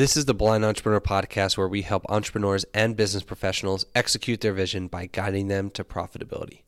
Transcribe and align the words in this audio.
This 0.00 0.16
is 0.16 0.24
the 0.24 0.32
Blind 0.32 0.64
Entrepreneur 0.64 0.98
Podcast 0.98 1.58
where 1.58 1.68
we 1.68 1.82
help 1.82 2.06
entrepreneurs 2.08 2.64
and 2.72 2.96
business 2.96 3.22
professionals 3.22 3.84
execute 3.94 4.40
their 4.40 4.54
vision 4.54 4.86
by 4.86 5.04
guiding 5.04 5.48
them 5.48 5.68
to 5.72 5.84
profitability. 5.84 6.62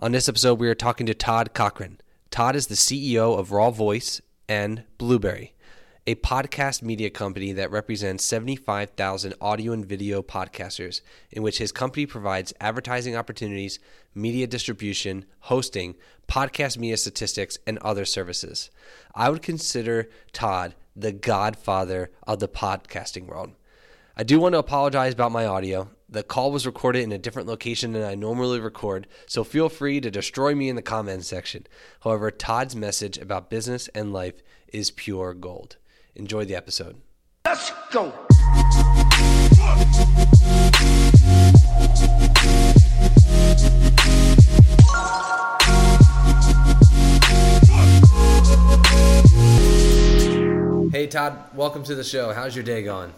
On 0.00 0.10
this 0.10 0.28
episode, 0.28 0.58
we 0.58 0.68
are 0.68 0.74
talking 0.74 1.06
to 1.06 1.14
Todd 1.14 1.54
Cochrane. 1.54 2.00
Todd 2.32 2.56
is 2.56 2.66
the 2.66 2.74
CEO 2.74 3.38
of 3.38 3.52
Raw 3.52 3.70
Voice 3.70 4.20
and 4.48 4.82
Blubrry, 4.98 5.54
a 6.04 6.16
podcast 6.16 6.82
media 6.82 7.08
company 7.08 7.52
that 7.52 7.70
represents 7.70 8.24
75,000 8.24 9.34
audio 9.40 9.72
and 9.72 9.86
video 9.86 10.20
podcasters, 10.20 11.00
in 11.30 11.44
which 11.44 11.58
his 11.58 11.70
company 11.70 12.06
provides 12.06 12.52
advertising 12.60 13.14
opportunities, 13.14 13.78
media 14.12 14.48
distribution, 14.48 15.24
hosting, 15.40 15.94
podcast 16.26 16.76
media 16.76 16.96
statistics, 16.96 17.56
and 17.68 17.78
other 17.78 18.04
services. 18.04 18.68
I 19.14 19.30
would 19.30 19.42
consider 19.42 20.08
Todd 20.32 20.74
the 20.96 21.12
godfather 21.12 22.10
of 22.26 22.40
the 22.40 22.48
podcasting 22.48 23.26
world. 23.26 23.52
I 24.16 24.24
do 24.24 24.40
want 24.40 24.54
to 24.54 24.58
apologize 24.58 25.12
about 25.12 25.30
my 25.30 25.46
audio. 25.46 25.88
The 26.08 26.24
call 26.24 26.50
was 26.50 26.66
recorded 26.66 27.04
in 27.04 27.12
a 27.12 27.18
different 27.18 27.46
location 27.46 27.92
than 27.92 28.02
I 28.02 28.16
normally 28.16 28.58
record, 28.58 29.06
so 29.26 29.44
feel 29.44 29.68
free 29.68 30.00
to 30.00 30.10
destroy 30.10 30.54
me 30.54 30.68
in 30.68 30.74
the 30.74 30.82
comments 30.82 31.28
section. 31.28 31.64
However, 32.00 32.32
Todd's 32.32 32.74
message 32.74 33.18
about 33.18 33.50
business 33.50 33.86
and 33.94 34.12
life 34.12 34.42
is 34.72 34.90
pure 34.90 35.32
gold. 35.32 35.76
Enjoy 36.14 36.44
the 36.44 36.54
episode. 36.54 36.96
Let's 37.44 37.72
go. 37.90 38.12
Hey, 50.90 51.06
Todd, 51.06 51.38
welcome 51.54 51.82
to 51.84 51.94
the 51.94 52.04
show. 52.04 52.32
How's 52.32 52.54
your 52.54 52.64
day 52.64 52.82
going? 52.82 53.12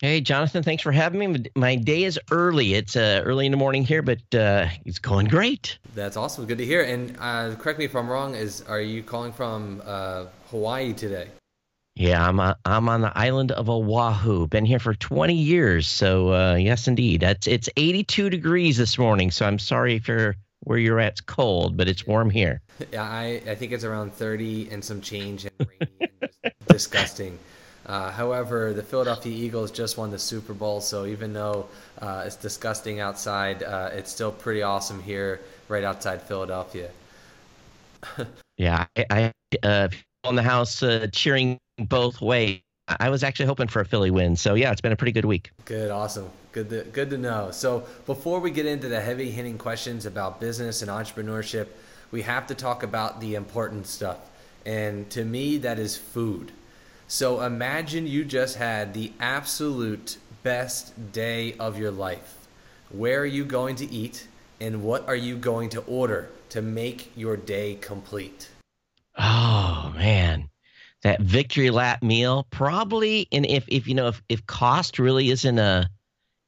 Hey, 0.00 0.22
Jonathan, 0.22 0.62
thanks 0.62 0.82
for 0.82 0.92
having 0.92 1.32
me. 1.32 1.44
My 1.54 1.76
day 1.76 2.04
is 2.04 2.18
early. 2.30 2.72
It's 2.72 2.96
uh, 2.96 3.20
early 3.22 3.44
in 3.44 3.52
the 3.52 3.58
morning 3.58 3.84
here, 3.84 4.00
but 4.00 4.34
uh, 4.34 4.68
it's 4.86 4.98
going 4.98 5.26
great. 5.26 5.78
That's 5.94 6.16
awesome. 6.16 6.46
Good 6.46 6.56
to 6.58 6.64
hear. 6.64 6.82
And 6.82 7.14
uh, 7.20 7.54
correct 7.56 7.78
me 7.78 7.84
if 7.84 7.94
I'm 7.94 8.08
wrong. 8.08 8.34
Is 8.34 8.62
are 8.62 8.80
you 8.80 9.02
calling 9.02 9.32
from 9.32 9.82
uh, 9.84 10.24
Hawaii 10.50 10.94
today? 10.94 11.28
Yeah, 12.00 12.26
I'm 12.26 12.40
uh, 12.40 12.54
I'm 12.64 12.88
on 12.88 13.02
the 13.02 13.12
island 13.14 13.52
of 13.52 13.68
Oahu. 13.68 14.46
Been 14.46 14.64
here 14.64 14.78
for 14.78 14.94
20 14.94 15.34
years, 15.34 15.86
so 15.86 16.32
uh, 16.32 16.54
yes, 16.54 16.88
indeed. 16.88 17.20
That's 17.20 17.46
it's 17.46 17.68
82 17.76 18.30
degrees 18.30 18.78
this 18.78 18.96
morning. 18.96 19.30
So 19.30 19.44
I'm 19.44 19.58
sorry 19.58 19.96
if 19.96 20.08
you're 20.08 20.34
where 20.60 20.78
you're 20.78 20.98
at. 20.98 21.12
It's 21.12 21.20
cold, 21.20 21.76
but 21.76 21.88
it's 21.88 22.06
warm 22.06 22.30
here. 22.30 22.62
Yeah, 22.90 23.02
I, 23.02 23.42
I 23.46 23.54
think 23.54 23.72
it's 23.72 23.84
around 23.84 24.14
30 24.14 24.70
and 24.70 24.82
some 24.82 25.02
change 25.02 25.44
and 25.44 25.52
rainy 25.58 26.10
and 26.42 26.52
disgusting. 26.68 27.38
Uh, 27.84 28.10
however, 28.10 28.72
the 28.72 28.82
Philadelphia 28.82 29.34
Eagles 29.34 29.70
just 29.70 29.98
won 29.98 30.10
the 30.10 30.18
Super 30.18 30.54
Bowl, 30.54 30.80
so 30.80 31.04
even 31.04 31.34
though 31.34 31.66
uh, 32.00 32.22
it's 32.24 32.36
disgusting 32.36 33.00
outside, 33.00 33.62
uh, 33.62 33.90
it's 33.92 34.10
still 34.10 34.32
pretty 34.32 34.62
awesome 34.62 35.02
here, 35.02 35.42
right 35.68 35.84
outside 35.84 36.22
Philadelphia. 36.22 36.88
Yeah, 38.56 38.84
I, 38.94 39.32
I 39.62 39.66
uh, 39.66 39.88
on 40.24 40.34
the 40.34 40.42
house 40.42 40.82
uh, 40.82 41.06
cheering 41.12 41.58
both 41.86 42.20
ways. 42.20 42.60
I 42.88 43.08
was 43.08 43.22
actually 43.22 43.46
hoping 43.46 43.68
for 43.68 43.80
a 43.80 43.84
Philly 43.84 44.10
win, 44.10 44.34
so 44.34 44.54
yeah, 44.54 44.72
it's 44.72 44.80
been 44.80 44.90
a 44.90 44.96
pretty 44.96 45.12
good 45.12 45.24
week. 45.24 45.52
Good, 45.64 45.92
awesome, 45.92 46.28
good, 46.50 46.70
to, 46.70 46.82
good 46.82 47.10
to 47.10 47.18
know. 47.18 47.52
So 47.52 47.84
before 48.04 48.40
we 48.40 48.50
get 48.50 48.66
into 48.66 48.88
the 48.88 49.00
heavy 49.00 49.30
hitting 49.30 49.58
questions 49.58 50.06
about 50.06 50.40
business 50.40 50.82
and 50.82 50.90
entrepreneurship, 50.90 51.68
we 52.10 52.22
have 52.22 52.48
to 52.48 52.54
talk 52.56 52.82
about 52.82 53.20
the 53.20 53.36
important 53.36 53.86
stuff, 53.86 54.18
and 54.66 55.08
to 55.10 55.24
me, 55.24 55.58
that 55.58 55.78
is 55.78 55.96
food. 55.96 56.50
So 57.06 57.42
imagine 57.42 58.08
you 58.08 58.24
just 58.24 58.56
had 58.56 58.92
the 58.92 59.12
absolute 59.20 60.18
best 60.42 61.12
day 61.12 61.54
of 61.60 61.78
your 61.78 61.92
life. 61.92 62.38
Where 62.90 63.20
are 63.20 63.26
you 63.26 63.44
going 63.44 63.76
to 63.76 63.88
eat, 63.88 64.26
and 64.60 64.82
what 64.82 65.06
are 65.06 65.14
you 65.14 65.36
going 65.36 65.68
to 65.70 65.80
order 65.82 66.28
to 66.48 66.60
make 66.60 67.12
your 67.16 67.36
day 67.36 67.76
complete? 67.80 68.50
Oh 69.16 69.92
man, 69.96 70.49
that 71.02 71.20
victory 71.20 71.70
lap 71.70 72.02
meal 72.02 72.46
probably. 72.50 73.26
And 73.32 73.46
if 73.46 73.64
if 73.68 73.86
you 73.86 73.94
know 73.94 74.08
if 74.08 74.22
if 74.28 74.46
cost 74.46 74.98
really 74.98 75.30
isn't 75.30 75.58
a 75.58 75.88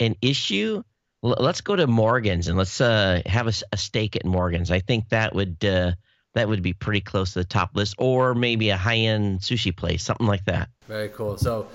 an 0.00 0.16
issue, 0.20 0.82
l- 1.24 1.36
let's 1.38 1.60
go 1.60 1.76
to 1.76 1.86
Morgan's 1.86 2.48
and 2.48 2.58
let's 2.58 2.80
uh, 2.80 3.22
have 3.26 3.46
a, 3.46 3.52
a 3.72 3.76
steak 3.76 4.16
at 4.16 4.24
Morgan's. 4.24 4.70
I 4.70 4.80
think 4.80 5.08
that 5.10 5.34
would 5.34 5.64
uh, 5.64 5.92
that 6.34 6.48
would 6.48 6.62
be 6.62 6.72
pretty 6.72 7.00
close 7.00 7.32
to 7.32 7.40
the 7.40 7.44
top 7.44 7.70
list, 7.74 7.94
or 7.98 8.34
maybe 8.34 8.70
a 8.70 8.76
high 8.76 8.96
end 8.96 9.40
sushi 9.40 9.74
place, 9.74 10.02
something 10.02 10.26
like 10.26 10.44
that. 10.46 10.68
Very 10.88 11.08
cool. 11.10 11.36
So, 11.36 11.68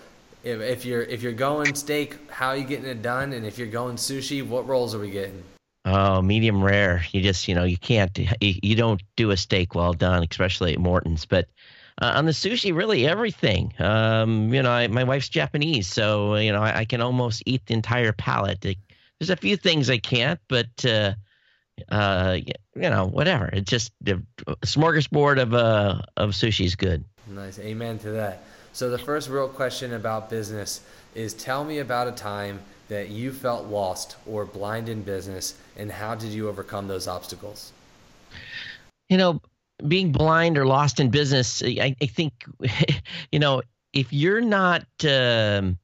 if, 0.44 0.62
if 0.62 0.86
you're 0.86 1.04
if 1.04 1.22
you're 1.22 1.34
going 1.34 1.74
steak, 1.76 2.18
how 2.30 2.50
are 2.50 2.58
you 2.58 2.64
getting 2.64 2.86
it 2.86 3.02
done? 3.02 3.34
And 3.34 3.46
if 3.46 3.58
you're 3.58 3.68
going 3.68 3.96
sushi, 3.96 4.46
what 4.46 4.68
rolls 4.68 4.94
are 4.94 5.00
we 5.00 5.10
getting? 5.10 5.44
Oh, 5.86 6.22
medium 6.22 6.62
rare. 6.62 7.06
You 7.14 7.22
just, 7.22 7.48
you 7.48 7.56
know, 7.56 7.64
you 7.64 7.78
can't, 7.78 8.18
you, 8.18 8.28
you 8.42 8.76
don't 8.76 9.02
do 9.16 9.32
a 9.32 9.38
steak 9.38 9.74
well 9.74 9.94
done, 9.94 10.28
especially 10.30 10.74
at 10.74 10.80
Morton's. 10.80 11.26
But 11.26 11.48
uh, 12.02 12.14
on 12.16 12.26
the 12.26 12.32
sushi, 12.32 12.76
really 12.76 13.08
everything. 13.08 13.74
Um, 13.80 14.54
you 14.54 14.62
know, 14.62 14.72
I, 14.72 14.88
my 14.88 15.04
wife's 15.04 15.30
Japanese, 15.30 15.88
so 15.88 16.36
you 16.36 16.52
know, 16.52 16.62
I, 16.62 16.80
I 16.80 16.86
can 16.86 17.02
almost 17.02 17.44
eat 17.46 17.66
the 17.66 17.74
entire 17.74 18.14
palette. 18.14 18.62
There's 18.62 19.30
a 19.30 19.36
few 19.36 19.58
things 19.58 19.90
I 19.90 19.98
can't, 19.98 20.40
but 20.48 20.86
uh, 20.86 21.14
uh, 21.90 22.38
you 22.76 22.90
know, 22.90 23.08
whatever. 23.08 23.50
It's 23.52 23.70
just 23.70 23.92
the 24.02 24.22
smorgasbord 24.62 25.42
of 25.42 25.54
uh 25.54 26.02
of 26.18 26.32
sushi 26.32 26.66
is 26.66 26.76
good. 26.76 27.04
Nice. 27.28 27.60
Amen 27.60 28.00
to 28.00 28.12
that. 28.12 28.44
So 28.74 28.90
the 28.90 29.00
first 29.00 29.30
real 29.30 29.50
question 29.50 29.94
about 29.94 30.30
business 30.30 30.82
is 31.16 31.34
tell 31.34 31.64
me 31.66 31.80
about 31.80 32.08
a 32.08 32.12
time 32.12 32.60
that 32.90 33.10
you 33.10 33.34
felt 33.34 33.66
lost 33.66 34.16
or 34.26 34.46
blind 34.46 34.88
in 34.88 35.02
business 35.02 35.56
and 35.76 35.92
how 35.92 36.16
did 36.16 36.30
you 36.30 36.48
overcome 36.48 36.88
those 36.88 37.08
obstacles? 37.08 37.74
you 39.10 39.18
know, 39.18 39.42
being 39.86 40.12
blind 40.12 40.58
or 40.58 40.66
lost 40.66 41.00
in 41.00 41.10
business, 41.10 41.62
I, 41.64 41.96
I 42.02 42.06
think, 42.06 42.46
you 43.32 43.40
know, 43.40 43.62
if 43.94 44.12
you're 44.12 44.42
not 44.42 44.86
um, 45.08 45.78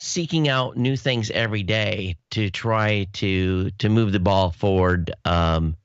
seeking 0.00 0.48
out 0.48 0.76
new 0.76 0.96
things 0.96 1.30
every 1.30 1.62
day 1.62 2.16
to 2.30 2.50
try 2.50 3.06
to 3.14 3.70
to 3.78 3.88
move 3.88 4.12
the 4.12 4.20
ball 4.20 4.50
forward, 4.50 5.12
um, 5.24 5.76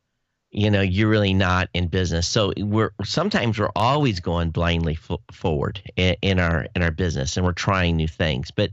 you 0.52 0.70
know, 0.72 0.82
you're 0.82 1.10
really 1.10 1.34
not 1.34 1.70
in 1.74 1.88
business. 1.88 2.28
So 2.28 2.54
we're 2.58 2.92
sometimes 3.04 3.60
we're 3.60 3.72
always 3.76 4.20
going 4.20 4.50
blindly 4.50 4.96
fo- 4.96 5.22
forward 5.32 5.82
in, 5.96 6.16
in 6.22 6.40
our 6.40 6.68
in 6.76 6.82
our 6.82 6.92
business, 6.92 7.38
and 7.38 7.46
we're 7.46 7.54
trying 7.54 7.96
new 7.96 8.08
things, 8.08 8.52
but. 8.52 8.72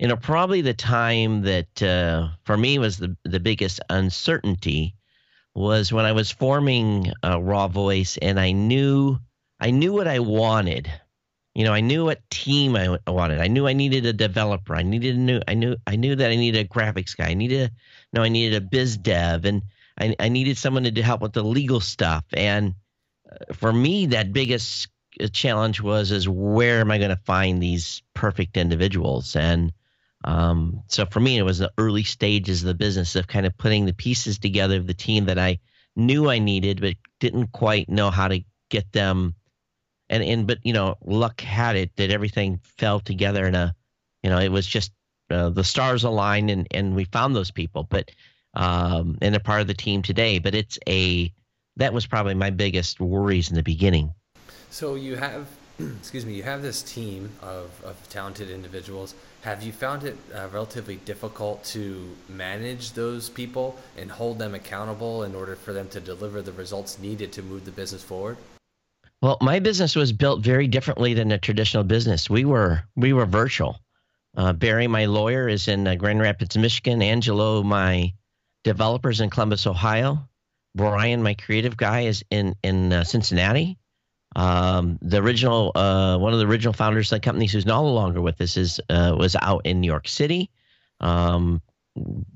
You 0.00 0.08
know, 0.08 0.16
probably 0.16 0.60
the 0.60 0.74
time 0.74 1.42
that 1.42 1.80
uh, 1.80 2.30
for 2.42 2.56
me 2.56 2.80
was 2.80 2.98
the 2.98 3.16
the 3.22 3.38
biggest 3.38 3.78
uncertainty 3.88 4.96
was 5.54 5.92
when 5.92 6.04
I 6.04 6.12
was 6.12 6.30
forming 6.30 7.12
uh, 7.22 7.40
Raw 7.40 7.68
Voice, 7.68 8.18
and 8.20 8.38
I 8.40 8.52
knew 8.52 9.18
I 9.60 9.70
knew 9.70 9.92
what 9.92 10.08
I 10.08 10.18
wanted. 10.18 10.90
You 11.54 11.64
know, 11.64 11.72
I 11.72 11.80
knew 11.80 12.04
what 12.04 12.28
team 12.30 12.74
I 12.74 12.98
wanted. 13.06 13.40
I 13.40 13.46
knew 13.46 13.68
I 13.68 13.72
needed 13.72 14.04
a 14.06 14.12
developer. 14.12 14.74
I 14.74 14.82
needed 14.82 15.14
a 15.14 15.18
new. 15.18 15.40
I 15.46 15.54
knew 15.54 15.76
I 15.86 15.96
knew 15.96 16.16
that 16.16 16.30
I 16.30 16.36
needed 16.36 16.66
a 16.66 16.68
graphics 16.68 17.16
guy. 17.16 17.28
I 17.28 17.34
needed 17.34 17.70
a 17.70 17.72
no. 18.12 18.22
I 18.22 18.28
needed 18.28 18.60
a 18.60 18.66
biz 18.66 18.96
dev, 18.96 19.44
and 19.44 19.62
I, 19.98 20.16
I 20.18 20.28
needed 20.28 20.58
someone 20.58 20.82
to 20.84 21.02
help 21.02 21.20
with 21.20 21.32
the 21.32 21.44
legal 21.44 21.80
stuff. 21.80 22.24
And 22.32 22.74
uh, 23.30 23.54
for 23.54 23.72
me, 23.72 24.06
that 24.06 24.32
biggest 24.32 24.88
uh, 25.20 25.28
challenge 25.28 25.80
was 25.80 26.10
is 26.10 26.28
where 26.28 26.80
am 26.80 26.90
I 26.90 26.98
going 26.98 27.10
to 27.10 27.16
find 27.24 27.62
these 27.62 28.02
perfect 28.14 28.56
individuals? 28.56 29.36
And 29.36 29.72
um, 30.24 30.82
so 30.88 31.04
for 31.06 31.20
me, 31.20 31.38
it 31.38 31.42
was 31.42 31.58
the 31.58 31.72
early 31.76 32.02
stages 32.02 32.62
of 32.62 32.66
the 32.66 32.74
business 32.74 33.14
of 33.14 33.26
kind 33.26 33.46
of 33.46 33.56
putting 33.58 33.84
the 33.84 33.92
pieces 33.92 34.38
together 34.38 34.76
of 34.76 34.86
the 34.86 34.94
team 34.94 35.26
that 35.26 35.38
I 35.38 35.58
knew 35.96 36.30
I 36.30 36.38
needed, 36.38 36.80
but 36.80 36.94
didn't 37.20 37.52
quite 37.52 37.88
know 37.88 38.10
how 38.10 38.28
to 38.28 38.42
get 38.70 38.90
them. 38.92 39.34
And 40.08 40.22
and 40.22 40.46
but 40.46 40.58
you 40.62 40.72
know, 40.72 40.96
luck 41.04 41.40
had 41.40 41.76
it 41.76 41.94
that 41.96 42.10
everything 42.10 42.60
fell 42.78 43.00
together 43.00 43.46
in 43.46 43.54
a, 43.54 43.74
you 44.22 44.30
know, 44.30 44.38
it 44.38 44.50
was 44.50 44.66
just 44.66 44.92
uh, 45.30 45.50
the 45.50 45.64
stars 45.64 46.04
aligned 46.04 46.50
and 46.50 46.66
and 46.70 46.94
we 46.94 47.04
found 47.04 47.36
those 47.36 47.50
people. 47.50 47.84
But 47.84 48.10
um, 48.54 49.18
and 49.20 49.34
they're 49.34 49.40
part 49.40 49.60
of 49.60 49.66
the 49.66 49.74
team 49.74 50.02
today. 50.02 50.38
But 50.38 50.54
it's 50.54 50.78
a 50.88 51.32
that 51.76 51.92
was 51.92 52.06
probably 52.06 52.34
my 52.34 52.50
biggest 52.50 52.98
worries 53.00 53.50
in 53.50 53.56
the 53.56 53.62
beginning. 53.62 54.14
So 54.70 54.94
you 54.94 55.16
have, 55.16 55.48
excuse 55.78 56.24
me, 56.24 56.34
you 56.34 56.42
have 56.44 56.62
this 56.62 56.82
team 56.82 57.30
of, 57.42 57.70
of 57.84 57.96
talented 58.08 58.50
individuals. 58.50 59.14
Have 59.44 59.62
you 59.62 59.72
found 59.72 60.04
it 60.04 60.16
uh, 60.34 60.48
relatively 60.54 60.96
difficult 60.96 61.62
to 61.64 62.16
manage 62.30 62.92
those 62.92 63.28
people 63.28 63.76
and 63.94 64.10
hold 64.10 64.38
them 64.38 64.54
accountable 64.54 65.24
in 65.24 65.34
order 65.34 65.54
for 65.54 65.74
them 65.74 65.86
to 65.90 66.00
deliver 66.00 66.40
the 66.40 66.52
results 66.52 66.98
needed 66.98 67.30
to 67.32 67.42
move 67.42 67.66
the 67.66 67.70
business 67.70 68.02
forward? 68.02 68.38
Well, 69.20 69.36
my 69.42 69.58
business 69.58 69.96
was 69.96 70.14
built 70.14 70.42
very 70.42 70.66
differently 70.66 71.12
than 71.12 71.30
a 71.30 71.36
traditional 71.36 71.84
business. 71.84 72.30
We 72.30 72.46
were 72.46 72.84
we 72.96 73.12
were 73.12 73.26
virtual. 73.26 73.78
Uh, 74.34 74.54
Barry, 74.54 74.86
my 74.86 75.04
lawyer, 75.04 75.46
is 75.46 75.68
in 75.68 75.86
uh, 75.86 75.94
Grand 75.96 76.22
Rapids, 76.22 76.56
Michigan. 76.56 77.02
Angelo, 77.02 77.62
my 77.62 78.14
developers 78.62 79.20
in 79.20 79.28
Columbus, 79.28 79.66
Ohio. 79.66 80.26
Brian, 80.74 81.22
my 81.22 81.34
creative 81.34 81.76
guy, 81.76 82.06
is 82.06 82.24
in 82.30 82.54
in 82.62 82.94
uh, 82.94 83.04
Cincinnati. 83.04 83.76
Um, 84.36 84.98
the 85.00 85.18
original, 85.18 85.72
uh, 85.74 86.18
one 86.18 86.32
of 86.32 86.38
the 86.38 86.46
original 86.46 86.72
founders 86.72 87.12
of 87.12 87.16
the 87.16 87.24
company, 87.24 87.46
who's 87.46 87.66
no 87.66 87.84
longer 87.84 88.20
with 88.20 88.40
us, 88.40 88.56
is 88.56 88.80
uh, 88.88 89.14
was 89.18 89.36
out 89.40 89.62
in 89.64 89.80
New 89.80 89.86
York 89.86 90.08
City. 90.08 90.50
Um, 91.00 91.62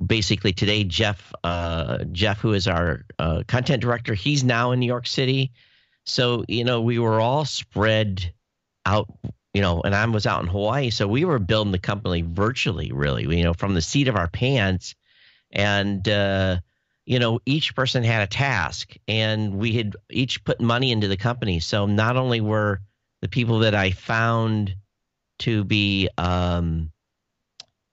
basically, 0.04 0.52
today, 0.52 0.84
Jeff, 0.84 1.32
uh, 1.42 2.04
Jeff, 2.12 2.38
who 2.38 2.52
is 2.52 2.68
our 2.68 3.04
uh, 3.18 3.42
content 3.48 3.82
director, 3.82 4.14
he's 4.14 4.44
now 4.44 4.72
in 4.72 4.80
New 4.80 4.86
York 4.86 5.06
City. 5.06 5.52
So 6.04 6.44
you 6.48 6.64
know, 6.64 6.80
we 6.80 6.98
were 6.98 7.20
all 7.20 7.44
spread 7.44 8.32
out. 8.86 9.08
You 9.54 9.62
know, 9.62 9.80
and 9.80 9.94
I 9.94 10.04
was 10.06 10.26
out 10.26 10.42
in 10.42 10.46
Hawaii, 10.46 10.90
so 10.90 11.08
we 11.08 11.24
were 11.24 11.38
building 11.38 11.72
the 11.72 11.78
company 11.78 12.22
virtually, 12.22 12.92
really. 12.92 13.24
You 13.36 13.44
know, 13.44 13.54
from 13.54 13.74
the 13.74 13.82
seat 13.82 14.06
of 14.06 14.14
our 14.14 14.28
pants, 14.28 14.94
and 15.50 16.06
uh, 16.06 16.58
you 17.08 17.18
know, 17.18 17.40
each 17.46 17.74
person 17.74 18.04
had 18.04 18.20
a 18.20 18.26
task 18.26 18.94
and 19.08 19.54
we 19.54 19.72
had 19.72 19.96
each 20.10 20.44
put 20.44 20.60
money 20.60 20.92
into 20.92 21.08
the 21.08 21.16
company. 21.16 21.58
So 21.58 21.86
not 21.86 22.18
only 22.18 22.42
were 22.42 22.82
the 23.22 23.28
people 23.28 23.60
that 23.60 23.74
I 23.74 23.92
found 23.92 24.76
to 25.38 25.64
be 25.64 26.10
um, 26.18 26.92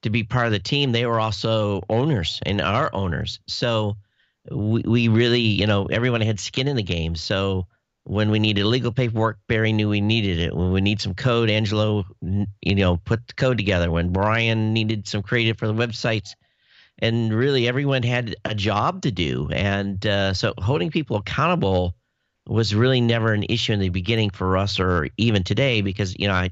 to 0.01 0.09
be 0.09 0.25
part 0.25 0.47
of 0.47 0.51
the 0.51 0.59
team, 0.59 0.91
they 0.91 1.05
were 1.05 1.21
also 1.21 1.81
owners 1.89 2.41
and 2.45 2.59
our 2.59 2.93
owners. 2.93 3.39
So 3.47 3.95
we, 4.51 4.81
we 4.81 5.07
really, 5.07 5.39
you 5.39 5.65
know, 5.65 5.85
everyone 5.85 6.19
had 6.19 6.37
skin 6.37 6.67
in 6.67 6.75
the 6.75 6.83
game. 6.83 7.15
So 7.15 7.67
when 8.03 8.31
we 8.31 8.39
needed 8.39 8.65
legal 8.65 8.91
paperwork, 8.91 9.39
Barry 9.47 9.71
knew 9.71 9.87
we 9.87 10.01
needed 10.01 10.39
it. 10.39 10.53
When 10.53 10.73
we 10.73 10.81
need 10.81 10.99
some 10.99 11.13
code, 11.13 11.49
Angelo, 11.49 12.03
you 12.21 12.75
know, 12.75 12.97
put 12.97 13.25
the 13.27 13.33
code 13.35 13.57
together. 13.57 13.89
When 13.89 14.11
Brian 14.11 14.73
needed 14.73 15.07
some 15.07 15.23
creative 15.23 15.57
for 15.57 15.67
the 15.67 15.73
websites, 15.73 16.35
and 16.99 17.33
really 17.33 17.67
everyone 17.67 18.03
had 18.03 18.35
a 18.45 18.55
job 18.55 19.01
to 19.03 19.11
do. 19.11 19.49
And 19.51 20.05
uh, 20.05 20.33
so 20.33 20.53
holding 20.57 20.91
people 20.91 21.17
accountable 21.17 21.95
was 22.47 22.75
really 22.75 23.01
never 23.01 23.33
an 23.33 23.43
issue 23.49 23.73
in 23.73 23.79
the 23.79 23.89
beginning 23.89 24.29
for 24.29 24.57
us, 24.57 24.79
or 24.79 25.09
even 25.17 25.43
today, 25.43 25.81
because 25.81 26.15
you 26.17 26.27
know 26.27 26.33
I, 26.33 26.51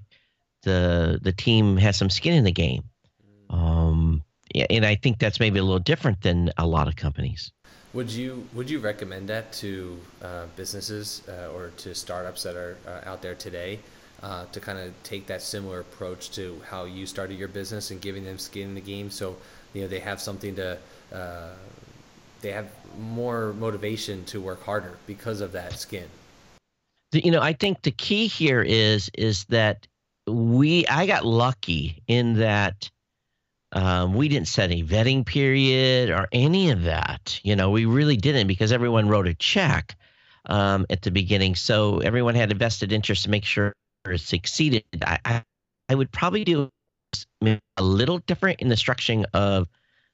the 0.64 1.20
the 1.22 1.32
team 1.32 1.78
has 1.78 1.96
some 1.96 2.10
skin 2.10 2.34
in 2.34 2.44
the 2.44 2.52
game. 2.52 2.84
Um, 3.50 4.24
and 4.70 4.86
I 4.86 4.96
think 4.96 5.20
that's 5.20 5.40
maybe 5.40 5.60
a 5.60 5.64
little 5.64 5.80
different 5.80 6.22
than 6.22 6.52
a 6.58 6.66
lot 6.66 6.88
of 6.88 6.96
companies. 6.96 7.52
Would 7.94 8.12
you 8.12 8.48
would 8.54 8.70
you 8.70 8.80
recommend 8.80 9.30
that 9.30 9.52
to 9.54 10.00
uh, 10.24 10.46
businesses 10.56 11.22
uh, 11.30 11.52
or 11.54 11.72
to 11.78 11.94
startups 11.94 12.44
that 12.44 12.56
are 12.56 12.76
uh, 12.88 13.08
out 13.10 13.22
there 13.22 13.36
today 13.36 13.80
uh, 14.24 14.46
to 14.52 14.60
kind 14.60 14.80
of 14.80 14.92
take 15.04 15.28
that 15.28 15.44
similar 15.44 15.82
approach 15.82 16.32
to 16.32 16.60
how 16.68 16.86
you 16.86 17.06
started 17.06 17.38
your 17.38 17.50
business 17.50 17.92
and 17.92 18.02
giving 18.02 18.26
them 18.26 18.40
skin 18.40 18.70
in 18.70 18.76
the 18.76 18.82
game? 18.82 19.12
So 19.12 19.38
you 19.74 19.82
know 19.82 19.88
they 19.88 20.00
have 20.00 20.22
something 20.22 20.56
to 20.56 20.78
uh, 21.14 21.50
they 22.42 22.52
have 22.52 22.70
more 23.00 23.54
motivation 23.54 24.24
to 24.26 24.42
work 24.42 24.64
harder 24.64 24.98
because 25.08 25.42
of 25.42 25.52
that 25.54 25.74
skin. 25.74 26.08
You 27.14 27.32
know 27.32 27.42
i 27.42 27.54
think 27.54 27.84
the 27.84 27.92
key 27.92 28.26
here 28.28 28.64
is 28.64 29.12
is 29.14 29.46
that 29.46 29.88
we 30.26 30.88
i 30.88 31.06
got 31.06 31.24
lucky 31.26 32.02
in 32.08 32.34
that 32.40 32.90
um, 33.74 34.14
we 34.14 34.30
didn't 34.30 34.48
set 34.48 34.72
any 34.72 34.84
vesting 34.84 35.24
period 35.24 36.12
or 36.12 36.28
any 36.32 36.70
of 36.70 36.84
that. 36.84 37.40
You 37.44 37.56
know 37.56 37.72
we 37.72 37.86
really 37.86 38.18
didn't 38.18 38.48
because 38.48 38.72
everyone 38.72 39.10
wrote 39.10 39.28
a 39.28 39.34
check 39.34 39.96
um, 40.46 40.86
at 40.90 41.02
the 41.02 41.12
beginning. 41.12 41.56
So 41.56 42.00
everyone 42.00 42.36
had 42.36 42.52
a 42.52 42.56
vested 42.56 42.92
interest 42.92 43.24
to 43.24 43.30
make 43.30 43.46
sure 43.46 43.74
it 44.06 44.22
succeeded. 44.22 44.84
I, 45.02 45.20
I, 45.26 45.44
I 45.90 45.96
would 45.96 46.12
probably 46.12 46.44
do 46.44 46.70
a 47.48 47.84
little 47.84 48.20
different 48.20 48.62
in 48.62 48.70
the 48.70 48.76
structuring 48.76 49.26
of 49.34 49.68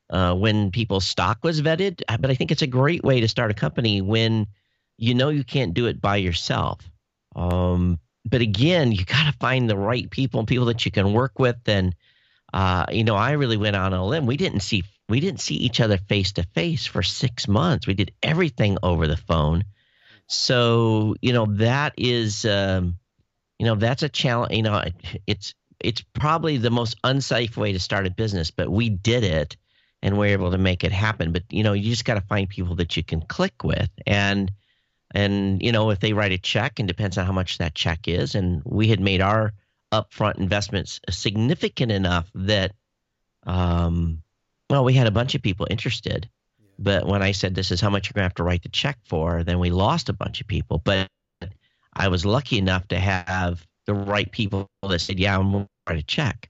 uh, 0.09 0.33
when 0.33 0.71
people's 0.71 1.05
stock 1.05 1.43
was 1.43 1.59
vested. 1.59 2.03
Uh, 2.07 2.17
but 2.17 2.31
I 2.31 2.35
think 2.35 2.51
it's 2.51 2.61
a 2.61 2.67
great 2.67 3.03
way 3.03 3.21
to 3.21 3.27
start 3.27 3.51
a 3.51 3.55
company 3.55 4.01
when 4.01 4.47
you 4.97 5.13
know 5.13 5.29
you 5.29 5.43
can't 5.43 5.73
do 5.73 5.85
it 5.87 6.01
by 6.01 6.17
yourself. 6.17 6.81
Um, 7.35 7.99
but 8.25 8.41
again, 8.41 8.91
you 8.91 9.05
got 9.05 9.31
to 9.31 9.37
find 9.39 9.69
the 9.69 9.77
right 9.77 10.09
people 10.09 10.39
and 10.39 10.47
people 10.47 10.65
that 10.65 10.85
you 10.85 10.91
can 10.91 11.13
work 11.13 11.39
with. 11.39 11.57
And 11.67 11.95
uh, 12.53 12.85
you 12.91 13.03
know, 13.03 13.15
I 13.15 13.31
really 13.31 13.57
went 13.57 13.75
on 13.75 13.93
a 13.93 14.05
limb. 14.05 14.25
We 14.25 14.37
didn't 14.37 14.61
see 14.61 14.83
we 15.07 15.19
didn't 15.19 15.41
see 15.41 15.55
each 15.55 15.79
other 15.79 15.97
face 15.97 16.33
to 16.33 16.43
face 16.53 16.85
for 16.85 17.01
six 17.01 17.47
months. 17.47 17.87
We 17.87 17.95
did 17.95 18.13
everything 18.21 18.77
over 18.83 19.07
the 19.07 19.17
phone. 19.17 19.65
So 20.27 21.15
you 21.21 21.33
know 21.33 21.47
that 21.57 21.93
is 21.97 22.45
um, 22.45 22.97
you 23.57 23.65
know 23.65 23.75
that's 23.75 24.03
a 24.03 24.09
challenge. 24.09 24.53
You 24.53 24.63
know, 24.63 24.83
it's 25.27 25.53
it's 25.79 26.03
probably 26.13 26.57
the 26.57 26.69
most 26.69 26.97
unsafe 27.03 27.57
way 27.57 27.73
to 27.73 27.79
start 27.79 28.07
a 28.07 28.11
business, 28.11 28.51
but 28.51 28.69
we 28.69 28.89
did 28.89 29.23
it 29.23 29.55
and 30.01 30.17
we're 30.17 30.33
able 30.33 30.51
to 30.51 30.57
make 30.57 30.83
it 30.83 30.91
happen. 30.91 31.31
But 31.31 31.43
you 31.49 31.63
know, 31.63 31.73
you 31.73 31.89
just 31.89 32.05
got 32.05 32.15
to 32.15 32.21
find 32.21 32.49
people 32.49 32.75
that 32.75 32.95
you 32.97 33.03
can 33.03 33.21
click 33.21 33.63
with, 33.63 33.89
and 34.05 34.51
and 35.11 35.61
you 35.61 35.71
know, 35.71 35.89
if 35.89 35.99
they 35.99 36.13
write 36.13 36.31
a 36.31 36.37
check, 36.37 36.79
and 36.79 36.87
depends 36.87 37.17
on 37.17 37.25
how 37.25 37.31
much 37.31 37.57
that 37.57 37.75
check 37.75 38.07
is, 38.07 38.35
and 38.35 38.61
we 38.65 38.87
had 38.87 38.99
made 38.99 39.21
our 39.21 39.53
upfront 39.91 40.37
investments 40.37 40.99
significant 41.09 41.91
enough 41.91 42.29
that, 42.35 42.73
um, 43.47 44.21
well, 44.69 44.83
we 44.83 44.93
had 44.93 45.07
a 45.07 45.11
bunch 45.11 45.35
of 45.35 45.41
people 45.41 45.67
interested. 45.69 46.29
But 46.77 47.05
when 47.05 47.21
I 47.21 47.33
said 47.33 47.55
this 47.55 47.71
is 47.71 47.81
how 47.81 47.89
much 47.89 48.07
you're 48.07 48.13
gonna 48.13 48.25
have 48.25 48.35
to 48.35 48.43
write 48.43 48.63
the 48.63 48.69
check 48.69 48.97
for, 49.03 49.43
then 49.43 49.59
we 49.59 49.69
lost 49.69 50.09
a 50.09 50.13
bunch 50.13 50.39
of 50.39 50.47
people. 50.47 50.77
But 50.77 51.09
I 51.93 52.07
was 52.07 52.25
lucky 52.25 52.57
enough 52.57 52.87
to 52.89 52.99
have 52.99 53.65
the 53.89 53.95
right 53.95 54.31
people 54.31 54.69
that 54.87 54.99
said, 54.99 55.19
"Yeah, 55.19 55.37
I'm 55.37 55.51
going 55.51 55.67
to 55.87 56.03
check." 56.03 56.49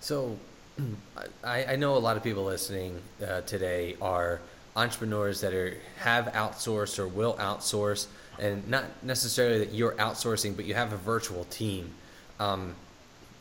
So, 0.00 0.36
I, 1.44 1.64
I, 1.72 1.76
know 1.76 1.96
a 1.96 1.98
lot 1.98 2.16
of 2.16 2.22
people 2.22 2.44
listening 2.44 3.00
uh, 3.26 3.40
today 3.40 3.96
are 4.00 4.40
entrepreneurs 4.76 5.40
that 5.40 5.52
are 5.52 5.76
have 5.98 6.26
outsourced 6.26 7.00
or 7.00 7.08
will 7.08 7.34
outsource, 7.34 8.06
and 8.38 8.66
not 8.68 8.84
necessarily 9.02 9.58
that 9.58 9.72
you're 9.72 9.94
outsourcing, 9.94 10.54
but 10.54 10.66
you 10.66 10.74
have 10.74 10.92
a 10.92 10.96
virtual 10.96 11.44
team. 11.46 11.90
Um, 12.38 12.76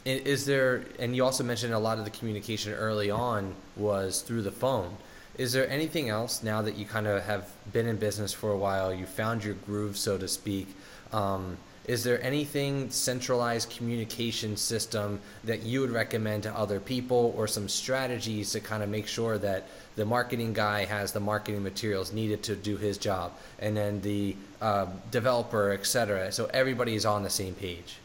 is 0.04 0.46
there? 0.46 0.86
And 0.98 1.16
you 1.16 1.24
also 1.24 1.44
mentioned 1.44 1.76
a 1.76 1.80
lot 1.80 2.00
of 2.00 2.06
the 2.06 2.12
communication 2.12 2.74
early 2.74 3.12
on 3.12 3.54
was 3.76 4.22
through 4.22 4.42
the 4.42 4.52
phone. 4.52 4.98
Is 5.38 5.54
there 5.54 5.70
anything 5.70 6.10
else 6.10 6.42
now 6.42 6.64
that 6.64 6.76
you 6.76 6.86
kind 6.86 7.06
of 7.06 7.24
have 7.24 7.52
been 7.72 7.86
in 7.86 7.98
business 7.98 8.34
for 8.34 8.52
a 8.52 8.58
while? 8.58 8.92
You 8.92 9.06
found 9.06 9.44
your 9.44 9.54
groove, 9.54 9.96
so 9.96 10.18
to 10.18 10.28
speak. 10.28 10.68
Um, 11.14 11.58
is 11.88 12.04
there 12.04 12.22
anything 12.22 12.90
centralized 12.90 13.70
communication 13.70 14.58
system 14.58 15.20
that 15.46 15.64
you 15.64 15.82
would 15.82 15.90
recommend 15.90 16.44
to 16.44 16.54
other 16.54 16.80
people 16.80 17.34
or 17.38 17.48
some 17.48 17.70
strategies 17.70 18.52
to 18.52 18.60
kind 18.60 18.84
of 18.84 18.90
make 18.90 19.08
sure 19.08 19.38
that 19.38 19.68
the 19.96 20.06
marketing 20.06 20.54
guy 20.54 20.86
has 20.86 21.12
the 21.12 21.20
marketing 21.20 21.64
materials 21.64 22.12
needed 22.12 22.44
to 22.44 22.56
do 22.56 22.78
his 22.78 22.98
job 22.98 23.32
and 23.60 23.76
then 23.76 24.02
the 24.02 24.36
uh, 24.62 24.86
developer 25.12 25.72
et 25.72 25.86
cetera 25.86 26.32
so 26.32 26.46
everybody 26.54 26.94
is 26.94 27.06
on 27.06 27.24
the 27.24 27.30
same 27.30 27.56
page? 27.56 27.98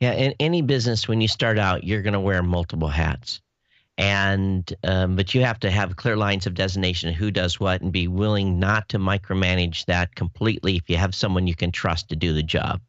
Yeah 0.00 0.12
in 0.12 0.34
any 0.40 0.62
business 0.62 1.06
when 1.06 1.20
you 1.20 1.28
start 1.28 1.58
out 1.58 1.84
you're 1.84 2.02
going 2.02 2.14
to 2.14 2.20
wear 2.20 2.42
multiple 2.42 2.88
hats 2.88 3.40
and 3.98 4.74
um, 4.84 5.16
but 5.16 5.34
you 5.34 5.42
have 5.42 5.58
to 5.60 5.70
have 5.70 5.96
clear 5.96 6.16
lines 6.16 6.46
of 6.46 6.54
designation 6.54 7.12
who 7.12 7.30
does 7.30 7.58
what 7.58 7.80
and 7.80 7.92
be 7.92 8.08
willing 8.08 8.58
not 8.58 8.88
to 8.90 8.98
micromanage 8.98 9.86
that 9.86 10.14
completely 10.14 10.76
if 10.76 10.90
you 10.90 10.96
have 10.96 11.14
someone 11.14 11.46
you 11.46 11.54
can 11.54 11.72
trust 11.72 12.08
to 12.08 12.16
do 12.16 12.32
the 12.32 12.42
job. 12.42 12.80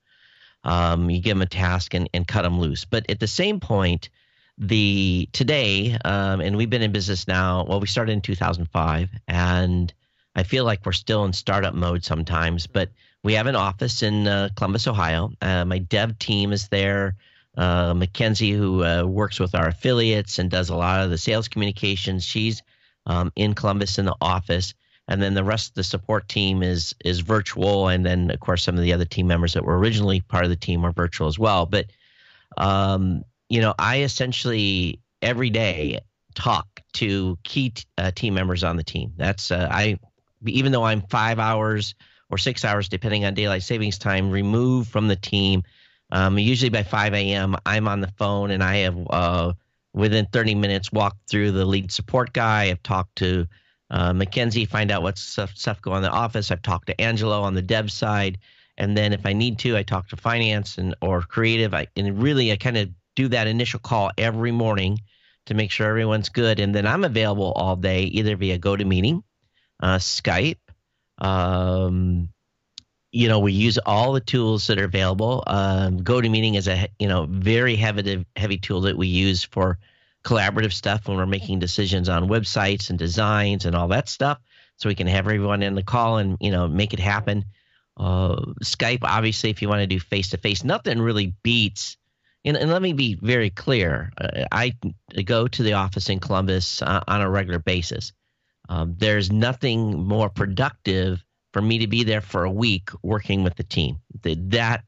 Um, 0.63 1.09
you 1.09 1.21
give 1.21 1.35
them 1.35 1.41
a 1.41 1.45
task 1.45 1.93
and, 1.93 2.09
and 2.13 2.27
cut 2.27 2.41
them 2.41 2.59
loose. 2.59 2.83
But 2.83 3.09
at 3.09 3.19
the 3.19 3.27
same 3.27 3.59
point 3.59 4.09
the 4.57 5.29
today 5.33 5.97
um, 6.03 6.41
and 6.41 6.57
we've 6.57 6.69
been 6.69 6.81
in 6.81 6.91
business 6.91 7.27
now 7.27 7.63
well 7.65 7.79
we 7.79 7.85
started 7.85 8.11
in 8.11 8.21
2005 8.21 9.07
and 9.27 9.93
i 10.35 10.41
feel 10.41 10.65
like 10.65 10.83
we're 10.83 10.91
still 10.93 11.25
in 11.25 11.31
startup 11.31 11.75
mode 11.75 12.03
sometimes 12.03 12.65
but 12.65 12.89
we 13.23 13.33
have 13.33 13.47
an 13.47 13.55
office 13.55 14.03
in 14.03 14.27
uh, 14.27 14.49
columbus 14.55 14.87
ohio. 14.87 15.31
Uh, 15.41 15.65
my 15.65 15.79
dev 15.79 16.17
team 16.17 16.53
is 16.53 16.69
there 16.69 17.15
uh, 17.57 17.93
Mackenzie, 17.93 18.51
who 18.51 18.83
uh, 18.83 19.03
works 19.03 19.39
with 19.39 19.55
our 19.55 19.67
affiliates 19.67 20.37
and 20.37 20.49
does 20.49 20.69
a 20.69 20.75
lot 20.75 21.03
of 21.03 21.09
the 21.09 21.17
sales 21.17 21.47
communications. 21.47 22.23
She's 22.23 22.61
um, 23.07 23.31
in 23.35 23.55
Columbus 23.55 23.97
in 23.97 24.05
the 24.05 24.15
office, 24.21 24.75
and 25.07 25.21
then 25.21 25.33
the 25.33 25.43
rest 25.43 25.69
of 25.69 25.73
the 25.73 25.83
support 25.83 26.29
team 26.29 26.61
is 26.61 26.93
is 27.03 27.19
virtual. 27.21 27.87
And 27.87 28.05
then, 28.05 28.29
of 28.29 28.39
course, 28.39 28.63
some 28.63 28.75
of 28.75 28.81
the 28.81 28.93
other 28.93 29.05
team 29.05 29.27
members 29.27 29.53
that 29.53 29.65
were 29.65 29.77
originally 29.77 30.21
part 30.21 30.43
of 30.43 30.49
the 30.49 30.55
team 30.55 30.85
are 30.85 30.91
virtual 30.91 31.27
as 31.27 31.39
well. 31.39 31.65
But 31.65 31.87
um, 32.57 33.23
you 33.49 33.61
know, 33.61 33.73
I 33.79 34.01
essentially 34.01 34.99
every 35.21 35.49
day 35.49 35.99
talk 36.35 36.67
to 36.93 37.39
key 37.43 37.71
t- 37.71 37.85
uh, 37.97 38.11
team 38.11 38.35
members 38.35 38.63
on 38.63 38.77
the 38.77 38.83
team. 38.83 39.13
That's 39.17 39.49
uh, 39.49 39.67
I, 39.71 39.97
even 40.45 40.71
though 40.71 40.83
I'm 40.83 41.01
five 41.01 41.39
hours 41.39 41.95
or 42.29 42.37
six 42.37 42.63
hours, 42.63 42.87
depending 42.89 43.25
on 43.25 43.33
daylight 43.33 43.63
savings 43.63 43.97
time, 43.97 44.29
removed 44.29 44.91
from 44.91 45.07
the 45.07 45.15
team 45.15 45.63
um, 46.11 46.37
usually 46.37 46.69
by 46.69 46.83
5 46.83 47.13
a.m., 47.13 47.55
I'm 47.65 47.87
on 47.87 48.01
the 48.01 48.11
phone 48.17 48.51
and 48.51 48.63
I 48.63 48.77
have, 48.77 48.97
uh, 49.09 49.53
within 49.93 50.25
30 50.27 50.55
minutes, 50.55 50.91
walked 50.91 51.29
through 51.29 51.51
the 51.51 51.65
lead 51.65 51.91
support 51.91 52.33
guy. 52.33 52.65
I've 52.65 52.83
talked 52.83 53.17
to 53.17 53.47
uh, 53.89 54.13
Mackenzie, 54.13 54.65
find 54.65 54.91
out 54.91 55.01
what 55.01 55.17
stuff, 55.17 55.55
stuff 55.55 55.81
going 55.81 55.97
on 55.97 56.03
in 56.03 56.09
the 56.09 56.15
office. 56.15 56.51
I've 56.51 56.61
talked 56.61 56.87
to 56.87 57.01
Angelo 57.01 57.41
on 57.41 57.53
the 57.53 57.61
dev 57.61 57.91
side. 57.91 58.37
And 58.77 58.95
then 58.95 59.11
if 59.11 59.25
I 59.25 59.33
need 59.33 59.59
to, 59.59 59.75
I 59.75 59.83
talk 59.83 60.07
to 60.09 60.15
finance 60.15 60.77
and 60.77 60.95
or 61.01 61.21
creative. 61.21 61.73
I, 61.73 61.87
and 61.95 62.21
really, 62.21 62.51
I 62.51 62.57
kind 62.57 62.77
of 62.77 62.89
do 63.15 63.27
that 63.29 63.47
initial 63.47 63.79
call 63.79 64.11
every 64.17 64.51
morning 64.51 64.99
to 65.47 65.53
make 65.53 65.71
sure 65.71 65.87
everyone's 65.87 66.29
good. 66.29 66.59
And 66.59 66.75
then 66.75 66.85
I'm 66.85 67.03
available 67.03 67.51
all 67.53 67.75
day, 67.75 68.03
either 68.03 68.35
via 68.35 68.59
GoToMeeting, 68.59 69.23
uh, 69.81 69.97
Skype, 69.97 70.59
um, 71.17 72.29
you 73.11 73.27
know, 73.27 73.39
we 73.39 73.53
use 73.53 73.77
all 73.79 74.13
the 74.13 74.19
tools 74.19 74.67
that 74.67 74.79
are 74.79 74.85
available. 74.85 75.43
Um, 75.47 76.01
GoToMeeting 76.01 76.55
is 76.55 76.67
a 76.67 76.87
you 76.99 77.07
know 77.07 77.25
very 77.29 77.75
heavy 77.75 78.25
heavy 78.35 78.57
tool 78.57 78.81
that 78.81 78.97
we 78.97 79.07
use 79.07 79.43
for 79.43 79.79
collaborative 80.23 80.73
stuff 80.73 81.07
when 81.07 81.17
we're 81.17 81.25
making 81.25 81.59
decisions 81.59 82.09
on 82.09 82.27
websites 82.27 82.89
and 82.89 82.99
designs 82.99 83.65
and 83.65 83.75
all 83.75 83.87
that 83.89 84.09
stuff. 84.09 84.39
So 84.75 84.89
we 84.89 84.95
can 84.95 85.07
have 85.07 85.25
everyone 85.25 85.63
in 85.63 85.75
the 85.75 85.83
call 85.83 86.17
and 86.17 86.37
you 86.41 86.51
know 86.51 86.67
make 86.67 86.93
it 86.93 86.99
happen. 86.99 87.45
Uh, 87.95 88.35
Skype, 88.63 89.03
obviously, 89.03 89.49
if 89.49 89.61
you 89.61 89.69
want 89.69 89.81
to 89.81 89.87
do 89.87 89.99
face 89.99 90.29
to 90.29 90.37
face, 90.37 90.63
nothing 90.63 91.01
really 91.01 91.33
beats. 91.41 91.97
And, 92.45 92.55
and, 92.55 92.69
let 92.71 92.81
me 92.81 92.93
be 92.93 93.15
very 93.15 93.49
clear. 93.49 94.11
Uh, 94.21 94.45
I 94.51 94.75
go 95.25 95.47
to 95.47 95.63
the 95.63 95.73
office 95.73 96.07
in 96.07 96.19
Columbus 96.19 96.83
uh, 96.83 97.03
on 97.07 97.21
a 97.21 97.29
regular 97.29 97.57
basis. 97.57 98.13
Um, 98.69 98.95
there's 98.97 99.31
nothing 99.31 100.07
more 100.07 100.29
productive 100.29 101.25
for 101.53 101.61
me 101.61 101.79
to 101.79 101.87
be 101.87 102.03
there 102.03 102.21
for 102.21 102.43
a 102.43 102.51
week 102.51 102.89
working 103.03 103.43
with 103.43 103.55
the 103.55 103.63
team. 103.63 103.99
The, 104.21 104.35
that 104.49 104.83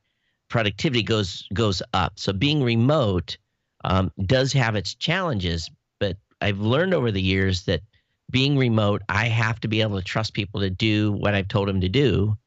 productivity 0.49 1.03
goes 1.03 1.47
goes 1.53 1.81
up. 1.93 2.13
So 2.15 2.33
being 2.33 2.63
remote 2.63 3.37
um, 3.83 4.11
does 4.25 4.51
have 4.53 4.75
its 4.75 4.95
challenges, 4.95 5.69
but 5.99 6.17
I've 6.41 6.59
learned 6.59 6.93
over 6.93 7.11
the 7.11 7.21
years 7.21 7.63
that 7.63 7.81
being 8.29 8.57
remote, 8.57 9.01
I 9.09 9.27
have 9.27 9.59
to 9.61 9.67
be 9.67 9.81
able 9.81 9.97
to 9.97 10.03
trust 10.03 10.33
people 10.33 10.61
to 10.61 10.69
do 10.69 11.11
what 11.13 11.33
I've 11.33 11.47
told 11.47 11.67
them 11.67 11.81
to 11.81 11.89
do, 11.89 12.37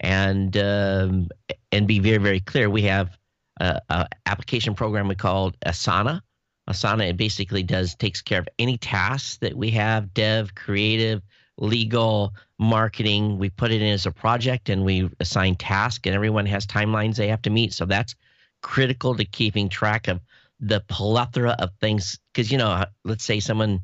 and 0.00 0.56
um, 0.56 1.28
and 1.72 1.86
be 1.86 1.98
very 1.98 2.18
very 2.18 2.40
clear. 2.40 2.68
We 2.68 2.82
have 2.82 3.16
a, 3.60 3.80
a 3.88 4.08
application 4.26 4.74
program 4.74 5.08
we 5.08 5.14
called 5.14 5.56
Asana. 5.64 6.20
Asana 6.68 7.08
it 7.08 7.16
basically 7.16 7.62
does 7.62 7.94
takes 7.94 8.20
care 8.20 8.40
of 8.40 8.48
any 8.58 8.76
tasks 8.76 9.38
that 9.38 9.54
we 9.54 9.70
have, 9.70 10.12
dev, 10.12 10.54
creative, 10.54 11.22
legal, 11.60 12.34
marketing. 12.58 13.38
We 13.38 13.50
put 13.50 13.70
it 13.70 13.80
in 13.82 13.92
as 13.92 14.06
a 14.06 14.10
project 14.10 14.68
and 14.68 14.84
we 14.84 15.08
assign 15.20 15.54
tasks, 15.54 16.06
and 16.06 16.14
everyone 16.14 16.46
has 16.46 16.66
timelines 16.66 17.16
they 17.16 17.28
have 17.28 17.42
to 17.42 17.50
meet. 17.50 17.72
So 17.72 17.84
that's 17.84 18.14
critical 18.62 19.14
to 19.14 19.24
keeping 19.24 19.68
track 19.68 20.08
of 20.08 20.20
the 20.58 20.80
plethora 20.80 21.56
of 21.58 21.70
things. 21.80 22.18
Because, 22.32 22.50
you 22.50 22.58
know, 22.58 22.84
let's 23.04 23.24
say 23.24 23.40
someone, 23.40 23.80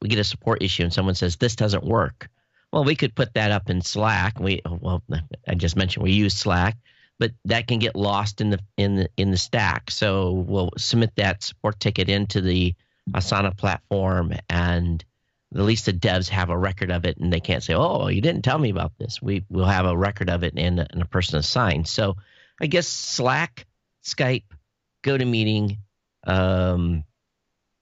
we 0.00 0.08
get 0.08 0.18
a 0.18 0.24
support 0.24 0.62
issue 0.62 0.82
and 0.82 0.92
someone 0.92 1.14
says, 1.14 1.36
this 1.36 1.56
doesn't 1.56 1.84
work. 1.84 2.28
Well, 2.72 2.84
we 2.84 2.96
could 2.96 3.14
put 3.14 3.34
that 3.34 3.50
up 3.50 3.68
in 3.68 3.82
Slack. 3.82 4.40
We, 4.40 4.62
oh, 4.64 4.78
well, 4.80 5.02
I 5.46 5.54
just 5.54 5.76
mentioned 5.76 6.02
we 6.02 6.12
use 6.12 6.34
Slack, 6.34 6.76
but 7.18 7.32
that 7.44 7.66
can 7.66 7.78
get 7.78 7.94
lost 7.94 8.40
in 8.40 8.50
the 8.50 8.58
in 8.78 8.96
the 8.96 9.08
in 9.16 9.30
the 9.30 9.36
stack. 9.36 9.90
So 9.90 10.32
we'll 10.32 10.70
submit 10.78 11.12
that 11.16 11.42
support 11.42 11.78
ticket 11.80 12.08
into 12.08 12.40
the 12.40 12.74
Asana 13.10 13.56
platform 13.56 14.32
and 14.48 15.04
at 15.54 15.60
least 15.60 15.86
the 15.86 15.92
devs 15.92 16.28
have 16.28 16.50
a 16.50 16.56
record 16.56 16.90
of 16.90 17.04
it 17.04 17.18
and 17.18 17.32
they 17.32 17.40
can't 17.40 17.62
say, 17.62 17.74
oh, 17.74 18.08
you 18.08 18.20
didn't 18.20 18.42
tell 18.42 18.58
me 18.58 18.70
about 18.70 18.92
this. 18.98 19.20
We 19.20 19.44
will 19.50 19.66
have 19.66 19.86
a 19.86 19.96
record 19.96 20.30
of 20.30 20.44
it 20.44 20.54
and, 20.56 20.78
and 20.78 21.02
a 21.02 21.06
person 21.06 21.38
assigned. 21.38 21.86
So 21.88 22.16
I 22.60 22.66
guess 22.66 22.86
Slack, 22.86 23.66
Skype, 24.04 24.44
GoToMeeting, 25.04 25.78
um, 26.26 27.04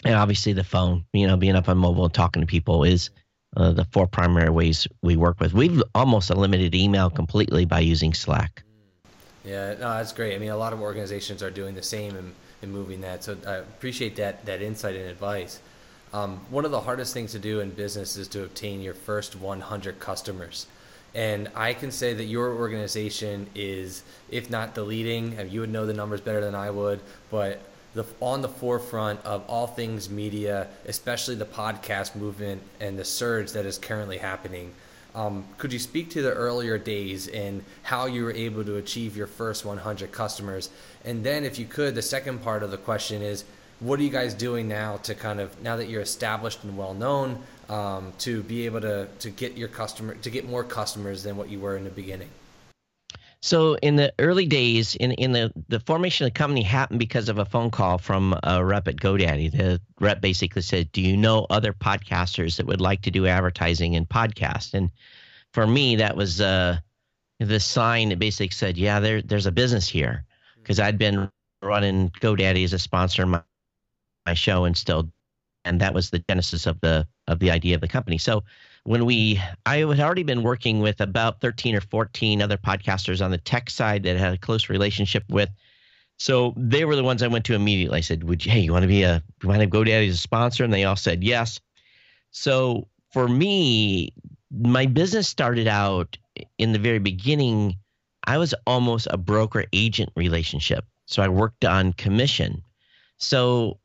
and 0.05 0.15
obviously 0.15 0.53
the 0.53 0.65
phone, 0.65 1.05
you 1.13 1.27
know, 1.27 1.37
being 1.37 1.57
up 1.57 1.69
on 1.69 1.79
mobile 1.79 2.05
and 2.05 2.15
talking 2.15 2.41
to 2.41 2.47
people 2.47 2.85
is 2.85 3.11
uh, 3.57 3.73
the 3.73 3.85
four 3.85 4.07
primary 4.07 4.51
ways 4.51 4.89
we 5.03 5.17
work 5.17 5.41
with. 5.41 5.53
We've 5.53 5.83
almost 5.95 6.31
eliminated 6.31 6.75
email 6.75 7.11
completely 7.11 7.67
by 7.67 7.81
using 7.81 8.15
Slack. 8.15 8.63
Yeah, 9.45 9.73
no, 9.75 9.95
that's 9.95 10.13
great. 10.13 10.35
I 10.35 10.39
mean, 10.39 10.51
a 10.51 10.57
lot 10.57 10.73
of 10.73 10.81
organizations 10.81 11.43
are 11.43 11.51
doing 11.51 11.75
the 11.75 11.83
same 11.83 12.17
and, 12.17 12.35
and 12.63 12.73
moving 12.73 13.01
that. 13.03 13.25
So 13.25 13.37
I 13.47 13.57
appreciate 13.57 14.17
that, 14.17 14.45
that 14.47 14.63
insight 14.63 14.97
and 14.97 15.09
advice. 15.09 15.61
Um, 16.13 16.41
one 16.51 16.65
of 16.65 16.71
the 16.71 16.81
hardest 16.81 17.15
things 17.15 17.33
to 17.33 17.39
do 17.39 17.61
in 17.61 17.71
business 17.71 18.17
is 18.17 18.27
to 18.29 18.43
obtain 18.43 18.81
your 18.81 18.95
first 18.95 19.37
100 19.37 20.01
customers. 20.01 20.67
And 21.15 21.51
I 21.55 21.73
can 21.73 21.91
say 21.91 22.15
that 22.15 22.25
your 22.25 22.55
organization 22.55 23.49
is, 23.55 24.03
if 24.29 24.51
not 24.51 24.75
the 24.75 24.83
leading, 24.83 25.35
and 25.39 25.51
you 25.51 25.61
would 25.61 25.71
know 25.71 25.87
the 25.87 25.95
numbers 25.95 26.21
better 26.21 26.41
than 26.41 26.55
I 26.55 26.71
would, 26.71 27.01
but 27.31 27.61
the, 27.95 28.05
on 28.21 28.43
the 28.43 28.49
forefront 28.49 29.25
of 29.25 29.45
all 29.49 29.67
things 29.67 30.09
media, 30.09 30.69
especially 30.87 31.35
the 31.35 31.45
podcast 31.45 32.15
movement 32.15 32.63
and 32.81 32.99
the 32.99 33.05
surge 33.05 33.53
that 33.53 33.67
is 33.67 33.79
currently 33.79 34.19
happening. 34.19 34.73
Um, 35.13 35.45
could 35.59 35.73
you 35.73 35.81
speak 35.81 36.11
to 36.11 36.23
the 36.23 36.33
earlier 36.33 36.79
days 36.79 37.27
and 37.27 37.65
how 37.83 38.07
you 38.07 38.23
were 38.23 38.33
able 38.33 38.65
to 38.65 38.77
achieve 38.77 39.17
your 39.17 39.27
first 39.27 39.65
100 39.65 40.13
customers? 40.13 40.71
And 41.05 41.25
then, 41.25 41.45
if 41.45 41.59
you 41.59 41.67
could, 41.67 41.97
the 41.97 42.03
second 42.03 42.43
part 42.43 42.63
of 42.63 42.71
the 42.71 42.77
question 42.77 43.21
is 43.21 43.45
what 43.81 43.99
are 43.99 44.03
you 44.03 44.11
guys 44.11 44.35
doing 44.35 44.69
now 44.69 44.99
to 44.99 45.15
kind 45.15 45.41
of 45.41 45.61
now 45.63 45.77
that 45.77 45.89
you're 45.89 46.03
established 46.03 46.63
and 46.65 46.77
well 46.77 46.95
known 46.95 47.43
um, 47.69 48.13
to 48.19 48.43
be 48.43 48.67
able 48.67 48.81
to 48.83 49.09
to 49.19 49.31
get 49.31 49.57
your 49.57 49.69
customer 49.69 50.15
to 50.15 50.31
get 50.31 50.49
more 50.49 50.63
customers 50.63 51.23
than 51.23 51.37
what 51.37 51.49
you 51.49 51.59
were 51.59 51.77
in 51.77 51.85
the 51.85 51.91
beginning? 51.91 52.29
So 53.43 53.77
in 53.77 53.97
the 53.97 54.13
early 54.19 54.45
days, 54.45 54.95
in 54.97 55.13
in 55.13 55.33
the 55.33 55.51
the 55.69 55.81
formation 55.81 56.27
of 56.27 56.35
the 56.35 56.39
company 56.39 56.63
happened 56.63 56.99
because 56.99 57.31
of 57.31 57.39
a 57.39 57.47
phone 57.47 57.71
call 57.71 57.97
from 57.97 58.39
a 58.43 58.63
rep 58.63 58.87
at 58.87 58.97
GoDaddy. 58.97 59.51
The 59.51 59.81
rep 59.99 60.21
basically 60.21 60.63
said, 60.63 60.93
"Do 60.93 61.01
you 61.01 61.17
know 61.17 61.47
other 61.49 61.73
podcasters 61.73 62.57
that 62.57 62.67
would 62.67 62.83
like 62.83 63.01
to 63.03 63.11
do 63.11 63.27
advertising 63.27 63.95
in 63.95 64.05
podcast?" 64.05 64.75
And 64.75 64.91
for 65.53 65.67
me, 65.67 65.97
that 65.97 66.17
was 66.17 66.43
uh, 66.43 66.79
the 67.39 67.61
sign 67.61 68.11
that 68.11 68.19
basically 68.19 68.51
said, 68.51 68.77
"Yeah, 68.77 69.01
there 69.01 69.23
there's 69.23 69.47
a 69.47 69.53
business 69.53 69.89
here," 69.89 70.25
because 70.57 70.79
I'd 70.79 70.99
been 70.99 71.31
running 71.63 72.11
GoDaddy 72.21 72.65
as 72.65 72.75
a 72.75 72.79
sponsor 72.79 73.25
my 73.25 73.43
my 74.27 74.35
show 74.35 74.65
and 74.65 74.77
still 74.77 75.11
and 75.65 75.81
that 75.81 75.95
was 75.95 76.11
the 76.11 76.23
genesis 76.29 76.67
of 76.67 76.81
the 76.81 77.07
of 77.27 77.39
the 77.39 77.51
idea 77.51 77.75
of 77.75 77.81
the 77.81 77.89
company. 77.89 78.19
So 78.19 78.43
when 78.85 79.05
we 79.05 79.41
I 79.67 79.79
had 79.79 80.01
already 80.01 80.23
been 80.23 80.43
working 80.43 80.81
with 80.81 81.01
about 81.01 81.41
13 81.41 81.75
or 81.75 81.81
14 81.81 82.43
other 82.43 82.57
podcasters 82.57 83.25
on 83.25 83.31
the 83.31 83.39
tech 83.39 83.71
side 83.71 84.03
that 84.05 84.17
had 84.17 84.35
a 84.35 84.39
close 84.39 84.69
relationship 84.69 85.25
with. 85.29 85.51
So 86.19 86.55
they 86.57 86.85
were 86.85 86.97
the 86.97 87.05
ones 87.05 87.23
I 87.23 87.29
went 87.29 87.47
to 87.47 87.55
immediately. 87.55 87.99
I 87.99 88.03
said, 88.03 88.25
"Would 88.25 88.45
you, 88.45 88.53
hey, 88.53 88.61
you 88.61 88.73
want 88.73 88.83
to 88.83 88.89
be 88.89 89.03
a 89.03 89.23
you 89.43 89.49
want 89.49 89.61
to 89.61 89.67
GoDaddy 89.67 90.09
as 90.09 90.15
a 90.15 90.19
sponsor?" 90.19 90.65
And 90.65 90.73
they 90.73 90.85
all 90.85 90.97
said 90.97 91.25
yes. 91.25 91.61
So 92.31 92.89
for 93.13 93.27
me, 93.27 94.13
my 94.51 94.87
business 94.87 95.29
started 95.29 95.67
out 95.67 96.17
in 96.59 96.73
the 96.73 96.79
very 96.79 96.99
beginning. 96.99 97.77
I 98.25 98.39
was 98.39 98.55
almost 98.67 99.09
a 99.11 99.17
broker 99.17 99.65
agent 99.73 100.11
relationship. 100.15 100.85
So 101.07 101.23
I 101.23 101.29
worked 101.29 101.65
on 101.65 101.95
commission. 101.95 102.63
So 103.17 103.80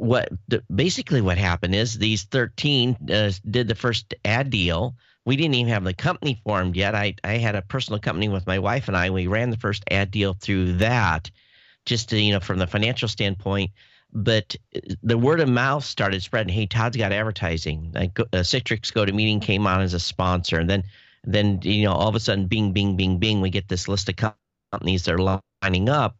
what 0.00 0.30
basically 0.74 1.20
what 1.20 1.36
happened 1.36 1.74
is 1.74 1.98
these 1.98 2.24
13 2.24 2.96
uh, 3.12 3.30
did 3.48 3.68
the 3.68 3.74
first 3.74 4.14
ad 4.24 4.48
deal. 4.48 4.96
We 5.26 5.36
didn't 5.36 5.54
even 5.56 5.72
have 5.72 5.84
the 5.84 5.92
company 5.92 6.40
formed 6.42 6.74
yet. 6.74 6.94
I, 6.94 7.14
I 7.22 7.34
had 7.34 7.54
a 7.54 7.62
personal 7.62 8.00
company 8.00 8.30
with 8.30 8.46
my 8.46 8.58
wife 8.58 8.88
and 8.88 8.96
I. 8.96 9.10
We 9.10 9.26
ran 9.26 9.50
the 9.50 9.58
first 9.58 9.84
ad 9.90 10.10
deal 10.10 10.32
through 10.32 10.78
that, 10.78 11.30
just 11.84 12.08
to, 12.08 12.18
you 12.18 12.32
know, 12.32 12.40
from 12.40 12.58
the 12.58 12.66
financial 12.66 13.08
standpoint. 13.08 13.72
But 14.10 14.56
uh, 14.74 14.80
the 15.02 15.18
word 15.18 15.40
of 15.40 15.50
mouth 15.50 15.84
started 15.84 16.22
spreading. 16.22 16.54
Hey, 16.54 16.66
Todd's 16.66 16.96
got 16.96 17.12
advertising. 17.12 17.92
Like 17.94 18.18
uh, 18.18 18.24
Citrix 18.32 19.14
meeting 19.14 19.40
came 19.40 19.66
on 19.66 19.82
as 19.82 19.92
a 19.92 20.00
sponsor, 20.00 20.58
and 20.58 20.68
then 20.68 20.84
then 21.24 21.60
you 21.62 21.84
know 21.84 21.92
all 21.92 22.08
of 22.08 22.14
a 22.14 22.20
sudden, 22.20 22.46
Bing, 22.46 22.72
Bing, 22.72 22.96
Bing, 22.96 23.18
Bing, 23.18 23.42
we 23.42 23.50
get 23.50 23.68
this 23.68 23.86
list 23.86 24.08
of 24.08 24.16
companies 24.72 25.04
that 25.04 25.14
are 25.14 25.40
lining 25.62 25.90
up 25.90 26.16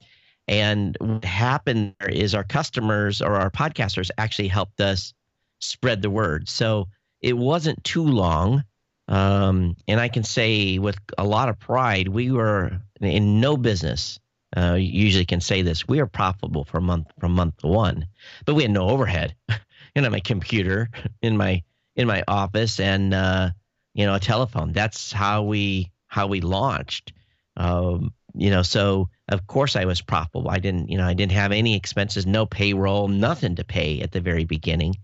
and 0.51 0.97
what 1.01 1.25
happened 1.25 1.95
is 2.09 2.35
our 2.35 2.43
customers 2.43 3.23
or 3.23 3.37
our 3.37 3.51
podcasters 3.51 4.11
actually 4.19 4.49
helped 4.49 4.81
us 4.81 5.15
spread 5.61 6.03
the 6.03 6.11
word. 6.11 6.49
So 6.49 6.89
it 7.21 7.35
wasn't 7.35 7.85
too 7.85 8.03
long. 8.03 8.65
Um, 9.07 9.77
and 9.87 10.01
I 10.01 10.09
can 10.09 10.25
say 10.25 10.79
with 10.79 10.99
a 11.17 11.25
lot 11.25 11.49
of 11.49 11.61
pride, 11.61 12.09
we 12.09 12.33
were 12.33 12.81
in 13.01 13.41
no 13.41 13.57
business. 13.57 14.19
Uh, 14.57 14.75
usually 14.75 15.25
can 15.25 15.41
say 15.41 15.63
this: 15.63 15.87
we 15.87 16.01
are 16.01 16.07
profitable 16.07 16.65
for 16.65 16.81
month 16.81 17.07
from 17.21 17.33
month 17.33 17.63
one, 17.63 18.09
but 18.45 18.55
we 18.55 18.63
had 18.63 18.73
no 18.73 18.89
overhead. 18.89 19.37
you 19.95 20.03
know, 20.03 20.11
my 20.11 20.19
computer 20.19 20.91
in 21.23 21.37
my 21.37 21.63
in 21.95 22.09
my 22.09 22.25
office 22.27 22.81
and 22.81 23.15
uh, 23.15 23.51
you 23.95 24.05
know 24.05 24.17
a 24.17 24.21
telephone. 24.21 24.73
That's 24.73 25.13
how 25.13 25.45
we 25.45 25.93
how 26.09 26.27
we 26.27 26.41
launched. 26.41 27.13
Um, 27.57 28.13
you 28.35 28.51
know, 28.51 28.63
so 28.63 29.09
of 29.29 29.47
course 29.47 29.77
I 29.77 29.85
was 29.85 30.01
profitable. 30.01 30.51
I 30.51 30.59
didn't, 30.59 30.89
you 30.89 30.99
know, 30.99 31.07
I 31.07 31.15
didn't 31.15 31.33
have 31.33 31.53
any 31.53 31.77
expenses, 31.77 32.27
no 32.27 32.47
payroll, 32.47 33.09
nothing 33.09 33.57
to 33.57 33.65
pay 33.65 34.01
at 34.01 34.13
the 34.13 34.21
very 34.21 34.45
beginning. 34.45 34.97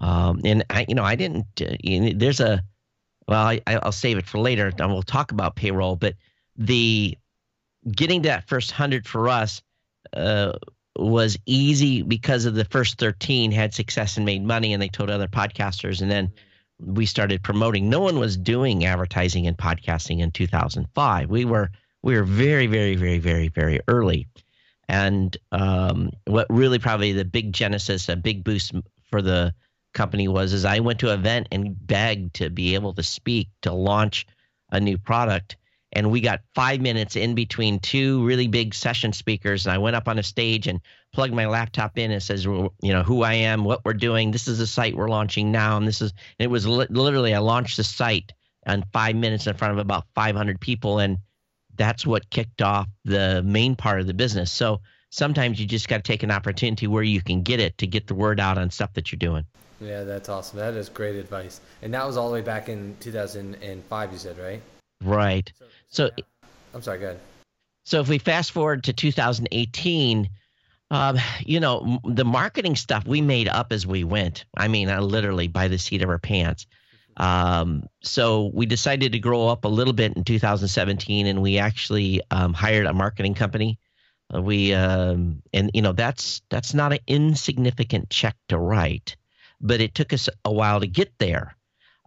Um, 0.00 0.40
and 0.44 0.64
I, 0.70 0.86
you 0.88 0.94
know, 0.94 1.04
I 1.04 1.16
didn't. 1.16 1.46
Uh, 1.60 1.76
you 1.82 2.00
know, 2.00 2.12
there's 2.14 2.40
a, 2.40 2.62
well, 3.28 3.46
I, 3.46 3.60
I'll 3.66 3.92
save 3.92 4.18
it 4.18 4.26
for 4.26 4.38
later, 4.38 4.72
and 4.78 4.92
we'll 4.92 5.02
talk 5.02 5.32
about 5.32 5.56
payroll. 5.56 5.96
But 5.96 6.14
the 6.56 7.16
getting 7.90 8.22
that 8.22 8.48
first 8.48 8.70
hundred 8.70 9.06
for 9.06 9.28
us 9.28 9.62
uh, 10.12 10.52
was 10.96 11.38
easy 11.46 12.02
because 12.02 12.44
of 12.44 12.54
the 12.54 12.64
first 12.64 12.98
thirteen 12.98 13.52
had 13.52 13.72
success 13.72 14.16
and 14.16 14.26
made 14.26 14.44
money, 14.44 14.72
and 14.72 14.82
they 14.82 14.88
told 14.88 15.10
other 15.10 15.28
podcasters, 15.28 16.02
and 16.02 16.10
then 16.10 16.32
we 16.80 17.06
started 17.06 17.42
promoting. 17.42 17.88
No 17.88 18.00
one 18.00 18.18
was 18.18 18.36
doing 18.36 18.84
advertising 18.84 19.46
and 19.46 19.56
podcasting 19.56 20.20
in 20.20 20.32
2005. 20.32 21.30
We 21.30 21.44
were 21.44 21.70
we 22.04 22.16
were 22.16 22.22
very, 22.22 22.66
very, 22.66 22.96
very, 22.96 23.18
very, 23.18 23.48
very 23.48 23.80
early. 23.88 24.28
And 24.88 25.34
um, 25.52 26.10
what 26.26 26.46
really 26.50 26.78
probably 26.78 27.12
the 27.12 27.24
big 27.24 27.54
genesis, 27.54 28.10
a 28.10 28.16
big 28.16 28.44
boost 28.44 28.72
for 29.10 29.22
the 29.22 29.54
company 29.94 30.28
was, 30.28 30.52
is 30.52 30.66
I 30.66 30.80
went 30.80 30.98
to 31.00 31.10
an 31.10 31.18
event 31.18 31.48
and 31.50 31.74
begged 31.86 32.34
to 32.34 32.50
be 32.50 32.74
able 32.74 32.92
to 32.92 33.02
speak 33.02 33.48
to 33.62 33.72
launch 33.72 34.26
a 34.70 34.78
new 34.78 34.98
product. 34.98 35.56
and 35.92 36.10
we 36.10 36.20
got 36.20 36.42
five 36.54 36.80
minutes 36.82 37.16
in 37.16 37.34
between 37.34 37.78
two 37.78 38.22
really 38.26 38.48
big 38.48 38.74
session 38.74 39.12
speakers. 39.14 39.64
And 39.64 39.72
I 39.72 39.78
went 39.78 39.96
up 39.96 40.06
on 40.06 40.18
a 40.18 40.22
stage 40.22 40.66
and 40.66 40.80
plugged 41.14 41.32
my 41.32 41.46
laptop 41.46 41.96
in. 41.96 42.10
And 42.10 42.22
says, 42.22 42.44
you 42.44 42.70
know, 42.82 43.02
who 43.02 43.22
I 43.22 43.34
am, 43.34 43.64
what 43.64 43.82
we're 43.82 43.94
doing. 43.94 44.30
This 44.30 44.46
is 44.46 44.58
the 44.58 44.66
site 44.66 44.94
we're 44.94 45.08
launching 45.08 45.50
now, 45.50 45.78
and 45.78 45.88
this 45.88 46.02
is. 46.02 46.12
And 46.38 46.44
it 46.44 46.50
was 46.50 46.66
li- 46.66 46.86
literally 46.90 47.32
I 47.32 47.38
launched 47.38 47.78
the 47.78 47.84
site 47.84 48.34
in 48.66 48.84
five 48.92 49.16
minutes 49.16 49.46
in 49.46 49.56
front 49.56 49.72
of 49.72 49.78
about 49.78 50.04
500 50.14 50.60
people, 50.60 50.98
and 50.98 51.18
that's 51.76 52.06
what 52.06 52.28
kicked 52.30 52.62
off 52.62 52.88
the 53.04 53.42
main 53.42 53.76
part 53.76 54.00
of 54.00 54.06
the 54.06 54.14
business. 54.14 54.52
So 54.52 54.80
sometimes 55.10 55.60
you 55.60 55.66
just 55.66 55.88
got 55.88 55.98
to 55.98 56.02
take 56.02 56.22
an 56.22 56.30
opportunity 56.30 56.86
where 56.86 57.02
you 57.02 57.22
can 57.22 57.42
get 57.42 57.60
it 57.60 57.78
to 57.78 57.86
get 57.86 58.06
the 58.06 58.14
word 58.14 58.40
out 58.40 58.58
on 58.58 58.70
stuff 58.70 58.92
that 58.94 59.12
you're 59.12 59.18
doing. 59.18 59.44
Yeah, 59.80 60.04
that's 60.04 60.28
awesome. 60.28 60.58
That 60.58 60.74
is 60.74 60.88
great 60.88 61.16
advice. 61.16 61.60
And 61.82 61.92
that 61.94 62.06
was 62.06 62.16
all 62.16 62.28
the 62.28 62.34
way 62.34 62.40
back 62.40 62.68
in 62.68 62.96
2005, 63.00 64.12
you 64.12 64.18
said, 64.18 64.38
right? 64.38 64.62
Right. 65.02 65.52
So, 65.58 65.66
so 65.88 66.24
I'm 66.74 66.82
sorry, 66.82 66.98
go 66.98 67.06
ahead. 67.06 67.20
So 67.84 68.00
if 68.00 68.08
we 68.08 68.18
fast 68.18 68.52
forward 68.52 68.84
to 68.84 68.92
2018, 68.92 70.28
um, 70.90 71.18
you 71.40 71.60
know, 71.60 71.98
the 72.04 72.24
marketing 72.24 72.76
stuff 72.76 73.06
we 73.06 73.20
made 73.20 73.48
up 73.48 73.72
as 73.72 73.86
we 73.86 74.04
went. 74.04 74.44
I 74.56 74.68
mean, 74.68 74.88
uh, 74.88 75.00
literally 75.00 75.48
by 75.48 75.68
the 75.68 75.78
seat 75.78 76.02
of 76.02 76.08
our 76.08 76.18
pants. 76.18 76.66
Um, 77.16 77.84
so 78.02 78.50
we 78.52 78.66
decided 78.66 79.12
to 79.12 79.18
grow 79.18 79.48
up 79.48 79.64
a 79.64 79.68
little 79.68 79.92
bit 79.92 80.16
in 80.16 80.24
2017, 80.24 81.26
and 81.26 81.42
we 81.42 81.58
actually 81.58 82.20
um, 82.30 82.52
hired 82.52 82.86
a 82.86 82.92
marketing 82.92 83.34
company. 83.34 83.78
Uh, 84.34 84.42
we 84.42 84.72
um, 84.74 85.42
and 85.52 85.70
you 85.74 85.82
know 85.82 85.92
that's 85.92 86.42
that's 86.48 86.74
not 86.74 86.92
an 86.92 86.98
insignificant 87.06 88.10
check 88.10 88.36
to 88.48 88.58
write, 88.58 89.16
but 89.60 89.80
it 89.80 89.94
took 89.94 90.12
us 90.12 90.28
a 90.44 90.52
while 90.52 90.80
to 90.80 90.86
get 90.86 91.12
there 91.18 91.56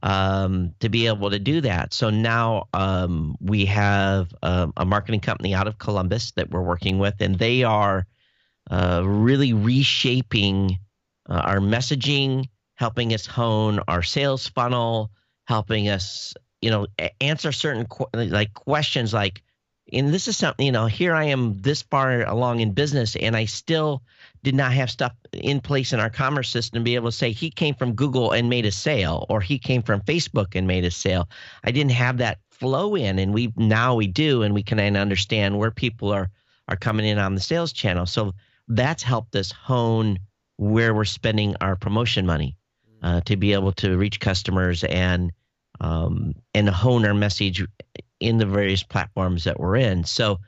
um, 0.04 0.74
to 0.80 0.90
be 0.90 1.08
able 1.08 1.30
to 1.30 1.40
do 1.40 1.62
that. 1.62 1.94
So 1.94 2.10
now 2.10 2.68
um, 2.74 3.36
we 3.40 3.66
have 3.66 4.34
um, 4.44 4.74
a 4.78 4.86
marketing 4.86 5.22
company 5.22 5.54
out 5.54 5.68
of 5.68 5.78
Columbus 5.78 6.32
that 6.32 6.50
we're 6.50 6.62
working 6.62 7.00
with, 7.00 7.16
and 7.20 7.38
they 7.38 7.64
are 7.64 8.06
uh, 8.70 9.02
really 9.06 9.54
reshaping 9.54 10.78
uh, 11.30 11.34
our 11.34 11.60
messaging, 11.60 12.48
helping 12.78 13.14
us 13.14 13.26
hone 13.26 13.80
our 13.88 14.04
sales 14.04 14.48
funnel, 14.48 15.12
helping 15.46 15.90
us, 15.90 16.34
you 16.62 16.70
know, 16.70 16.88
answer 17.20 17.52
certain 17.52 17.86
qu- 17.86 18.06
like 18.14 18.54
questions 18.54 19.14
like, 19.14 19.42
and 19.92 20.14
this 20.14 20.28
is 20.28 20.38
something, 20.38 20.66
you 20.66 20.72
know, 20.72 20.86
here 20.86 21.16
I 21.16 21.26
am 21.26 21.60
this 21.62 21.82
far 21.82 22.24
along 22.24 22.60
in 22.60 22.74
business, 22.74 23.16
and 23.16 23.36
I 23.36 23.46
still 23.46 24.04
did 24.44 24.54
not 24.54 24.74
have 24.74 24.92
stuff 24.92 25.14
in 25.34 25.60
place 25.60 25.92
in 25.92 26.00
our 26.00 26.10
commerce 26.10 26.50
system 26.50 26.80
to 26.80 26.84
be 26.84 26.96
able 26.96 27.10
to 27.10 27.16
say 27.18 27.32
he 27.32 27.50
came 27.50 27.74
from 27.74 27.94
Google 27.94 28.32
and 28.32 28.50
made 28.50 28.66
a 28.66 28.72
sale 28.72 29.26
or 29.30 29.42
he 29.42 29.58
came 29.58 29.82
from 29.82 30.02
Facebook 30.02 30.56
and 30.56 30.68
made 30.68 30.86
a 30.86 30.92
sale. 30.92 31.30
I 31.64 31.72
didn't 31.72 31.94
have 31.94 32.18
that 32.18 32.40
flow 32.52 32.96
in 32.96 33.18
and 33.18 33.34
we 33.34 33.54
now 33.56 33.96
we 33.96 34.08
do 34.08 34.44
and 34.44 34.54
we 34.54 34.64
can 34.64 34.80
understand 34.98 35.58
where 35.58 35.72
people 35.72 36.12
are 36.12 36.30
are 36.68 36.76
coming 36.76 37.06
in 37.06 37.18
on 37.18 37.34
the 37.34 37.42
sales 37.42 37.72
channel. 37.72 38.06
So 38.06 38.34
that's 38.68 39.04
helped 39.04 39.36
us 39.36 39.52
hone 39.52 40.20
where 40.58 40.94
we're 40.94 41.06
spending 41.06 41.56
our 41.62 41.76
promotion 41.76 42.26
money 42.26 42.58
uh, 43.04 43.22
to 43.22 43.38
be 43.38 43.54
able 43.54 43.72
to 43.74 43.98
reach 43.98 44.20
customers 44.20 44.84
and 44.84 45.32
um, 45.80 46.34
and 46.54 46.68
hone 46.70 47.06
our 47.06 47.14
message 47.14 47.64
in 48.20 48.38
the 48.38 48.46
various 48.46 48.84
platforms 48.84 49.44
that 49.44 49.60
we're 49.60 49.76
in. 49.76 50.04
So 50.04 50.40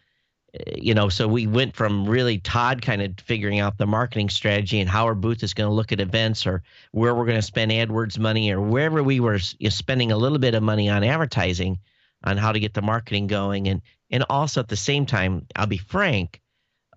you 0.75 0.93
know, 0.93 1.09
so 1.09 1.27
we 1.27 1.47
went 1.47 1.75
from 1.75 2.07
really 2.07 2.39
Todd 2.39 2.81
kind 2.81 3.01
of 3.01 3.13
figuring 3.19 3.59
out 3.59 3.77
the 3.77 3.85
marketing 3.85 4.29
strategy 4.29 4.79
and 4.79 4.89
how 4.89 5.05
our 5.05 5.15
booth 5.15 5.43
is 5.43 5.53
going 5.53 5.69
to 5.69 5.73
look 5.73 5.91
at 5.91 5.99
events 5.99 6.47
or 6.47 6.63
where 6.91 7.13
we're 7.13 7.25
going 7.25 7.37
to 7.37 7.41
spend 7.41 7.71
AdWords 7.71 8.17
money 8.17 8.51
or 8.51 8.59
wherever 8.59 9.03
we 9.03 9.19
were 9.19 9.39
spending 9.39 10.11
a 10.11 10.17
little 10.17 10.39
bit 10.39 10.55
of 10.55 10.63
money 10.63 10.89
on 10.89 11.03
advertising 11.03 11.77
on 12.23 12.37
how 12.37 12.51
to 12.51 12.59
get 12.59 12.73
the 12.73 12.81
marketing 12.81 13.27
going. 13.27 13.67
And, 13.67 13.81
and 14.09 14.25
also 14.29 14.59
at 14.59 14.67
the 14.67 14.75
same 14.75 15.05
time, 15.05 15.45
I'll 15.55 15.67
be 15.67 15.77
frank, 15.77 16.41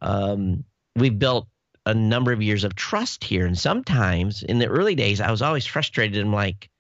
um, 0.01 0.65
we've 0.97 1.19
built 1.19 1.47
a 1.87 1.95
number 1.95 2.33
of 2.33 2.43
years 2.43 2.65
of 2.65 2.75
trust 2.75 3.25
here. 3.25 3.47
And 3.47 3.59
sometimes 3.59 4.43
in 4.43 4.59
the 4.59 4.69
early 4.69 4.95
days, 4.95 5.21
I 5.21 5.31
was 5.31 5.43
always 5.43 5.67
frustrated. 5.67 6.23
I'm 6.23 6.33
like, 6.33 6.71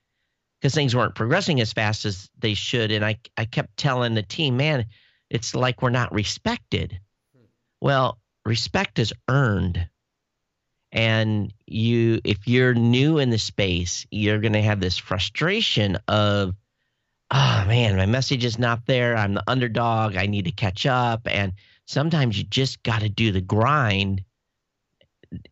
because 0.60 0.74
things 0.74 0.94
weren't 0.94 1.16
progressing 1.16 1.60
as 1.60 1.72
fast 1.72 2.04
as 2.04 2.30
they 2.38 2.54
should. 2.54 2.92
And 2.92 3.04
I, 3.04 3.18
I 3.36 3.44
kept 3.44 3.76
telling 3.76 4.14
the 4.14 4.22
team, 4.22 4.56
man, 4.56 4.86
it's 5.28 5.54
like 5.54 5.82
we're 5.82 5.90
not 5.90 6.12
respected. 6.12 7.00
Well, 7.80 8.18
respect 8.44 8.98
is 9.00 9.12
earned. 9.28 9.88
And 10.92 11.52
you 11.66 12.20
if 12.22 12.46
you're 12.46 12.74
new 12.74 13.18
in 13.18 13.30
the 13.30 13.38
space, 13.38 14.06
you're 14.10 14.40
going 14.40 14.52
to 14.52 14.62
have 14.62 14.78
this 14.78 14.98
frustration 14.98 15.96
of 16.06 16.54
oh 17.30 17.64
man, 17.66 17.96
my 17.96 18.04
message 18.04 18.44
is 18.44 18.58
not 18.58 18.84
there. 18.86 19.16
I'm 19.16 19.32
the 19.32 19.42
underdog. 19.46 20.16
I 20.16 20.26
need 20.26 20.44
to 20.44 20.52
catch 20.52 20.84
up 20.84 21.22
and 21.26 21.54
sometimes 21.86 22.38
you 22.38 22.44
just 22.44 22.82
got 22.82 23.00
to 23.00 23.08
do 23.08 23.32
the 23.32 23.40
grind 23.40 24.22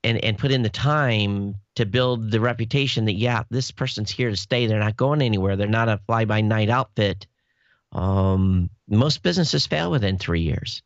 and 0.05 0.23
and 0.25 0.39
put 0.39 0.51
in 0.51 0.63
the 0.63 0.69
time 0.69 1.55
to 1.77 1.87
build 1.87 2.31
the 2.31 2.41
reputation 2.41 3.05
that 3.07 3.15
yeah, 3.15 3.45
this 3.51 3.71
person's 3.71 4.11
here 4.11 4.31
to 4.31 4.37
stay. 4.37 4.67
They're 4.67 4.79
not 4.79 4.97
going 4.97 5.23
anywhere. 5.23 5.57
They're 5.57 5.69
not 5.69 5.89
a 5.89 6.01
fly 6.07 6.25
by 6.25 6.41
night 6.41 6.69
outfit. 6.69 7.27
Um, 7.93 8.71
most 8.89 9.23
businesses 9.23 9.67
fail 9.67 9.91
within 9.91 10.19
three 10.19 10.43
years. 10.43 10.83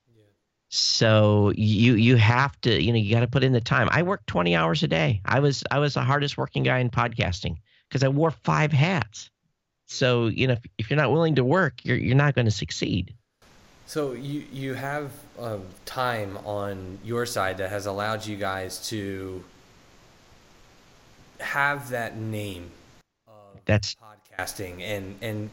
So 0.69 1.53
you 1.57 1.95
you 1.95 2.17
have 2.17 2.61
to 2.63 2.83
you 2.83 2.93
know 2.93 2.99
you 2.99 3.15
got 3.15 3.21
to 3.21 3.29
put 3.29 3.45
in 3.45 3.53
the 3.53 3.61
time. 3.61 3.89
I 3.93 4.03
work 4.03 4.27
20 4.27 4.57
hours 4.57 4.83
a 4.83 4.89
day. 4.89 5.21
I 5.25 5.41
was 5.41 5.63
I 5.71 5.79
was 5.79 5.95
the 5.95 6.03
hardest 6.03 6.37
working 6.37 6.65
guy 6.65 6.79
in 6.79 6.91
podcasting 6.91 7.57
because 7.89 8.03
I 8.03 8.09
wore 8.09 8.33
five 8.33 8.73
hats. 8.73 9.31
So 9.87 10.27
you 10.27 10.49
know 10.49 10.55
if, 10.55 10.61
if 10.79 10.91
you're 10.91 10.97
not 10.97 11.13
willing 11.13 11.37
to 11.37 11.45
work, 11.45 11.85
you're 11.85 11.97
you're 11.97 12.17
not 12.17 12.35
going 12.35 12.47
to 12.47 12.51
succeed. 12.51 13.15
So 13.87 14.12
you 14.12 14.44
you 14.53 14.75
have 14.75 15.12
um, 15.38 15.62
time 15.85 16.38
on 16.44 16.99
your 17.05 17.27
side 17.27 17.59
that 17.59 17.70
has 17.70 17.87
allowed 17.87 18.27
you 18.27 18.37
guys 18.37 18.88
to 18.88 19.44
have 21.40 21.90
that 21.90 22.16
name. 22.16 22.70
That's 23.66 23.97
podcasting 23.97 24.83
and 24.83 25.16
and 25.23 25.51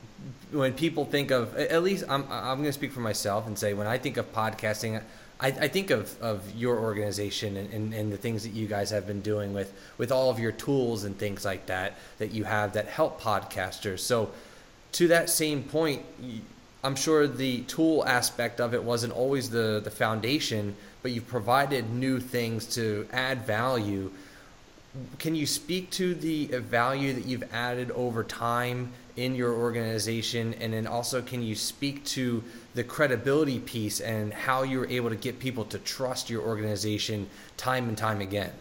when 0.51 0.73
people 0.73 1.05
think 1.05 1.31
of 1.31 1.55
at 1.55 1.81
least 1.81 2.03
I'm 2.09 2.25
I'm 2.29 2.57
going 2.57 2.65
to 2.65 2.73
speak 2.73 2.91
for 2.91 2.99
myself 2.99 3.47
and 3.47 3.57
say 3.57 3.73
when 3.73 3.87
I 3.87 3.97
think 3.97 4.17
of 4.17 4.33
podcasting 4.33 5.01
I, 5.39 5.47
I 5.47 5.67
think 5.69 5.89
of, 5.89 6.21
of 6.21 6.55
your 6.55 6.77
organization 6.77 7.57
and, 7.57 7.73
and, 7.73 7.93
and 7.93 8.13
the 8.13 8.17
things 8.17 8.43
that 8.43 8.51
you 8.51 8.67
guys 8.67 8.91
have 8.91 9.07
been 9.07 9.21
doing 9.21 9.53
with 9.53 9.73
with 9.97 10.11
all 10.11 10.29
of 10.29 10.39
your 10.39 10.51
tools 10.51 11.05
and 11.05 11.17
things 11.17 11.45
like 11.45 11.67
that 11.67 11.97
that 12.17 12.31
you 12.31 12.43
have 12.43 12.73
that 12.73 12.87
help 12.87 13.21
podcasters 13.21 13.99
so 13.99 14.31
to 14.93 15.07
that 15.07 15.29
same 15.29 15.63
point 15.63 16.03
I'm 16.83 16.95
sure 16.95 17.27
the 17.27 17.61
tool 17.61 18.03
aspect 18.05 18.59
of 18.59 18.73
it 18.73 18.83
wasn't 18.83 19.13
always 19.13 19.49
the 19.49 19.81
the 19.83 19.91
foundation 19.91 20.75
but 21.01 21.11
you've 21.11 21.27
provided 21.27 21.89
new 21.91 22.19
things 22.19 22.65
to 22.75 23.07
add 23.11 23.45
value. 23.45 24.11
Can 25.19 25.35
you 25.35 25.45
speak 25.45 25.89
to 25.91 26.13
the 26.13 26.47
value 26.47 27.13
that 27.13 27.25
you've 27.25 27.43
added 27.53 27.91
over 27.91 28.23
time 28.23 28.91
in 29.15 29.35
your 29.35 29.53
organization? 29.53 30.53
And 30.55 30.73
then 30.73 30.85
also 30.85 31.21
can 31.21 31.41
you 31.41 31.55
speak 31.55 32.03
to 32.05 32.43
the 32.75 32.83
credibility 32.83 33.59
piece 33.59 34.01
and 34.01 34.33
how 34.33 34.63
you're 34.63 34.87
able 34.87 35.09
to 35.09 35.15
get 35.15 35.39
people 35.39 35.65
to 35.65 35.79
trust 35.79 36.29
your 36.29 36.41
organization 36.41 37.29
time 37.57 37.87
and 37.87 37.97
time 37.97 38.21
again? 38.21 38.51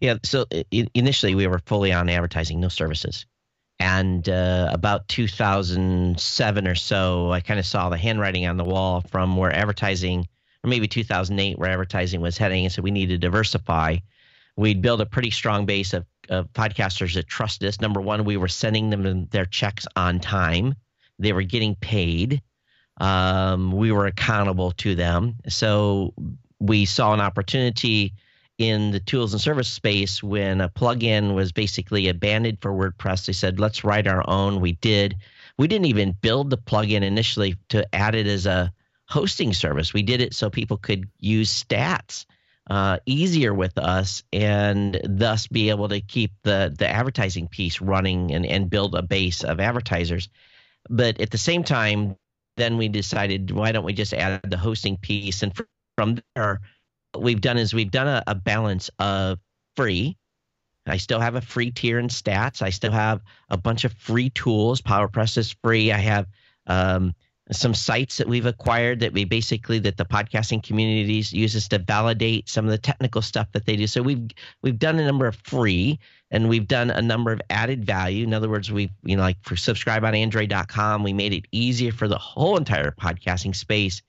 Yeah 0.00 0.16
so 0.22 0.44
initially 0.70 1.34
we 1.34 1.46
were 1.46 1.60
fully 1.66 1.92
on 1.92 2.08
advertising 2.08 2.60
no 2.60 2.68
services 2.68 3.26
and 3.80 4.28
uh, 4.28 4.70
about 4.72 5.08
2007 5.08 6.68
or 6.68 6.74
so 6.74 7.32
i 7.32 7.40
kind 7.40 7.58
of 7.58 7.66
saw 7.66 7.88
the 7.88 7.96
handwriting 7.96 8.46
on 8.46 8.56
the 8.56 8.64
wall 8.64 9.02
from 9.10 9.36
where 9.36 9.54
advertising 9.54 10.26
or 10.64 10.68
maybe 10.68 10.88
2008 10.88 11.58
where 11.58 11.70
advertising 11.70 12.20
was 12.20 12.38
heading 12.38 12.64
and 12.64 12.72
so 12.72 12.82
we 12.82 12.90
need 12.90 13.10
to 13.10 13.18
diversify. 13.18 13.98
We'd 14.56 14.82
built 14.82 15.00
a 15.00 15.06
pretty 15.06 15.30
strong 15.30 15.66
base 15.66 15.92
of, 15.92 16.06
of 16.28 16.52
podcasters 16.52 17.14
that 17.14 17.26
trusted 17.26 17.68
us. 17.68 17.80
Number 17.80 18.00
one 18.00 18.24
we 18.24 18.36
were 18.36 18.48
sending 18.48 18.90
them 18.90 19.26
their 19.26 19.44
checks 19.44 19.86
on 19.94 20.20
time. 20.20 20.74
They 21.18 21.32
were 21.32 21.42
getting 21.42 21.74
paid. 21.76 22.42
Um, 23.00 23.72
we 23.72 23.92
were 23.92 24.06
accountable 24.06 24.72
to 24.72 24.94
them. 24.94 25.36
So 25.48 26.14
we 26.58 26.86
saw 26.86 27.12
an 27.12 27.20
opportunity 27.20 28.14
in 28.58 28.92
the 28.92 29.00
tools 29.00 29.32
and 29.32 29.40
service 29.40 29.68
space 29.68 30.22
when 30.22 30.60
a 30.60 30.68
plugin 30.68 31.34
was 31.34 31.52
basically 31.52 32.08
abandoned 32.08 32.58
for 32.60 32.72
WordPress. 32.72 33.26
They 33.26 33.32
said, 33.32 33.58
let's 33.58 33.84
write 33.84 34.06
our 34.06 34.22
own. 34.28 34.60
We 34.60 34.72
did. 34.72 35.16
We 35.58 35.66
didn't 35.66 35.86
even 35.86 36.12
build 36.12 36.50
the 36.50 36.58
plugin 36.58 37.02
initially 37.02 37.56
to 37.70 37.92
add 37.94 38.14
it 38.14 38.26
as 38.26 38.46
a 38.46 38.72
hosting 39.08 39.52
service. 39.52 39.92
We 39.92 40.02
did 40.02 40.20
it 40.20 40.34
so 40.34 40.50
people 40.50 40.76
could 40.76 41.08
use 41.18 41.64
stats 41.64 42.26
uh, 42.70 42.98
easier 43.06 43.52
with 43.52 43.76
us 43.76 44.22
and 44.32 45.00
thus 45.04 45.46
be 45.46 45.70
able 45.70 45.88
to 45.88 46.00
keep 46.00 46.32
the, 46.44 46.74
the 46.76 46.88
advertising 46.88 47.48
piece 47.48 47.80
running 47.80 48.32
and, 48.32 48.46
and 48.46 48.70
build 48.70 48.94
a 48.94 49.02
base 49.02 49.44
of 49.44 49.60
advertisers. 49.60 50.28
But 50.88 51.20
at 51.20 51.30
the 51.30 51.38
same 51.38 51.64
time, 51.64 52.16
then 52.56 52.76
we 52.76 52.88
decided, 52.88 53.50
why 53.50 53.72
don't 53.72 53.84
we 53.84 53.92
just 53.92 54.14
add 54.14 54.42
the 54.48 54.56
hosting 54.56 54.96
piece? 54.96 55.42
And 55.42 55.52
from 55.96 56.18
there, 56.34 56.60
we've 57.20 57.40
done 57.40 57.58
is 57.58 57.74
we've 57.74 57.90
done 57.90 58.08
a, 58.08 58.22
a 58.26 58.34
balance 58.34 58.90
of 58.98 59.38
free 59.76 60.16
I 60.86 60.96
still 60.98 61.20
have 61.20 61.34
a 61.34 61.40
free 61.40 61.70
tier 61.70 61.98
in 61.98 62.08
stats. 62.08 62.60
I 62.62 62.70
still 62.70 62.92
have 62.92 63.22
a 63.48 63.56
bunch 63.56 63.84
of 63.84 63.92
free 63.94 64.30
tools. 64.30 64.82
PowerPress 64.82 65.38
is 65.38 65.56
free. 65.62 65.90
I 65.90 65.98
have 65.98 66.26
um, 66.66 67.14
some 67.50 67.74
sites 67.74 68.18
that 68.18 68.28
we've 68.28 68.46
acquired 68.46 69.00
that 69.00 69.12
we 69.12 69.24
basically 69.24 69.78
that 69.80 69.96
the 69.96 70.04
podcasting 70.04 70.62
communities 70.62 71.32
uses 71.32 71.68
to 71.68 71.78
validate 71.78 72.48
some 72.48 72.66
of 72.66 72.70
the 72.70 72.78
technical 72.78 73.22
stuff 73.22 73.50
that 73.52 73.64
they 73.64 73.76
do. 73.76 73.86
So 73.86 74.02
we've 74.02 74.28
we've 74.62 74.78
done 74.78 74.98
a 74.98 75.06
number 75.06 75.26
of 75.26 75.36
free 75.36 75.98
and 76.30 76.48
we've 76.48 76.68
done 76.68 76.90
a 76.90 77.02
number 77.02 77.32
of 77.32 77.40
added 77.48 77.84
value. 77.84 78.24
In 78.24 78.34
other 78.34 78.48
words, 78.48 78.70
we 78.70 78.90
you 79.04 79.16
know 79.16 79.22
like 79.22 79.38
for 79.42 79.56
subscribe 79.56 80.04
on 80.04 80.14
android.com, 80.14 81.02
we 81.02 81.12
made 81.12 81.32
it 81.32 81.44
easier 81.50 81.92
for 81.92 82.08
the 82.08 82.18
whole 82.18 82.56
entire 82.56 82.90
podcasting 82.90 83.56
space 83.56 84.02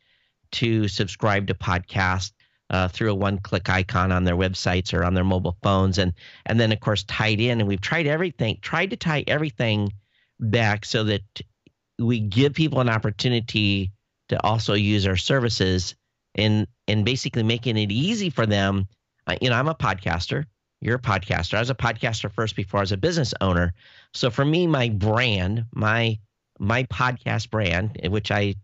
to 0.51 0.87
subscribe 0.87 1.47
to 1.47 1.53
podcast 1.53 2.31
uh, 2.69 2.87
through 2.87 3.11
a 3.11 3.15
one-click 3.15 3.69
icon 3.69 4.11
on 4.11 4.23
their 4.23 4.35
websites 4.35 4.93
or 4.93 5.03
on 5.03 5.13
their 5.13 5.23
mobile 5.23 5.57
phones, 5.61 5.97
and 5.97 6.13
and 6.45 6.59
then 6.59 6.71
of 6.71 6.79
course 6.79 7.03
tied 7.03 7.39
in. 7.39 7.59
And 7.59 7.67
we've 7.67 7.81
tried 7.81 8.07
everything, 8.07 8.57
tried 8.61 8.89
to 8.91 8.97
tie 8.97 9.23
everything 9.27 9.93
back 10.39 10.85
so 10.85 11.03
that 11.05 11.23
we 11.99 12.19
give 12.19 12.53
people 12.53 12.81
an 12.81 12.89
opportunity 12.89 13.91
to 14.29 14.41
also 14.43 14.73
use 14.73 15.07
our 15.07 15.17
services 15.17 15.95
and 16.35 16.67
and 16.87 17.05
basically 17.05 17.43
making 17.43 17.77
it 17.77 17.91
easy 17.91 18.29
for 18.29 18.45
them. 18.45 18.87
You 19.41 19.49
know, 19.49 19.55
I'm 19.55 19.67
a 19.67 19.75
podcaster. 19.75 20.45
You're 20.81 20.97
a 20.97 21.01
podcaster. 21.01 21.55
I 21.55 21.59
was 21.59 21.69
a 21.69 21.75
podcaster 21.75 22.31
first 22.31 22.55
before 22.55 22.79
I 22.79 22.83
was 22.83 22.91
a 22.91 22.97
business 22.97 23.33
owner. 23.41 23.73
So 24.13 24.29
for 24.29 24.45
me, 24.45 24.67
my 24.67 24.89
brand, 24.89 25.65
my 25.73 26.19
my 26.59 26.83
podcast 26.83 27.49
brand, 27.49 27.99
which 28.09 28.31
I 28.31 28.55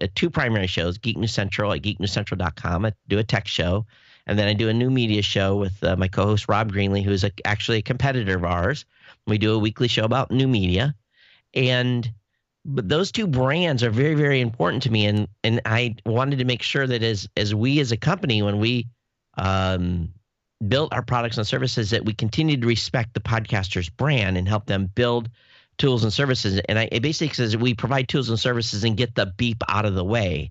uh, 0.00 0.08
two 0.14 0.30
primary 0.30 0.66
shows, 0.66 0.98
Geek 0.98 1.16
News 1.16 1.32
Central 1.32 1.72
at 1.72 1.82
geeknewscentral.com. 1.82 2.86
I 2.86 2.92
do 3.08 3.18
a 3.18 3.24
tech 3.24 3.46
show, 3.48 3.86
and 4.26 4.38
then 4.38 4.48
I 4.48 4.54
do 4.54 4.68
a 4.68 4.74
new 4.74 4.90
media 4.90 5.22
show 5.22 5.56
with 5.56 5.82
uh, 5.84 5.96
my 5.96 6.08
co-host 6.08 6.48
Rob 6.48 6.72
Greenlee, 6.72 7.04
who's 7.04 7.24
a, 7.24 7.30
actually 7.44 7.78
a 7.78 7.82
competitor 7.82 8.36
of 8.36 8.44
ours. 8.44 8.84
We 9.26 9.38
do 9.38 9.54
a 9.54 9.58
weekly 9.58 9.88
show 9.88 10.04
about 10.04 10.30
new 10.30 10.48
media, 10.48 10.94
and 11.54 12.10
but 12.66 12.88
those 12.88 13.12
two 13.12 13.28
brands 13.28 13.84
are 13.84 13.90
very 13.90 14.14
very 14.14 14.40
important 14.40 14.82
to 14.82 14.90
me 14.90 15.06
and 15.06 15.28
and 15.44 15.60
I 15.64 15.94
wanted 16.04 16.40
to 16.40 16.44
make 16.44 16.62
sure 16.62 16.86
that 16.86 17.02
as 17.02 17.28
as 17.36 17.54
we 17.54 17.78
as 17.78 17.92
a 17.92 17.96
company 17.96 18.42
when 18.42 18.58
we 18.58 18.88
um, 19.38 20.12
built 20.66 20.92
our 20.92 21.02
products 21.02 21.36
and 21.38 21.46
services 21.46 21.90
that 21.90 22.04
we 22.04 22.12
continue 22.12 22.56
to 22.56 22.66
respect 22.66 23.14
the 23.14 23.20
podcaster's 23.20 23.88
brand 23.88 24.36
and 24.36 24.48
help 24.48 24.66
them 24.66 24.90
build 24.94 25.30
tools 25.78 26.04
and 26.04 26.12
services. 26.12 26.60
And 26.68 26.78
I 26.78 26.88
it 26.90 27.02
basically 27.02 27.34
says 27.34 27.56
we 27.56 27.74
provide 27.74 28.08
tools 28.08 28.28
and 28.28 28.38
services 28.38 28.84
and 28.84 28.96
get 28.96 29.14
the 29.14 29.26
beep 29.26 29.62
out 29.68 29.84
of 29.84 29.94
the 29.94 30.04
way. 30.04 30.50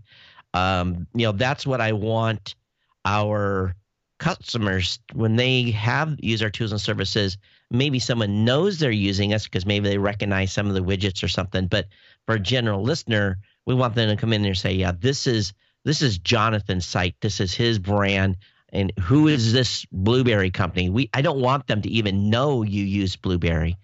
Um, 0.53 1.07
you 1.13 1.25
know 1.25 1.31
that's 1.31 1.65
what 1.67 1.81
I 1.81 1.91
want 1.91 2.55
our 3.03 3.75
customers 4.17 4.99
when 5.13 5.35
they 5.35 5.71
have 5.71 6.15
use 6.19 6.41
our 6.41 6.49
tools 6.49 6.71
and 6.71 6.79
services 6.79 7.37
maybe 7.69 7.99
someone 7.99 8.45
knows 8.45 8.79
they're 8.79 8.91
using 8.91 9.33
us 9.33 9.43
because 9.43 9.65
maybe 9.65 9.89
they 9.89 9.97
recognize 9.97 10.53
some 10.53 10.67
of 10.67 10.73
the 10.73 10.83
widgets 10.83 11.21
or 11.21 11.27
something. 11.27 11.67
But 11.67 11.87
for 12.25 12.35
a 12.35 12.39
general 12.39 12.81
listener 12.81 13.37
we 13.65 13.75
want 13.75 13.95
them 13.95 14.09
to 14.09 14.15
come 14.15 14.31
in 14.31 14.45
and 14.45 14.57
say 14.57 14.73
yeah 14.73 14.93
this 14.97 15.27
is 15.27 15.53
this 15.83 16.01
is 16.01 16.17
jonathan's 16.17 16.85
site. 16.85 17.15
This 17.21 17.39
is 17.39 17.53
his 17.53 17.79
brand. 17.79 18.37
And 18.69 18.91
who 18.99 19.27
is 19.27 19.53
this 19.53 19.85
Blubrry 19.91 20.51
company? 20.51 20.89
We 20.89 21.09
i 21.13 21.21
don't 21.21 21.41
want 21.41 21.67
them 21.67 21.81
to 21.81 21.89
even 21.89 22.29
know 22.29 22.63
you 22.63 22.83
use 22.83 23.15
blubrry 23.15 23.77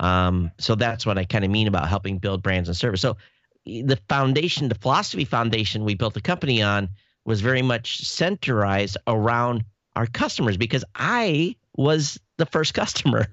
um, 0.00 0.50
so 0.58 0.74
that's 0.74 1.04
what 1.06 1.18
i 1.18 1.24
kind 1.24 1.44
of 1.44 1.50
mean 1.50 1.68
about 1.68 1.88
helping 1.88 2.18
build 2.18 2.42
brands 2.42 2.68
and 2.68 2.76
service 2.76 3.00
so 3.00 3.16
the 3.64 3.98
foundation 4.08 4.68
the 4.68 4.74
philosophy 4.74 5.24
foundation 5.24 5.84
we 5.84 5.94
built 5.94 6.14
the 6.14 6.20
company 6.20 6.62
on 6.62 6.88
was 7.24 7.40
very 7.40 7.62
much 7.62 8.00
centralized 8.00 8.96
around 9.06 9.64
our 9.96 10.06
customers 10.06 10.56
because 10.56 10.84
i 10.94 11.54
was 11.76 12.18
the 12.38 12.46
first 12.46 12.72
customer 12.72 13.26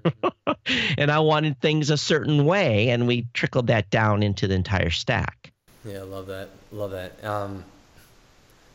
and 0.98 1.10
I 1.10 1.20
wanted 1.20 1.62
things 1.62 1.90
a 1.90 1.98
certain 1.98 2.46
way 2.46 2.90
and 2.90 3.08
we 3.08 3.28
trickled 3.34 3.68
that 3.68 3.90
down 3.90 4.24
into 4.24 4.48
the 4.48 4.56
entire 4.56 4.90
stack. 4.90 5.54
Yeah, 5.86 6.02
love 6.02 6.28
that. 6.28 6.50
Love 6.72 6.92
that. 6.92 7.24
Um, 7.24 7.64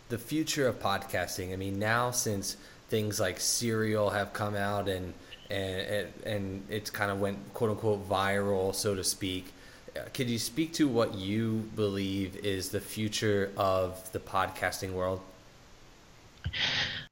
the 0.09 0.19
future 0.19 0.67
of 0.67 0.81
podcasting. 0.81 1.53
I 1.53 1.57
mean, 1.57 1.79
now 1.79 2.11
since 2.11 2.57
things 2.89 3.21
like 3.21 3.39
Serial 3.39 4.11
have 4.11 4.33
come 4.33 4.57
out 4.57 4.89
and 4.89 5.13
and 5.51 6.09
and 6.25 6.67
it's 6.69 6.91
kind 6.91 7.11
of 7.11 7.21
went 7.21 7.39
quote 7.55 7.71
unquote 7.71 8.09
viral, 8.09 8.75
so 8.75 8.95
to 8.95 9.05
speak. 9.05 9.53
Uh, 9.97 10.01
could 10.15 10.31
you 10.31 10.39
speak 10.39 10.73
to 10.75 10.87
what 10.87 11.15
you 11.15 11.69
believe 11.75 12.37
is 12.37 12.69
the 12.69 12.81
future 12.81 13.51
of 13.57 14.13
the 14.13 14.21
podcasting 14.21 14.93
world? 14.93 15.21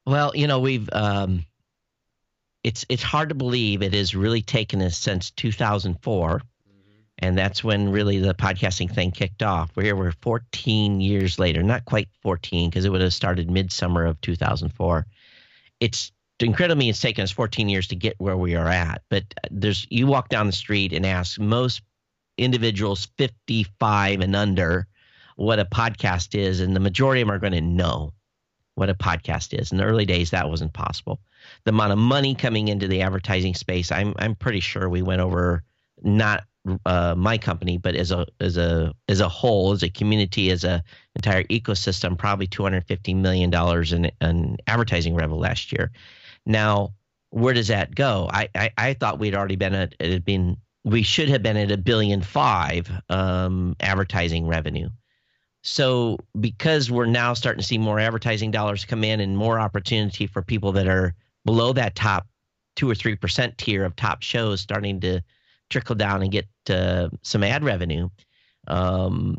Well, 0.06 0.32
you 0.34 0.46
know, 0.46 0.60
we've 0.60 0.88
um, 0.92 1.44
it's 2.64 2.84
it's 2.88 3.02
hard 3.02 3.30
to 3.30 3.34
believe 3.34 3.82
it 3.82 3.94
has 3.94 4.14
really 4.14 4.42
taken 4.42 4.82
us 4.82 4.96
since 4.96 5.30
2004 5.30 6.38
mm-hmm. 6.38 6.42
and 7.18 7.38
that's 7.38 7.62
when 7.62 7.90
really 7.90 8.18
the 8.18 8.34
podcasting 8.34 8.92
thing 8.92 9.10
kicked 9.10 9.42
off 9.42 9.70
we're 9.74 9.84
here, 9.84 9.96
we're 9.96 10.12
14 10.12 11.00
years 11.00 11.38
later 11.38 11.62
not 11.62 11.84
quite 11.84 12.08
14 12.22 12.68
because 12.68 12.84
it 12.84 12.90
would 12.90 13.00
have 13.00 13.14
started 13.14 13.50
midsummer 13.50 14.04
of 14.04 14.20
2004 14.20 15.06
it's 15.80 16.12
incredibly 16.40 16.88
it's 16.88 17.00
taken 17.00 17.22
us 17.22 17.30
14 17.30 17.68
years 17.68 17.88
to 17.88 17.96
get 17.96 18.14
where 18.18 18.36
we 18.36 18.54
are 18.54 18.68
at 18.68 19.02
but 19.08 19.24
there's 19.50 19.86
you 19.90 20.06
walk 20.06 20.28
down 20.28 20.46
the 20.46 20.52
street 20.52 20.92
and 20.92 21.04
ask 21.04 21.40
most 21.40 21.82
individuals 22.36 23.08
55 23.18 24.20
and 24.20 24.36
under 24.36 24.86
what 25.36 25.58
a 25.58 25.64
podcast 25.64 26.38
is 26.38 26.60
and 26.60 26.74
the 26.74 26.80
majority 26.80 27.20
of 27.20 27.28
them 27.28 27.34
are 27.34 27.40
going 27.40 27.52
to 27.52 27.60
know 27.60 28.12
what 28.74 28.90
a 28.90 28.94
podcast 28.94 29.58
is 29.58 29.72
in 29.72 29.78
the 29.78 29.84
early 29.84 30.06
days 30.06 30.30
that 30.30 30.48
wasn't 30.48 30.72
possible 30.72 31.20
the 31.64 31.70
amount 31.70 31.92
of 31.92 31.98
money 31.98 32.34
coming 32.34 32.68
into 32.68 32.88
the 32.88 33.02
advertising 33.02 33.54
space, 33.54 33.92
I'm 33.92 34.14
I'm 34.18 34.34
pretty 34.34 34.60
sure 34.60 34.88
we 34.88 35.02
went 35.02 35.20
over 35.20 35.62
not 36.02 36.44
uh, 36.84 37.14
my 37.16 37.38
company, 37.38 37.78
but 37.78 37.94
as 37.94 38.10
a 38.10 38.26
as 38.40 38.56
a 38.56 38.94
as 39.08 39.20
a 39.20 39.28
whole, 39.28 39.72
as 39.72 39.82
a 39.82 39.88
community, 39.88 40.50
as 40.50 40.64
a 40.64 40.82
entire 41.14 41.44
ecosystem, 41.44 42.16
probably 42.16 42.46
250 42.46 43.14
million 43.14 43.50
dollars 43.50 43.92
in, 43.92 44.10
in 44.20 44.56
advertising 44.66 45.14
revenue 45.14 45.40
last 45.40 45.72
year. 45.72 45.90
Now, 46.48 46.94
where 47.30 47.54
does 47.54 47.68
that 47.68 47.94
go? 47.94 48.28
I 48.32 48.48
I, 48.54 48.70
I 48.76 48.94
thought 48.94 49.20
we'd 49.20 49.34
already 49.34 49.56
been 49.56 49.74
at 49.74 49.94
it 50.00 50.10
had 50.10 50.24
been 50.24 50.56
we 50.84 51.02
should 51.02 51.28
have 51.28 51.42
been 51.42 51.56
at 51.56 51.70
a 51.70 51.76
billion 51.76 52.22
five 52.22 52.90
um, 53.10 53.76
advertising 53.80 54.46
revenue. 54.46 54.88
So 55.62 56.18
because 56.40 56.90
we're 56.90 57.06
now 57.06 57.34
starting 57.34 57.60
to 57.60 57.66
see 57.66 57.78
more 57.78 58.00
advertising 58.00 58.50
dollars 58.50 58.84
come 58.84 59.04
in 59.04 59.20
and 59.20 59.36
more 59.36 59.60
opportunity 59.60 60.26
for 60.26 60.40
people 60.40 60.72
that 60.72 60.88
are 60.88 61.14
below 61.44 61.72
that 61.74 61.94
top 61.94 62.26
two 62.74 62.88
or 62.88 62.94
three 62.94 63.16
percent 63.16 63.58
tier 63.58 63.84
of 63.84 63.94
top 63.94 64.22
shows 64.22 64.60
starting 64.60 65.00
to 65.00 65.20
trickle 65.68 65.96
down 65.96 66.22
and 66.22 66.32
get 66.32 66.48
uh, 66.70 67.10
some 67.22 67.44
ad 67.44 67.62
revenue. 67.62 68.08
Um, 68.68 69.36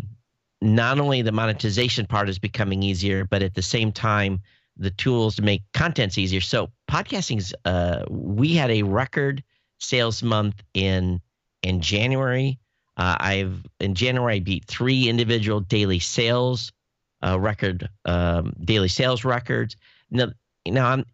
not 0.61 0.99
only 0.99 1.21
the 1.21 1.31
monetization 1.31 2.05
part 2.05 2.29
is 2.29 2.37
becoming 2.37 2.83
easier, 2.83 3.25
but 3.25 3.41
at 3.41 3.55
the 3.55 3.61
same 3.61 3.91
time, 3.91 4.41
the 4.79 4.89
tools 4.91 5.35
to 5.35 5.41
make 5.41 5.61
contents 5.73 6.17
easier. 6.17 6.41
So 6.41 6.69
podcasting's 6.89 7.53
uh, 7.65 8.05
we 8.09 8.55
had 8.55 8.71
a 8.71 8.83
record 8.83 9.43
sales 9.79 10.23
month 10.23 10.63
in 10.73 11.21
in 11.61 11.81
January. 11.81 12.57
Uh, 12.97 13.17
I've 13.19 13.65
in 13.79 13.93
January 13.93 14.35
I 14.35 14.39
beat 14.39 14.65
three 14.65 15.07
individual 15.09 15.59
daily 15.59 15.99
sales 15.99 16.71
uh, 17.25 17.39
record 17.39 17.89
um, 18.05 18.53
daily 18.63 18.87
sales 18.87 19.23
records. 19.25 19.75
Now, 20.09 20.29
now 20.65 20.87
I'm 20.87 21.05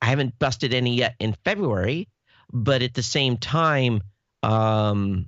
I 0.00 0.06
haven't 0.06 0.38
busted 0.38 0.72
any 0.72 0.94
yet 0.94 1.14
in 1.18 1.34
February, 1.44 2.08
but 2.52 2.82
at 2.82 2.94
the 2.94 3.02
same 3.02 3.36
time, 3.36 4.02
um, 4.42 5.26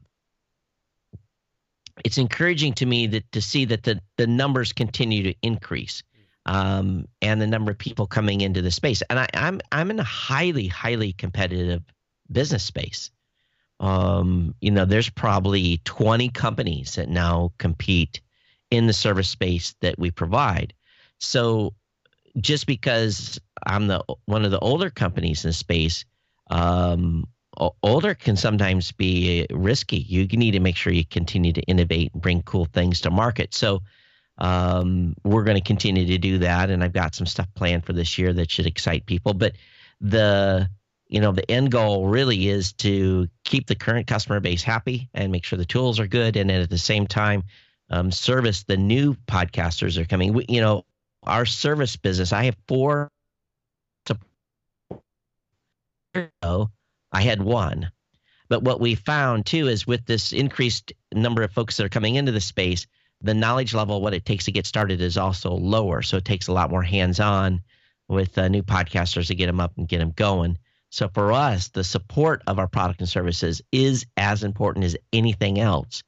it's 2.04 2.18
encouraging 2.18 2.74
to 2.74 2.86
me 2.86 3.06
that 3.08 3.30
to 3.32 3.42
see 3.42 3.64
that 3.66 3.82
the 3.82 4.00
the 4.16 4.26
numbers 4.26 4.72
continue 4.72 5.22
to 5.24 5.34
increase, 5.42 6.02
um, 6.46 7.06
and 7.22 7.40
the 7.40 7.46
number 7.46 7.70
of 7.70 7.78
people 7.78 8.06
coming 8.06 8.40
into 8.40 8.62
the 8.62 8.70
space. 8.70 9.02
And 9.08 9.18
I, 9.18 9.28
I'm 9.34 9.60
I'm 9.72 9.90
in 9.90 10.00
a 10.00 10.04
highly 10.04 10.66
highly 10.66 11.12
competitive 11.12 11.82
business 12.30 12.64
space. 12.64 13.10
Um, 13.80 14.54
you 14.60 14.70
know, 14.70 14.84
there's 14.84 15.08
probably 15.08 15.80
20 15.84 16.28
companies 16.30 16.96
that 16.96 17.08
now 17.08 17.52
compete 17.58 18.20
in 18.70 18.86
the 18.86 18.92
service 18.92 19.28
space 19.28 19.74
that 19.80 19.98
we 19.98 20.10
provide. 20.10 20.74
So 21.18 21.74
just 22.38 22.66
because 22.66 23.40
I'm 23.66 23.86
the 23.86 24.04
one 24.26 24.44
of 24.44 24.50
the 24.50 24.58
older 24.58 24.90
companies 24.90 25.44
in 25.44 25.52
space, 25.52 26.04
um, 26.50 27.26
older 27.82 28.14
can 28.14 28.36
sometimes 28.36 28.92
be 28.92 29.46
risky. 29.50 29.98
You 29.98 30.26
need 30.26 30.52
to 30.52 30.60
make 30.60 30.76
sure 30.76 30.92
you 30.92 31.04
continue 31.04 31.52
to 31.52 31.62
innovate 31.62 32.12
and 32.12 32.22
bring 32.22 32.42
cool 32.42 32.66
things 32.66 33.00
to 33.02 33.10
market. 33.10 33.54
So 33.54 33.82
um, 34.38 35.14
we're 35.24 35.44
going 35.44 35.56
to 35.56 35.62
continue 35.62 36.06
to 36.06 36.18
do 36.18 36.38
that, 36.38 36.70
and 36.70 36.82
I've 36.82 36.92
got 36.92 37.14
some 37.14 37.26
stuff 37.26 37.48
planned 37.54 37.84
for 37.84 37.92
this 37.92 38.18
year 38.18 38.32
that 38.32 38.50
should 38.50 38.66
excite 38.66 39.06
people. 39.06 39.34
But 39.34 39.54
the 40.00 40.68
you 41.08 41.20
know 41.20 41.32
the 41.32 41.48
end 41.50 41.70
goal 41.72 42.06
really 42.06 42.48
is 42.48 42.72
to 42.74 43.28
keep 43.44 43.66
the 43.66 43.74
current 43.74 44.06
customer 44.06 44.40
base 44.40 44.62
happy 44.62 45.08
and 45.12 45.32
make 45.32 45.44
sure 45.44 45.58
the 45.58 45.64
tools 45.64 46.00
are 46.00 46.06
good, 46.06 46.36
and 46.36 46.48
then 46.48 46.60
at 46.60 46.70
the 46.70 46.78
same 46.78 47.06
time 47.06 47.42
um, 47.90 48.10
service 48.10 48.64
the 48.64 48.76
new 48.76 49.14
podcasters 49.26 49.98
are 49.98 50.06
coming. 50.06 50.32
We, 50.32 50.46
you 50.48 50.60
know 50.60 50.84
our 51.24 51.44
service 51.44 51.96
business. 51.96 52.32
I 52.32 52.44
have 52.44 52.56
four 52.66 53.10
I 57.12 57.22
had 57.22 57.42
one. 57.42 57.90
But 58.48 58.62
what 58.62 58.80
we 58.80 58.94
found 58.94 59.46
too 59.46 59.68
is 59.68 59.86
with 59.86 60.06
this 60.06 60.32
increased 60.32 60.92
number 61.12 61.42
of 61.42 61.52
folks 61.52 61.76
that 61.76 61.84
are 61.84 61.90
coming 61.90 62.16
into 62.16 62.32
the 62.32 62.40
space, 62.40 62.86
the 63.22 63.34
knowledge 63.34 63.74
level, 63.74 64.00
what 64.00 64.14
it 64.14 64.24
takes 64.24 64.46
to 64.46 64.52
get 64.52 64.66
started, 64.66 65.00
is 65.00 65.16
also 65.16 65.52
lower. 65.52 66.02
So 66.02 66.16
it 66.16 66.24
takes 66.24 66.48
a 66.48 66.52
lot 66.52 66.70
more 66.70 66.82
hands 66.82 67.20
on 67.20 67.60
with 68.08 68.36
uh, 68.38 68.48
new 68.48 68.62
podcasters 68.62 69.28
to 69.28 69.34
get 69.34 69.46
them 69.46 69.60
up 69.60 69.72
and 69.76 69.88
get 69.88 69.98
them 69.98 70.12
going. 70.12 70.58
So 70.90 71.08
for 71.08 71.32
us, 71.32 71.68
the 71.68 71.84
support 71.84 72.42
of 72.46 72.58
our 72.58 72.66
product 72.66 73.00
and 73.00 73.08
services 73.08 73.62
is 73.70 74.06
as 74.16 74.42
important 74.42 74.84
as 74.84 74.96
anything 75.12 75.60
else. 75.60 76.02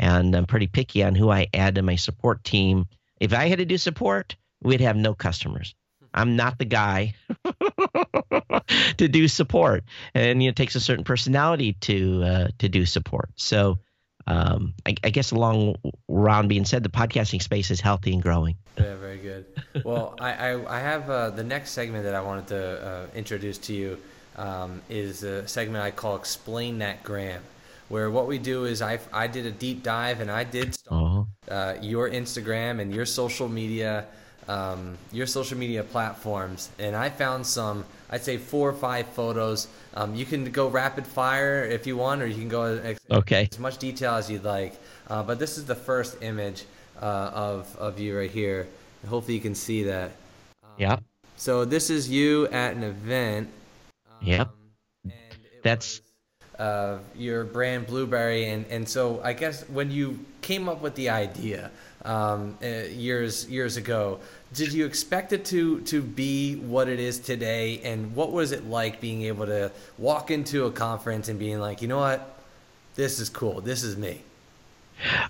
And 0.00 0.34
I'm 0.34 0.46
pretty 0.46 0.66
picky 0.66 1.04
on 1.04 1.14
who 1.14 1.30
I 1.30 1.46
add 1.54 1.76
to 1.76 1.82
my 1.82 1.96
support 1.96 2.42
team. 2.42 2.86
If 3.20 3.32
I 3.32 3.46
had 3.48 3.58
to 3.58 3.64
do 3.64 3.78
support, 3.78 4.36
we'd 4.60 4.80
have 4.80 4.96
no 4.96 5.14
customers. 5.14 5.74
I'm 6.12 6.36
not 6.36 6.58
the 6.58 6.64
guy 6.64 7.14
to 8.98 9.08
do 9.08 9.26
support, 9.26 9.84
and 10.14 10.42
you 10.42 10.48
know, 10.48 10.50
it 10.50 10.56
takes 10.56 10.76
a 10.76 10.80
certain 10.80 11.04
personality 11.04 11.72
to 11.80 12.22
uh, 12.22 12.48
to 12.58 12.68
do 12.68 12.86
support. 12.86 13.30
So, 13.34 13.80
um, 14.26 14.74
I, 14.86 14.94
I, 15.04 15.10
guess 15.10 15.32
along 15.32 15.76
round 16.08 16.48
being 16.48 16.64
said, 16.64 16.82
the 16.82 16.88
podcasting 16.88 17.42
space 17.42 17.70
is 17.70 17.80
healthy 17.80 18.12
and 18.12 18.22
growing. 18.22 18.56
Yeah, 18.78 18.96
very 18.96 19.18
good. 19.18 19.44
Well, 19.84 20.14
I 20.18 20.32
I, 20.32 20.76
I 20.76 20.80
have 20.80 21.10
uh, 21.10 21.30
the 21.30 21.44
next 21.44 21.72
segment 21.72 22.04
that 22.04 22.14
I 22.14 22.20
wanted 22.20 22.46
to 22.48 22.86
uh, 22.86 23.06
introduce 23.14 23.58
to 23.58 23.74
you 23.74 23.98
um, 24.36 24.80
is 24.88 25.22
a 25.22 25.46
segment 25.46 25.84
I 25.84 25.90
call 25.90 26.16
"Explain 26.16 26.78
That 26.78 27.02
Gram." 27.02 27.42
Where 27.88 28.10
what 28.10 28.26
we 28.26 28.38
do 28.38 28.64
is 28.64 28.80
I, 28.80 28.98
I 29.12 29.26
did 29.26 29.44
a 29.44 29.50
deep 29.50 29.82
dive 29.82 30.20
and 30.20 30.30
I 30.30 30.44
did 30.44 30.74
uh-huh. 30.88 31.24
uh, 31.50 31.74
your 31.82 32.08
Instagram 32.08 32.80
and 32.80 32.94
your 32.94 33.04
social 33.04 33.46
media 33.46 34.06
um, 34.48 34.98
your 35.12 35.26
social 35.26 35.58
media 35.58 35.82
platforms, 35.82 36.70
and 36.78 36.94
I 36.94 37.10
found 37.10 37.46
some. 37.46 37.84
I'd 38.10 38.22
say 38.22 38.36
four 38.36 38.68
or 38.68 38.74
five 38.74 39.06
photos. 39.08 39.68
Um, 39.94 40.14
you 40.14 40.24
can 40.24 40.50
go 40.50 40.68
rapid 40.68 41.06
fire 41.06 41.64
if 41.64 41.86
you 41.86 41.96
want, 41.96 42.22
or 42.22 42.26
you 42.26 42.34
can 42.34 42.48
go 42.48 42.80
ex- 42.82 43.00
okay. 43.10 43.48
as 43.50 43.58
much 43.58 43.78
detail 43.78 44.14
as 44.14 44.30
you'd 44.30 44.44
like. 44.44 44.74
Uh, 45.08 45.22
but 45.22 45.38
this 45.38 45.56
is 45.56 45.64
the 45.64 45.74
first 45.74 46.22
image 46.22 46.64
uh, 47.00 47.30
of 47.34 47.76
of 47.76 47.98
you 47.98 48.16
right 48.16 48.30
here. 48.30 48.66
Hopefully, 49.08 49.34
you 49.34 49.40
can 49.40 49.54
see 49.54 49.84
that. 49.84 50.12
Um, 50.62 50.70
yep. 50.78 51.02
So 51.36 51.64
this 51.64 51.90
is 51.90 52.08
you 52.08 52.48
at 52.48 52.74
an 52.74 52.82
event. 52.82 53.48
Um, 54.10 54.18
yep. 54.20 54.50
That's. 55.62 56.00
Was, 56.00 56.10
uh, 56.58 56.98
your 57.16 57.42
brand 57.42 57.84
Blubrry 57.84 58.48
and, 58.48 58.64
and 58.70 58.88
so 58.88 59.20
I 59.24 59.32
guess 59.32 59.68
when 59.68 59.90
you 59.90 60.24
came 60.40 60.68
up 60.68 60.82
with 60.82 60.94
the 60.94 61.08
idea 61.08 61.72
um, 62.04 62.56
uh, 62.62 62.66
years 62.66 63.48
years 63.48 63.76
ago. 63.76 64.20
Did 64.54 64.72
you 64.72 64.86
expect 64.86 65.32
it 65.32 65.44
to 65.46 65.80
to 65.82 66.00
be 66.00 66.56
what 66.56 66.88
it 66.88 67.00
is 67.00 67.18
today? 67.18 67.80
And 67.82 68.14
what 68.14 68.32
was 68.32 68.52
it 68.52 68.66
like 68.68 69.00
being 69.00 69.22
able 69.22 69.46
to 69.46 69.72
walk 69.98 70.30
into 70.30 70.66
a 70.66 70.70
conference 70.70 71.28
and 71.28 71.38
being 71.38 71.58
like, 71.58 71.82
you 71.82 71.88
know 71.88 71.98
what, 71.98 72.38
this 72.94 73.18
is 73.18 73.28
cool. 73.28 73.60
This 73.60 73.82
is 73.82 73.96
me. 73.96 74.22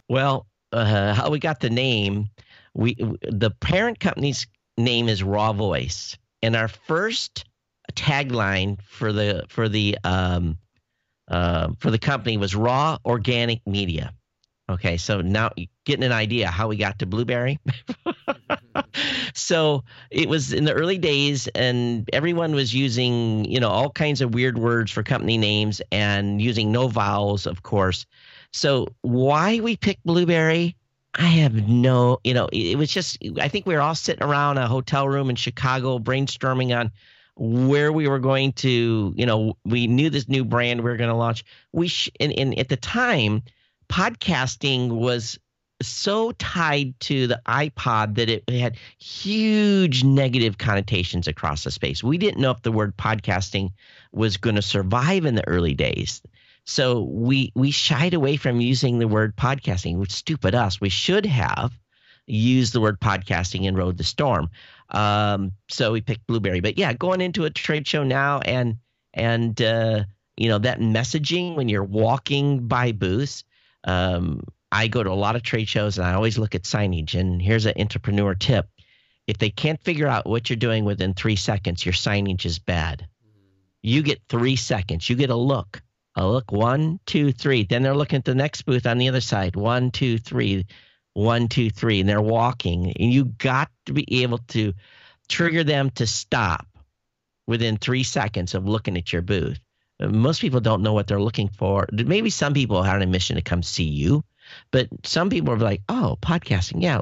Well, 0.08 0.46
uh, 0.72 1.14
how 1.14 1.30
we 1.30 1.38
got 1.38 1.60
the 1.60 1.70
name? 1.70 2.28
We 2.74 2.94
the 2.94 3.50
parent 3.60 4.00
company's 4.00 4.46
name 4.76 5.08
is 5.08 5.22
Raw 5.22 5.52
Voice, 5.52 6.18
and 6.42 6.54
our 6.54 6.68
first 6.68 7.44
tagline 7.92 8.80
for 8.82 9.12
the 9.12 9.44
for 9.48 9.68
the 9.68 9.96
um, 10.04 10.58
uh, 11.28 11.68
for 11.78 11.90
the 11.90 11.98
company 11.98 12.36
was 12.36 12.54
Raw 12.54 12.98
Organic 13.04 13.66
Media. 13.66 14.12
Okay, 14.68 14.96
so 14.96 15.20
now 15.20 15.50
getting 15.84 16.04
an 16.04 16.12
idea 16.12 16.48
how 16.48 16.68
we 16.68 16.76
got 16.76 16.98
to 17.00 17.06
Blubrry. 17.06 17.58
so 19.34 19.84
it 20.10 20.28
was 20.28 20.52
in 20.52 20.64
the 20.64 20.72
early 20.72 20.98
days, 20.98 21.48
and 21.48 22.08
everyone 22.12 22.54
was 22.54 22.74
using 22.74 23.44
you 23.44 23.60
know 23.60 23.68
all 23.68 23.90
kinds 23.90 24.20
of 24.20 24.34
weird 24.34 24.58
words 24.58 24.90
for 24.90 25.02
company 25.02 25.38
names 25.38 25.80
and 25.92 26.40
using 26.40 26.72
no 26.72 26.88
vowels, 26.88 27.46
of 27.46 27.62
course. 27.62 28.06
So 28.52 28.86
why 29.02 29.60
we 29.60 29.76
picked 29.76 30.04
Blubrry? 30.04 30.76
I 31.16 31.26
have 31.26 31.54
no, 31.68 32.18
you 32.24 32.34
know, 32.34 32.48
it 32.52 32.76
was 32.76 32.90
just, 32.90 33.18
I 33.40 33.48
think 33.48 33.66
we 33.66 33.74
were 33.74 33.80
all 33.80 33.94
sitting 33.94 34.22
around 34.22 34.58
a 34.58 34.66
hotel 34.66 35.08
room 35.08 35.30
in 35.30 35.36
Chicago 35.36 35.98
brainstorming 35.98 36.76
on 36.76 36.90
where 37.36 37.92
we 37.92 38.08
were 38.08 38.18
going 38.18 38.52
to, 38.52 39.12
you 39.16 39.26
know, 39.26 39.56
we 39.64 39.86
knew 39.86 40.10
this 40.10 40.28
new 40.28 40.44
brand 40.44 40.80
we 40.80 40.90
were 40.90 40.96
going 40.96 41.10
to 41.10 41.16
launch. 41.16 41.44
We, 41.72 41.88
sh- 41.88 42.10
and, 42.18 42.32
and 42.32 42.58
at 42.58 42.68
the 42.68 42.76
time, 42.76 43.42
podcasting 43.88 44.88
was 44.88 45.38
so 45.82 46.32
tied 46.32 46.98
to 47.00 47.26
the 47.26 47.40
iPod 47.46 48.16
that 48.16 48.30
it 48.30 48.48
had 48.48 48.76
huge 48.98 50.04
negative 50.04 50.58
connotations 50.58 51.26
across 51.28 51.64
the 51.64 51.70
space. 51.70 52.02
We 52.02 52.18
didn't 52.18 52.40
know 52.40 52.52
if 52.52 52.62
the 52.62 52.72
word 52.72 52.96
podcasting 52.96 53.72
was 54.12 54.36
going 54.36 54.56
to 54.56 54.62
survive 54.62 55.24
in 55.24 55.34
the 55.34 55.46
early 55.46 55.74
days. 55.74 56.22
So 56.64 57.02
we 57.02 57.52
we 57.54 57.70
shied 57.70 58.14
away 58.14 58.36
from 58.36 58.60
using 58.60 58.98
the 58.98 59.08
word 59.08 59.36
podcasting, 59.36 59.98
which 59.98 60.12
stupid 60.12 60.54
us. 60.54 60.80
We 60.80 60.88
should 60.88 61.26
have 61.26 61.72
used 62.26 62.72
the 62.72 62.80
word 62.80 63.00
podcasting 63.00 63.68
and 63.68 63.76
rode 63.76 63.98
the 63.98 64.04
storm. 64.04 64.48
Um, 64.90 65.52
so 65.68 65.92
we 65.92 66.00
picked 66.00 66.26
Blubrry. 66.26 66.60
But 66.60 66.78
yeah, 66.78 66.94
going 66.94 67.20
into 67.20 67.44
a 67.44 67.50
trade 67.50 67.86
show 67.86 68.02
now 68.02 68.38
and 68.40 68.78
and 69.12 69.60
uh, 69.60 70.04
you 70.36 70.48
know 70.48 70.58
that 70.58 70.80
messaging 70.80 71.54
when 71.54 71.68
you're 71.68 71.84
walking 71.84 72.66
by 72.66 72.92
booths 72.92 73.44
um, 73.84 74.42
I 74.74 74.88
go 74.88 75.04
to 75.04 75.10
a 75.10 75.12
lot 75.12 75.36
of 75.36 75.44
trade 75.44 75.68
shows 75.68 75.98
and 75.98 76.06
I 76.06 76.14
always 76.14 76.36
look 76.36 76.56
at 76.56 76.64
signage. 76.64 77.18
And 77.18 77.40
here's 77.40 77.64
an 77.64 77.74
entrepreneur 77.78 78.34
tip 78.34 78.68
if 79.28 79.38
they 79.38 79.50
can't 79.50 79.80
figure 79.82 80.08
out 80.08 80.26
what 80.26 80.50
you're 80.50 80.56
doing 80.56 80.84
within 80.84 81.14
three 81.14 81.36
seconds, 81.36 81.86
your 81.86 81.92
signage 81.92 82.44
is 82.44 82.58
bad. 82.58 83.06
You 83.82 84.02
get 84.02 84.20
three 84.28 84.56
seconds, 84.56 85.08
you 85.08 85.14
get 85.16 85.30
a 85.30 85.36
look. 85.36 85.80
A 86.16 86.26
look 86.26 86.50
one, 86.50 87.00
two, 87.06 87.32
three. 87.32 87.64
Then 87.64 87.82
they're 87.82 87.96
looking 87.96 88.18
at 88.18 88.24
the 88.24 88.34
next 88.34 88.62
booth 88.62 88.86
on 88.86 88.98
the 88.98 89.08
other 89.08 89.20
side. 89.20 89.56
One, 89.56 89.90
two, 89.90 90.18
three, 90.18 90.66
one, 91.12 91.48
two, 91.48 91.70
three. 91.70 92.00
And 92.00 92.08
they're 92.08 92.20
walking. 92.20 92.92
And 92.92 93.12
you 93.12 93.24
got 93.24 93.70
to 93.86 93.92
be 93.92 94.22
able 94.22 94.38
to 94.48 94.74
trigger 95.28 95.64
them 95.64 95.90
to 95.90 96.06
stop 96.06 96.66
within 97.46 97.76
three 97.76 98.04
seconds 98.04 98.54
of 98.54 98.68
looking 98.68 98.96
at 98.96 99.12
your 99.12 99.22
booth. 99.22 99.58
Most 100.00 100.40
people 100.40 100.60
don't 100.60 100.82
know 100.82 100.92
what 100.92 101.06
they're 101.06 101.20
looking 101.20 101.48
for. 101.48 101.88
Maybe 101.92 102.30
some 102.30 102.54
people 102.54 102.76
are 102.76 102.94
on 102.94 103.02
a 103.02 103.06
mission 103.06 103.36
to 103.36 103.42
come 103.42 103.62
see 103.62 103.84
you, 103.84 104.24
but 104.70 104.88
some 105.04 105.30
people 105.30 105.52
are 105.52 105.58
like, 105.58 105.82
"Oh, 105.88 106.18
podcasting, 106.22 106.82
yeah, 106.82 107.00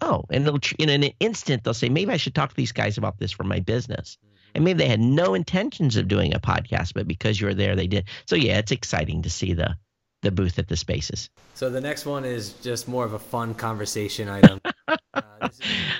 oh," 0.00 0.24
and 0.30 0.46
in 0.78 0.88
an 0.88 1.10
instant 1.20 1.64
they'll 1.64 1.74
say, 1.74 1.88
"Maybe 1.88 2.12
I 2.12 2.16
should 2.16 2.34
talk 2.34 2.50
to 2.50 2.56
these 2.56 2.72
guys 2.72 2.98
about 2.98 3.18
this 3.18 3.32
for 3.32 3.44
my 3.44 3.60
business." 3.60 4.18
And 4.54 4.64
maybe 4.64 4.78
they 4.78 4.88
had 4.88 5.00
no 5.00 5.34
intentions 5.34 5.96
of 5.96 6.06
doing 6.06 6.32
a 6.32 6.38
podcast, 6.38 6.94
but 6.94 7.08
because 7.08 7.40
you 7.40 7.48
were 7.48 7.54
there, 7.54 7.74
they 7.74 7.88
did. 7.88 8.04
So 8.26 8.36
yeah, 8.36 8.58
it's 8.58 8.72
exciting 8.72 9.22
to 9.22 9.30
see 9.30 9.52
the 9.52 9.76
the 10.22 10.30
booth 10.30 10.58
at 10.58 10.68
the 10.68 10.76
spaces. 10.76 11.30
So 11.54 11.70
the 11.70 11.80
next 11.80 12.06
one 12.06 12.24
is 12.24 12.54
just 12.54 12.88
more 12.88 13.04
of 13.04 13.12
a 13.12 13.18
fun 13.18 13.54
conversation 13.54 14.28
item. 14.28 14.60
uh, 15.14 15.48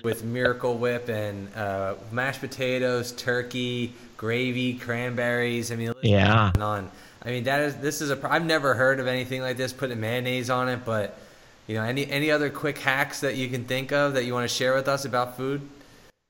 with 0.02 0.24
Miracle 0.24 0.76
Whip 0.76 1.08
and 1.08 1.54
uh, 1.54 1.94
mashed 2.10 2.40
potatoes, 2.40 3.12
turkey, 3.12 3.92
gravy, 4.16 4.74
cranberries. 4.74 5.70
I 5.70 5.76
mean, 5.76 5.92
yeah, 6.02 6.52
on. 6.58 6.90
I 7.24 7.30
mean, 7.30 7.44
that 7.44 7.60
is 7.62 7.76
this 7.76 8.00
is 8.00 8.10
a. 8.10 8.30
I've 8.30 8.44
never 8.44 8.74
heard 8.74 9.00
of 9.00 9.06
anything 9.06 9.40
like 9.40 9.56
this. 9.56 9.72
Putting 9.72 10.00
mayonnaise 10.00 10.50
on 10.50 10.68
it, 10.68 10.84
but 10.84 11.18
you 11.66 11.76
know, 11.76 11.82
any 11.82 12.08
any 12.10 12.30
other 12.30 12.50
quick 12.50 12.78
hacks 12.78 13.20
that 13.20 13.37
you 13.37 13.48
can 13.48 13.64
think 13.64 13.92
of 13.92 14.14
that 14.14 14.24
you 14.24 14.34
want 14.34 14.48
to 14.48 14.54
share 14.54 14.74
with 14.74 14.88
us 14.88 15.04
about 15.04 15.37
food? 15.37 15.62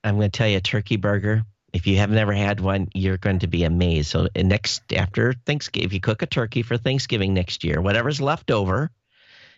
I'm 0.04 0.16
going 0.16 0.30
to 0.30 0.37
tell 0.37 0.48
you 0.48 0.59
a 0.59 0.61
turkey 0.61 0.96
burger. 0.96 1.42
If 1.72 1.88
you 1.88 1.96
have 1.96 2.11
never 2.11 2.33
had 2.33 2.61
one, 2.61 2.88
you're 2.94 3.16
going 3.16 3.40
to 3.40 3.48
be 3.48 3.64
amazed. 3.64 4.11
So 4.11 4.28
next 4.37 4.92
after 4.92 5.33
Thanksgiving, 5.44 5.87
if 5.87 5.92
you 5.92 6.00
cook 6.00 6.22
a 6.22 6.26
turkey 6.26 6.62
for 6.62 6.76
Thanksgiving 6.76 7.35
next 7.35 7.64
year, 7.64 7.80
whatever's 7.80 8.20
left 8.20 8.52
over, 8.52 8.90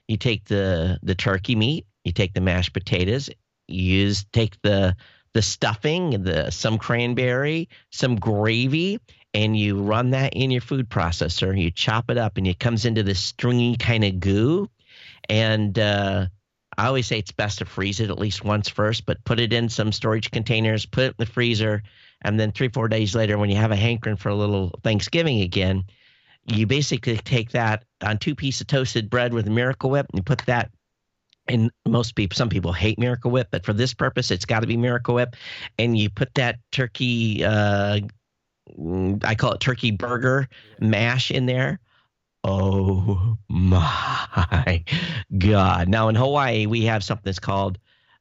you 0.08 0.16
take 0.16 0.46
the 0.46 0.98
the 1.02 1.14
turkey 1.14 1.54
meat, 1.54 1.86
you 2.04 2.12
take 2.12 2.32
the 2.32 2.40
mashed 2.40 2.72
potatoes, 2.72 3.28
you 3.68 3.82
use 3.82 4.24
take 4.32 4.60
the 4.62 4.96
the 5.34 5.42
stuffing, 5.42 6.22
the 6.22 6.50
some 6.50 6.78
cranberry, 6.78 7.68
some 7.90 8.16
gravy, 8.16 8.98
and 9.36 9.54
you 9.54 9.78
run 9.78 10.10
that 10.10 10.32
in 10.32 10.50
your 10.50 10.62
food 10.62 10.88
processor. 10.88 11.60
You 11.60 11.70
chop 11.70 12.10
it 12.10 12.16
up, 12.16 12.38
and 12.38 12.46
it 12.46 12.58
comes 12.58 12.86
into 12.86 13.02
this 13.02 13.20
stringy 13.20 13.76
kind 13.76 14.02
of 14.02 14.18
goo. 14.18 14.70
And 15.28 15.78
uh, 15.78 16.28
I 16.78 16.86
always 16.86 17.06
say 17.06 17.18
it's 17.18 17.32
best 17.32 17.58
to 17.58 17.66
freeze 17.66 18.00
it 18.00 18.08
at 18.08 18.18
least 18.18 18.46
once 18.46 18.70
first, 18.70 19.04
but 19.04 19.22
put 19.24 19.38
it 19.38 19.52
in 19.52 19.68
some 19.68 19.92
storage 19.92 20.30
containers, 20.30 20.86
put 20.86 21.04
it 21.04 21.08
in 21.08 21.14
the 21.18 21.26
freezer, 21.26 21.82
and 22.22 22.40
then 22.40 22.50
three, 22.50 22.70
four 22.70 22.88
days 22.88 23.14
later, 23.14 23.36
when 23.36 23.50
you 23.50 23.56
have 23.56 23.72
a 23.72 23.76
hankering 23.76 24.16
for 24.16 24.30
a 24.30 24.34
little 24.34 24.70
Thanksgiving 24.82 25.42
again, 25.42 25.84
you 26.46 26.66
basically 26.66 27.18
take 27.18 27.50
that 27.50 27.84
on 28.02 28.16
two 28.16 28.34
pieces 28.34 28.62
of 28.62 28.68
toasted 28.68 29.10
bread 29.10 29.34
with 29.34 29.46
a 29.46 29.50
Miracle 29.50 29.90
Whip 29.90 30.06
and 30.10 30.18
you 30.18 30.22
put 30.22 30.38
that. 30.46 30.70
And 31.46 31.70
most 31.86 32.14
people, 32.14 32.36
some 32.36 32.48
people 32.48 32.72
hate 32.72 32.98
Miracle 32.98 33.30
Whip, 33.30 33.48
but 33.50 33.66
for 33.66 33.74
this 33.74 33.92
purpose, 33.92 34.30
it's 34.30 34.46
got 34.46 34.60
to 34.60 34.66
be 34.66 34.78
Miracle 34.78 35.14
Whip. 35.14 35.36
And 35.78 35.96
you 35.96 36.08
put 36.08 36.34
that 36.34 36.56
turkey, 36.72 37.44
uh, 37.44 38.00
I 39.22 39.34
call 39.34 39.52
it 39.52 39.60
turkey 39.60 39.90
burger 39.90 40.48
mash 40.80 41.30
in 41.30 41.46
there. 41.46 41.80
Oh 42.44 43.36
my 43.48 44.84
God. 45.36 45.88
Now 45.88 46.08
in 46.08 46.14
Hawaii, 46.14 46.66
we 46.66 46.84
have 46.84 47.02
something 47.02 47.22
that's 47.24 47.38
called 47.38 47.78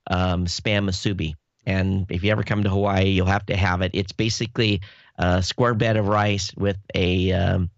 um, 0.07 0.45
spam 0.45 0.85
musubi 0.85 1.35
And 1.65 2.05
if 2.09 2.23
you 2.23 2.31
ever 2.31 2.43
come 2.43 2.63
to 2.63 2.69
Hawaii, 2.69 3.09
you'll 3.09 3.27
have 3.27 3.45
to 3.47 3.55
have 3.55 3.81
it. 3.81 3.91
It's 3.93 4.13
basically 4.13 4.81
a 5.17 5.43
square 5.43 5.73
bed 5.73 5.97
of 5.97 6.07
rice 6.07 6.51
with 6.55 6.77
a 6.93 7.31
um, 7.33 7.69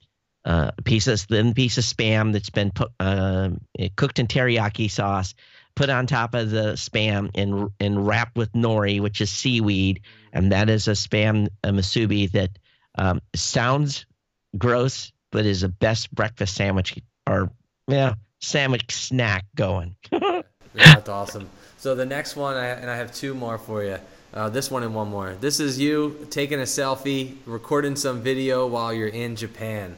uh, 0.45 0.71
piece 0.85 1.07
of 1.07 1.19
thin 1.19 1.53
piece 1.53 1.77
of 1.77 1.83
spam 1.83 2.31
that's 2.31 2.49
been 2.49 2.71
put, 2.71 2.91
uh, 2.99 3.49
cooked 3.97 4.19
in 4.19 4.27
teriyaki 4.27 4.89
sauce, 4.89 5.35
put 5.77 5.91
on 5.91 6.07
top 6.07 6.33
of 6.33 6.49
the 6.49 6.73
spam 6.73 7.29
and 7.35 7.69
and 7.79 8.05
wrapped 8.05 8.35
with 8.35 8.51
nori, 8.53 8.99
which 8.99 9.21
is 9.21 9.29
seaweed, 9.29 10.01
and 10.33 10.51
that 10.51 10.69
is 10.69 10.87
a 10.87 10.91
spam 10.91 11.47
a 11.63 11.69
musubi 11.69 12.29
that 12.31 12.49
um, 12.97 13.21
sounds 13.35 14.05
gross, 14.57 15.13
but 15.31 15.45
is 15.45 15.61
the 15.61 15.69
best 15.69 16.13
breakfast 16.13 16.55
sandwich 16.55 16.99
or 17.29 17.51
yeah 17.87 18.15
sandwich 18.41 18.93
snack 18.93 19.45
going. 19.55 19.95
That's 20.73 21.09
awesome. 21.09 21.47
So 21.77 21.93
the 21.93 22.05
next 22.05 22.35
one, 22.35 22.55
I, 22.55 22.67
and 22.69 22.89
I 22.89 22.95
have 22.95 23.13
two 23.13 23.33
more 23.33 23.57
for 23.57 23.83
you. 23.83 23.97
Uh, 24.33 24.49
this 24.49 24.69
one 24.69 24.83
and 24.83 24.93
one 24.93 25.09
more. 25.09 25.35
This 25.39 25.59
is 25.59 25.79
you 25.79 26.27
taking 26.31 26.59
a 26.59 26.63
selfie, 26.63 27.37
recording 27.45 27.95
some 27.95 28.21
video 28.21 28.67
while 28.67 28.91
you're 28.93 29.07
in 29.07 29.35
Japan. 29.35 29.95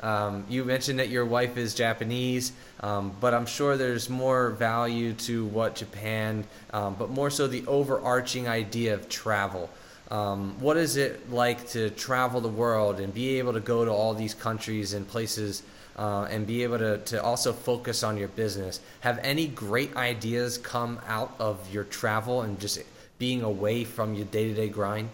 Um, 0.00 0.44
you 0.48 0.64
mentioned 0.64 0.98
that 0.98 1.10
your 1.10 1.26
wife 1.26 1.56
is 1.56 1.74
Japanese, 1.74 2.52
um, 2.80 3.12
but 3.20 3.34
I'm 3.34 3.46
sure 3.46 3.76
there's 3.76 4.08
more 4.08 4.50
value 4.50 5.12
to 5.14 5.44
what 5.46 5.74
Japan, 5.74 6.44
um, 6.72 6.94
but 6.98 7.10
more 7.10 7.30
so 7.30 7.46
the 7.46 7.64
overarching 7.66 8.48
idea 8.48 8.94
of 8.94 9.08
travel. 9.08 9.68
Um, 10.10 10.56
what 10.58 10.76
is 10.76 10.96
it 10.96 11.30
like 11.30 11.68
to 11.70 11.90
travel 11.90 12.40
the 12.40 12.48
world 12.48 12.98
and 12.98 13.12
be 13.14 13.38
able 13.38 13.52
to 13.52 13.60
go 13.60 13.84
to 13.84 13.90
all 13.92 14.14
these 14.14 14.34
countries 14.34 14.92
and 14.94 15.06
places 15.06 15.62
uh, 15.96 16.26
and 16.30 16.46
be 16.46 16.62
able 16.62 16.78
to, 16.78 16.98
to 16.98 17.22
also 17.22 17.52
focus 17.52 18.02
on 18.02 18.16
your 18.16 18.28
business? 18.28 18.80
Have 19.00 19.18
any 19.22 19.46
great 19.46 19.94
ideas 19.96 20.58
come 20.58 20.98
out 21.06 21.34
of 21.38 21.58
your 21.72 21.84
travel 21.84 22.42
and 22.42 22.58
just 22.58 22.80
being 23.18 23.42
away 23.42 23.84
from 23.84 24.14
your 24.14 24.24
day 24.26 24.48
to 24.48 24.54
day 24.54 24.68
grind? 24.68 25.10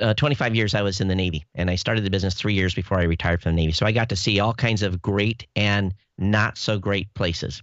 Uh, 0.00 0.14
25 0.14 0.54
years, 0.54 0.74
I 0.74 0.82
was 0.82 1.00
in 1.00 1.08
the 1.08 1.14
Navy, 1.14 1.44
and 1.54 1.70
I 1.70 1.74
started 1.74 2.04
the 2.04 2.10
business 2.10 2.34
three 2.34 2.54
years 2.54 2.74
before 2.74 2.98
I 2.98 3.04
retired 3.04 3.42
from 3.42 3.52
the 3.52 3.62
Navy. 3.62 3.72
So 3.72 3.86
I 3.86 3.92
got 3.92 4.08
to 4.08 4.16
see 4.16 4.40
all 4.40 4.54
kinds 4.54 4.82
of 4.82 5.02
great 5.02 5.46
and 5.56 5.94
not 6.18 6.56
so 6.56 6.78
great 6.78 7.12
places. 7.14 7.62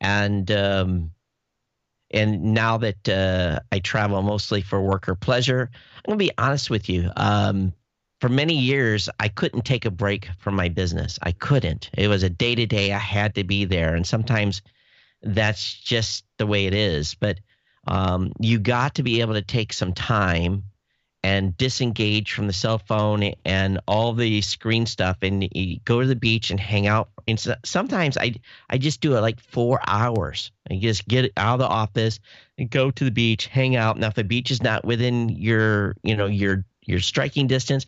And 0.00 0.50
um, 0.50 1.10
and 2.10 2.54
now 2.54 2.78
that 2.78 3.08
uh, 3.08 3.60
I 3.72 3.80
travel 3.80 4.22
mostly 4.22 4.62
for 4.62 4.80
work 4.80 5.08
or 5.08 5.14
pleasure, 5.14 5.70
I'm 5.72 6.12
gonna 6.12 6.16
be 6.16 6.30
honest 6.38 6.70
with 6.70 6.88
you. 6.88 7.10
Um, 7.16 7.72
for 8.20 8.28
many 8.28 8.56
years, 8.56 9.10
I 9.20 9.28
couldn't 9.28 9.64
take 9.64 9.84
a 9.84 9.90
break 9.90 10.28
from 10.38 10.54
my 10.54 10.68
business. 10.68 11.18
I 11.22 11.32
couldn't. 11.32 11.90
It 11.94 12.08
was 12.08 12.22
a 12.22 12.30
day 12.30 12.54
to 12.54 12.66
day. 12.66 12.92
I 12.92 12.98
had 12.98 13.34
to 13.34 13.44
be 13.44 13.64
there, 13.64 13.94
and 13.94 14.06
sometimes 14.06 14.62
that's 15.22 15.74
just 15.74 16.24
the 16.38 16.46
way 16.46 16.66
it 16.66 16.74
is. 16.74 17.14
But 17.14 17.40
um, 17.86 18.32
you 18.38 18.58
got 18.58 18.94
to 18.94 19.02
be 19.02 19.20
able 19.20 19.34
to 19.34 19.42
take 19.42 19.72
some 19.72 19.92
time 19.92 20.62
and 21.24 21.56
disengage 21.56 22.34
from 22.34 22.46
the 22.46 22.52
cell 22.52 22.76
phone 22.78 23.32
and 23.46 23.80
all 23.88 24.12
the 24.12 24.42
screen 24.42 24.84
stuff 24.84 25.16
and 25.22 25.48
go 25.86 26.02
to 26.02 26.06
the 26.06 26.14
beach 26.14 26.50
and 26.50 26.60
hang 26.60 26.86
out. 26.86 27.08
And 27.26 27.42
sometimes 27.64 28.18
I 28.18 28.34
I 28.68 28.76
just 28.76 29.00
do 29.00 29.16
it 29.16 29.22
like 29.22 29.40
four 29.40 29.80
hours. 29.86 30.52
I 30.70 30.76
just 30.76 31.08
get 31.08 31.32
out 31.38 31.54
of 31.54 31.58
the 31.60 31.66
office 31.66 32.20
and 32.58 32.68
go 32.68 32.90
to 32.90 33.04
the 33.04 33.10
beach, 33.10 33.46
hang 33.46 33.74
out. 33.74 33.98
Now 33.98 34.08
if 34.08 34.14
the 34.14 34.22
beach 34.22 34.50
is 34.50 34.62
not 34.62 34.84
within 34.84 35.30
your 35.30 35.96
you 36.02 36.14
know 36.14 36.26
your 36.26 36.62
your 36.82 37.00
striking 37.00 37.46
distance, 37.46 37.86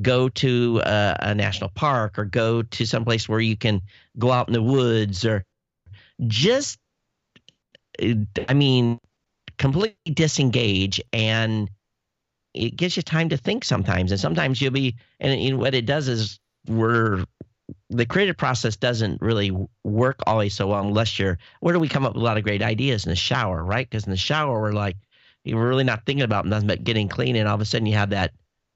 go 0.00 0.30
to 0.30 0.80
a, 0.82 1.16
a 1.20 1.34
national 1.34 1.68
park 1.68 2.18
or 2.18 2.24
go 2.24 2.62
to 2.62 2.86
someplace 2.86 3.28
where 3.28 3.40
you 3.40 3.56
can 3.56 3.82
go 4.18 4.32
out 4.32 4.48
in 4.48 4.54
the 4.54 4.62
woods 4.62 5.26
or 5.26 5.44
just 6.26 6.78
uh, 8.02 8.14
I 8.48 8.54
mean 8.54 8.98
completely 9.58 10.14
disengage 10.14 11.02
and 11.12 11.68
it 12.58 12.76
gives 12.76 12.96
you 12.96 13.02
time 13.02 13.28
to 13.28 13.36
think 13.36 13.64
sometimes, 13.64 14.10
and 14.10 14.20
sometimes 14.20 14.60
you'll 14.60 14.72
be. 14.72 14.96
And, 15.20 15.40
and 15.40 15.58
what 15.58 15.74
it 15.74 15.86
does 15.86 16.08
is 16.08 16.40
we're 16.66 17.24
the 17.90 18.06
creative 18.06 18.36
process 18.36 18.76
doesn't 18.76 19.20
really 19.20 19.52
work 19.84 20.20
always 20.26 20.54
so 20.54 20.66
well 20.66 20.86
unless 20.86 21.18
you're. 21.18 21.38
Where 21.60 21.72
do 21.72 21.80
we 21.80 21.88
come 21.88 22.04
up 22.04 22.14
with 22.14 22.22
a 22.22 22.24
lot 22.24 22.36
of 22.36 22.44
great 22.44 22.62
ideas 22.62 23.04
in 23.04 23.10
the 23.10 23.16
shower, 23.16 23.62
right? 23.64 23.88
Because 23.88 24.04
in 24.04 24.10
the 24.10 24.16
shower 24.16 24.60
we're 24.60 24.72
like 24.72 24.96
you're 25.44 25.66
really 25.66 25.84
not 25.84 26.04
thinking 26.04 26.24
about 26.24 26.46
nothing 26.46 26.66
but 26.66 26.84
getting 26.84 27.08
clean, 27.08 27.36
and 27.36 27.48
all 27.48 27.54
of 27.54 27.60
a 27.60 27.64
sudden 27.64 27.86
you 27.86 27.94
have 27.94 28.10
that 28.10 28.32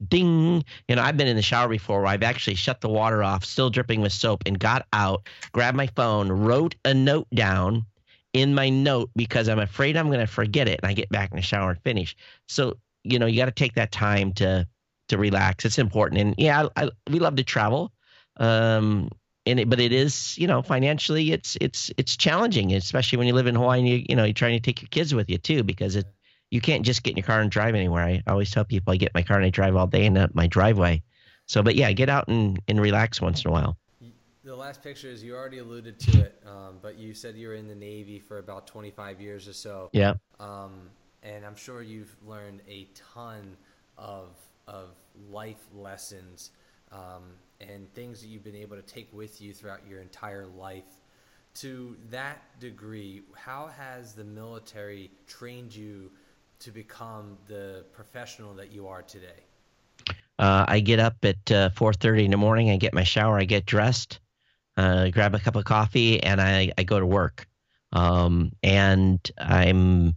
ding. 0.07 0.63
You 0.87 0.95
know, 0.95 1.01
I've 1.01 1.17
been 1.17 1.27
in 1.27 1.35
the 1.35 1.41
shower 1.41 1.67
before 1.67 1.99
where 1.99 2.07
I've 2.07 2.23
actually 2.23 2.55
shut 2.55 2.81
the 2.81 2.89
water 2.89 3.23
off, 3.23 3.45
still 3.45 3.69
dripping 3.69 4.01
with 4.01 4.13
soap, 4.13 4.43
and 4.45 4.57
got 4.57 4.87
out, 4.93 5.27
grabbed 5.51 5.77
my 5.77 5.87
phone, 5.87 6.31
wrote 6.31 6.75
a 6.85 6.93
note 6.93 7.27
down 7.33 7.85
in 8.33 8.55
my 8.55 8.69
note 8.69 9.11
because 9.15 9.47
I'm 9.47 9.59
afraid 9.59 9.95
I'm 9.95 10.07
going 10.07 10.19
to 10.19 10.27
forget 10.27 10.67
it, 10.67 10.79
and 10.81 10.89
I 10.89 10.93
get 10.93 11.09
back 11.09 11.31
in 11.31 11.35
the 11.37 11.43
shower 11.43 11.71
and 11.71 11.81
finish. 11.81 12.15
So 12.47 12.77
you 13.03 13.19
know 13.19 13.25
you 13.25 13.37
got 13.37 13.45
to 13.45 13.51
take 13.51 13.73
that 13.73 13.91
time 13.91 14.33
to 14.33 14.67
to 15.09 15.17
relax. 15.17 15.65
It's 15.65 15.79
important, 15.79 16.21
and 16.21 16.35
yeah, 16.37 16.67
I, 16.75 16.85
I, 16.85 16.89
we 17.09 17.19
love 17.19 17.35
to 17.35 17.43
travel. 17.43 17.91
Um, 18.37 19.09
and 19.45 19.59
it, 19.59 19.69
but 19.69 19.79
it 19.79 19.91
is 19.91 20.37
you 20.37 20.47
know 20.47 20.61
financially 20.61 21.31
it's 21.31 21.57
it's 21.59 21.91
it's 21.97 22.15
challenging, 22.15 22.73
especially 22.73 23.17
when 23.17 23.27
you 23.27 23.33
live 23.33 23.47
in 23.47 23.55
Hawaii. 23.55 23.79
And 23.79 23.87
you 23.87 24.05
you 24.09 24.15
know 24.15 24.23
you're 24.23 24.33
trying 24.33 24.53
to 24.53 24.59
take 24.59 24.81
your 24.81 24.89
kids 24.89 25.13
with 25.13 25.29
you 25.29 25.37
too 25.37 25.63
because 25.63 25.95
it 25.95 26.05
you 26.53 26.61
can't 26.61 26.85
just 26.85 27.01
get 27.01 27.11
in 27.11 27.17
your 27.17 27.25
car 27.25 27.41
and 27.41 27.49
drive 27.49 27.73
anywhere. 27.73 28.03
I 28.03 28.23
always 28.27 28.51
tell 28.51 28.63
people 28.63 28.93
I 28.93 28.97
get 28.97 29.11
my 29.15 29.23
car 29.23 29.37
and 29.37 29.45
I 29.45 29.49
drive 29.49 29.75
all 29.75 29.87
day 29.87 30.05
in 30.05 30.29
my 30.33 30.45
driveway. 30.45 31.01
So, 31.47 31.63
but 31.63 31.75
yeah, 31.75 31.91
get 31.93 32.09
out 32.09 32.27
and, 32.27 32.61
and 32.67 32.79
relax 32.79 33.19
once 33.19 33.43
in 33.43 33.49
a 33.49 33.51
while. 33.51 33.75
The 34.43 34.55
last 34.55 34.83
picture 34.83 35.07
is 35.07 35.23
you 35.23 35.35
already 35.35 35.57
alluded 35.57 35.99
to 35.99 36.19
it, 36.19 36.43
um, 36.45 36.77
but 36.79 36.95
you 36.95 37.15
said 37.15 37.35
you 37.35 37.47
were 37.47 37.55
in 37.55 37.67
the 37.67 37.75
Navy 37.75 38.19
for 38.19 38.37
about 38.37 38.67
25 38.67 39.19
years 39.19 39.47
or 39.47 39.53
so. 39.53 39.89
Yeah. 39.93 40.13
Um, 40.39 40.89
and 41.23 41.45
I'm 41.45 41.55
sure 41.55 41.81
you've 41.81 42.15
learned 42.25 42.61
a 42.67 42.87
ton 43.13 43.57
of 43.97 44.37
of 44.67 44.95
life 45.29 45.65
lessons 45.73 46.51
um, 46.91 47.23
and 47.59 47.91
things 47.93 48.21
that 48.21 48.27
you've 48.27 48.43
been 48.43 48.55
able 48.55 48.75
to 48.75 48.81
take 48.81 49.11
with 49.13 49.41
you 49.41 49.53
throughout 49.53 49.81
your 49.87 49.99
entire 49.99 50.45
life. 50.45 50.99
To 51.55 51.97
that 52.09 52.59
degree, 52.59 53.23
how 53.35 53.67
has 53.77 54.13
the 54.13 54.23
military 54.23 55.11
trained 55.27 55.75
you 55.75 56.11
to 56.59 56.71
become 56.71 57.37
the 57.47 57.85
professional 57.91 58.53
that 58.55 58.71
you 58.71 58.87
are 58.87 59.01
today? 59.03 59.43
Uh, 60.39 60.65
I 60.67 60.79
get 60.79 60.99
up 60.99 61.15
at 61.23 61.51
uh, 61.51 61.69
4:30 61.69 62.25
in 62.25 62.31
the 62.31 62.37
morning. 62.37 62.69
I 62.71 62.77
get 62.77 62.93
my 62.93 63.03
shower. 63.03 63.37
I 63.37 63.43
get 63.43 63.65
dressed, 63.65 64.19
uh, 64.77 65.09
grab 65.09 65.35
a 65.35 65.39
cup 65.39 65.55
of 65.55 65.65
coffee, 65.65 66.21
and 66.23 66.41
I, 66.41 66.71
I 66.77 66.83
go 66.83 66.99
to 66.99 67.05
work. 67.05 67.47
Um, 67.91 68.51
and 68.63 69.19
I'm 69.37 70.15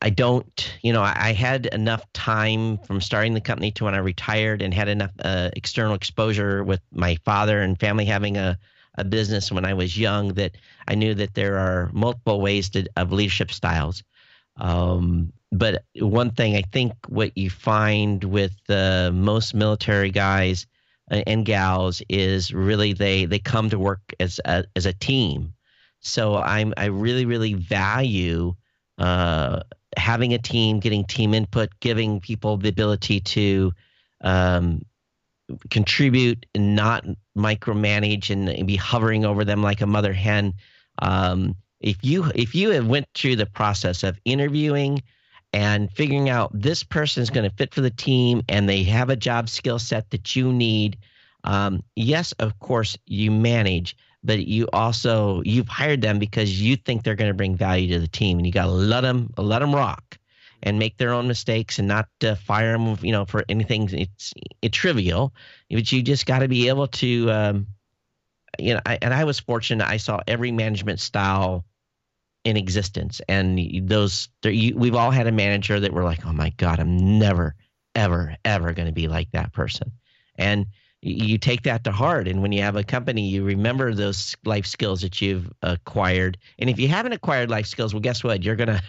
I 0.00 0.10
don't, 0.10 0.78
you 0.82 0.92
know, 0.92 1.02
I 1.02 1.32
had 1.32 1.66
enough 1.66 2.04
time 2.12 2.78
from 2.78 3.00
starting 3.00 3.34
the 3.34 3.40
company 3.40 3.72
to 3.72 3.84
when 3.84 3.94
I 3.94 3.98
retired 3.98 4.62
and 4.62 4.72
had 4.72 4.88
enough 4.88 5.10
uh, 5.24 5.50
external 5.56 5.94
exposure 5.94 6.62
with 6.62 6.80
my 6.92 7.16
father 7.24 7.60
and 7.62 7.78
family 7.78 8.04
having 8.04 8.36
a, 8.36 8.56
a 8.96 9.04
business 9.04 9.50
when 9.50 9.64
I 9.64 9.74
was 9.74 9.98
young 9.98 10.34
that 10.34 10.56
I 10.86 10.94
knew 10.94 11.14
that 11.14 11.34
there 11.34 11.58
are 11.58 11.90
multiple 11.92 12.40
ways 12.40 12.68
to, 12.70 12.86
of 12.96 13.12
leadership 13.12 13.50
styles. 13.50 14.04
Um, 14.56 15.32
but 15.50 15.84
one 15.96 16.30
thing 16.30 16.54
I 16.54 16.62
think 16.62 16.92
what 17.08 17.36
you 17.36 17.50
find 17.50 18.22
with 18.22 18.54
uh, 18.68 19.10
most 19.12 19.54
military 19.54 20.10
guys 20.10 20.66
and 21.10 21.44
gals 21.44 22.02
is 22.08 22.52
really 22.52 22.92
they 22.92 23.24
they 23.24 23.38
come 23.38 23.70
to 23.70 23.78
work 23.78 24.00
as 24.20 24.40
a, 24.44 24.64
as 24.76 24.86
a 24.86 24.92
team. 24.92 25.54
So 26.00 26.36
I'm 26.36 26.74
I 26.76 26.86
really 26.86 27.24
really 27.24 27.54
value 27.54 28.54
uh, 28.98 29.60
having 29.96 30.34
a 30.34 30.38
team, 30.38 30.80
getting 30.80 31.04
team 31.04 31.34
input, 31.34 31.70
giving 31.80 32.20
people 32.20 32.56
the 32.56 32.68
ability 32.68 33.20
to 33.20 33.72
um, 34.22 34.82
contribute 35.70 36.46
and 36.54 36.74
not 36.74 37.04
micromanage 37.36 38.30
and, 38.30 38.66
be 38.66 38.76
hovering 38.76 39.24
over 39.24 39.44
them 39.44 39.62
like 39.62 39.80
a 39.80 39.86
mother 39.86 40.12
hen. 40.12 40.54
Um, 41.00 41.54
if 41.80 41.96
you 42.02 42.24
if 42.34 42.54
you 42.54 42.70
have 42.70 42.86
went 42.86 43.06
through 43.14 43.36
the 43.36 43.46
process 43.46 44.02
of 44.02 44.18
interviewing 44.24 45.02
and 45.52 45.90
figuring 45.92 46.28
out 46.28 46.50
this 46.52 46.82
person 46.82 47.22
is 47.22 47.30
going 47.30 47.48
to 47.48 47.56
fit 47.56 47.72
for 47.72 47.80
the 47.80 47.90
team 47.90 48.42
and 48.48 48.68
they 48.68 48.82
have 48.82 49.10
a 49.10 49.16
job 49.16 49.48
skill 49.48 49.78
set 49.78 50.10
that 50.10 50.34
you 50.36 50.52
need, 50.52 50.98
um, 51.44 51.82
yes, 51.96 52.32
of 52.32 52.58
course 52.58 52.98
you 53.06 53.30
manage, 53.30 53.96
but 54.24 54.46
you 54.46 54.68
also 54.72 55.42
you've 55.44 55.68
hired 55.68 56.02
them 56.02 56.18
because 56.18 56.60
you 56.60 56.76
think 56.76 57.02
they're 57.02 57.14
going 57.14 57.30
to 57.30 57.36
bring 57.36 57.56
value 57.56 57.94
to 57.94 58.00
the 58.00 58.08
team, 58.08 58.38
and 58.38 58.46
you 58.46 58.52
got 58.52 58.66
to 58.66 58.72
let 58.72 59.02
them 59.02 59.32
let 59.36 59.60
them 59.60 59.74
rock 59.74 60.18
and 60.62 60.78
make 60.78 60.96
their 60.96 61.12
own 61.12 61.28
mistakes 61.28 61.78
and 61.78 61.86
not 61.86 62.08
uh, 62.24 62.34
fire 62.34 62.72
them, 62.72 62.98
you 63.00 63.12
know, 63.12 63.24
for 63.24 63.44
anything 63.48 63.88
it's 63.92 64.34
it's 64.60 64.76
trivial. 64.76 65.32
But 65.70 65.90
you 65.92 66.02
just 66.02 66.26
got 66.26 66.40
to 66.40 66.48
be 66.48 66.68
able 66.68 66.88
to, 66.88 67.30
um, 67.30 67.66
you 68.58 68.74
know. 68.74 68.80
I, 68.84 68.98
and 69.02 69.14
I 69.14 69.24
was 69.24 69.38
fortunate; 69.38 69.86
I 69.86 69.98
saw 69.98 70.20
every 70.26 70.50
management 70.50 71.00
style 71.00 71.64
in 72.44 72.56
existence, 72.56 73.20
and 73.28 73.88
those 73.88 74.28
you, 74.44 74.74
we've 74.76 74.94
all 74.94 75.10
had 75.10 75.26
a 75.26 75.32
manager 75.32 75.78
that 75.78 75.92
we're 75.92 76.04
like, 76.04 76.26
oh 76.26 76.32
my 76.32 76.50
god, 76.56 76.80
I'm 76.80 77.18
never, 77.18 77.54
ever, 77.94 78.36
ever 78.44 78.72
going 78.72 78.86
to 78.86 78.92
be 78.92 79.06
like 79.08 79.30
that 79.32 79.52
person, 79.52 79.92
and 80.36 80.66
you 81.00 81.38
take 81.38 81.62
that 81.62 81.84
to 81.84 81.92
heart. 81.92 82.26
And 82.26 82.42
when 82.42 82.52
you 82.52 82.62
have 82.62 82.76
a 82.76 82.82
company 82.82 83.28
you 83.28 83.44
remember 83.44 83.94
those 83.94 84.36
life 84.44 84.66
skills 84.66 85.02
that 85.02 85.20
you've 85.20 85.50
acquired. 85.62 86.38
And 86.58 86.68
if 86.68 86.78
you 86.78 86.88
haven't 86.88 87.12
acquired 87.12 87.50
life 87.50 87.66
skills 87.66 87.94
well 87.94 88.00
guess 88.00 88.24
what? 88.24 88.42
You're 88.42 88.56
gonna 88.56 88.82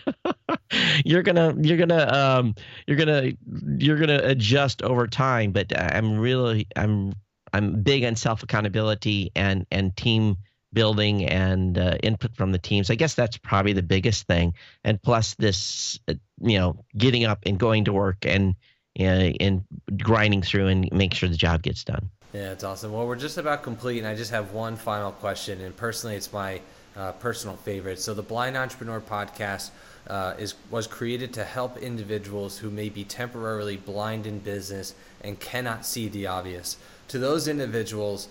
you're 1.05 1.24
gonna 1.24 1.55
you're 1.62 1.78
gonna 1.78 2.07
um 2.12 2.55
you're 2.88 2.97
gonna 2.97 3.32
you're 3.78 3.97
gonna 3.97 4.22
adjust 4.24 4.82
over 4.82 5.07
time. 5.07 5.51
But 5.51 5.78
i'm 5.78 6.18
really 6.18 6.68
i'm 6.76 7.14
i'm 7.53 7.82
big 7.82 8.03
on 8.03 8.16
self 8.16 8.43
accountability 8.43 9.32
and 9.36 9.66
and 9.72 9.95
team 9.95 10.38
building 10.72 11.26
and 11.26 11.80
uh, 11.80 11.97
input 12.03 12.36
from 12.36 12.51
the 12.51 12.60
teams 12.60 12.91
i 12.91 12.95
guess 12.95 13.16
that's 13.16 13.38
probably 13.38 13.74
the 13.74 13.82
biggest 13.82 14.28
thing. 14.28 14.53
And 14.84 15.01
plus 15.01 15.36
this 15.36 15.99
uh, 16.07 16.14
you 16.41 16.57
know 16.57 16.86
getting 16.97 17.26
up 17.26 17.39
and 17.45 17.60
going 17.60 17.86
to 17.86 17.93
work 17.93 18.26
and 18.26 18.55
and 19.00 19.64
grinding 19.97 20.41
through 20.41 20.68
and 20.68 20.89
make 20.91 21.14
sure 21.14 21.30
the 21.30 21.38
job 21.38 21.64
gets 21.64 21.84
done. 21.84 22.10
Yeah, 22.34 22.52
it's 22.52 22.64
awesome. 22.64 22.91
Well, 22.91 23.08
we're 23.08 23.16
just 23.16 23.38
about 23.38 23.64
complete, 23.64 23.97
and 23.97 24.08
I 24.08 24.16
just 24.16 24.32
have 24.32 24.52
one 24.52 24.76
final 24.76 25.12
question. 25.12 25.62
And 25.62 25.76
personally, 25.76 26.16
it's 26.16 26.32
my 26.32 26.62
uh, 26.95 27.14
personal 27.14 27.56
favorite. 27.56 28.00
So, 28.00 28.14
the 28.14 28.22
Blind 28.22 28.56
Entrepreneur 28.56 29.02
podcast 29.02 29.72
uh, 30.08 30.36
is 30.38 30.54
was 30.70 30.86
created 30.86 31.34
to 31.34 31.43
help 31.43 31.78
individuals 31.78 32.60
who 32.60 32.70
may 32.70 32.89
be 32.89 33.04
temporarily 33.04 33.78
blind 33.78 34.28
in 34.28 34.39
business 34.39 34.93
and 35.22 35.39
cannot 35.39 35.86
see 35.86 36.08
the 36.08 36.28
obvious. 36.28 36.78
To 37.10 37.18
those 37.18 37.47
individuals, 37.47 38.28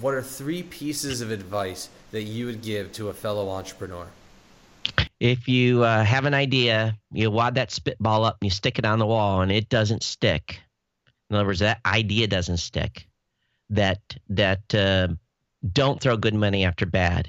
what 0.00 0.14
are 0.14 0.22
three 0.22 0.64
pieces 0.64 1.20
of 1.20 1.30
advice 1.30 1.88
that 2.10 2.22
you 2.22 2.46
would 2.46 2.62
give 2.62 2.90
to 2.92 3.08
a 3.08 3.12
fellow 3.12 3.48
entrepreneur? 3.48 4.08
If 5.20 5.48
you 5.48 5.82
uh, 5.82 6.04
have 6.04 6.24
an 6.24 6.34
idea, 6.34 6.96
you 7.12 7.30
wad 7.30 7.54
that 7.54 7.70
spitball 7.70 8.24
up 8.24 8.38
and 8.40 8.46
you 8.46 8.50
stick 8.50 8.78
it 8.78 8.84
on 8.84 8.98
the 8.98 9.06
wall 9.06 9.40
and 9.40 9.50
it 9.50 9.68
doesn't 9.68 10.02
stick. 10.02 10.60
In 11.30 11.36
other 11.36 11.46
words, 11.46 11.60
that 11.60 11.80
idea 11.84 12.26
doesn't 12.26 12.58
stick. 12.58 13.08
That 13.70 14.00
that 14.28 14.74
uh, 14.74 15.08
don't 15.72 16.00
throw 16.00 16.16
good 16.16 16.34
money 16.34 16.64
after 16.64 16.86
bad. 16.86 17.28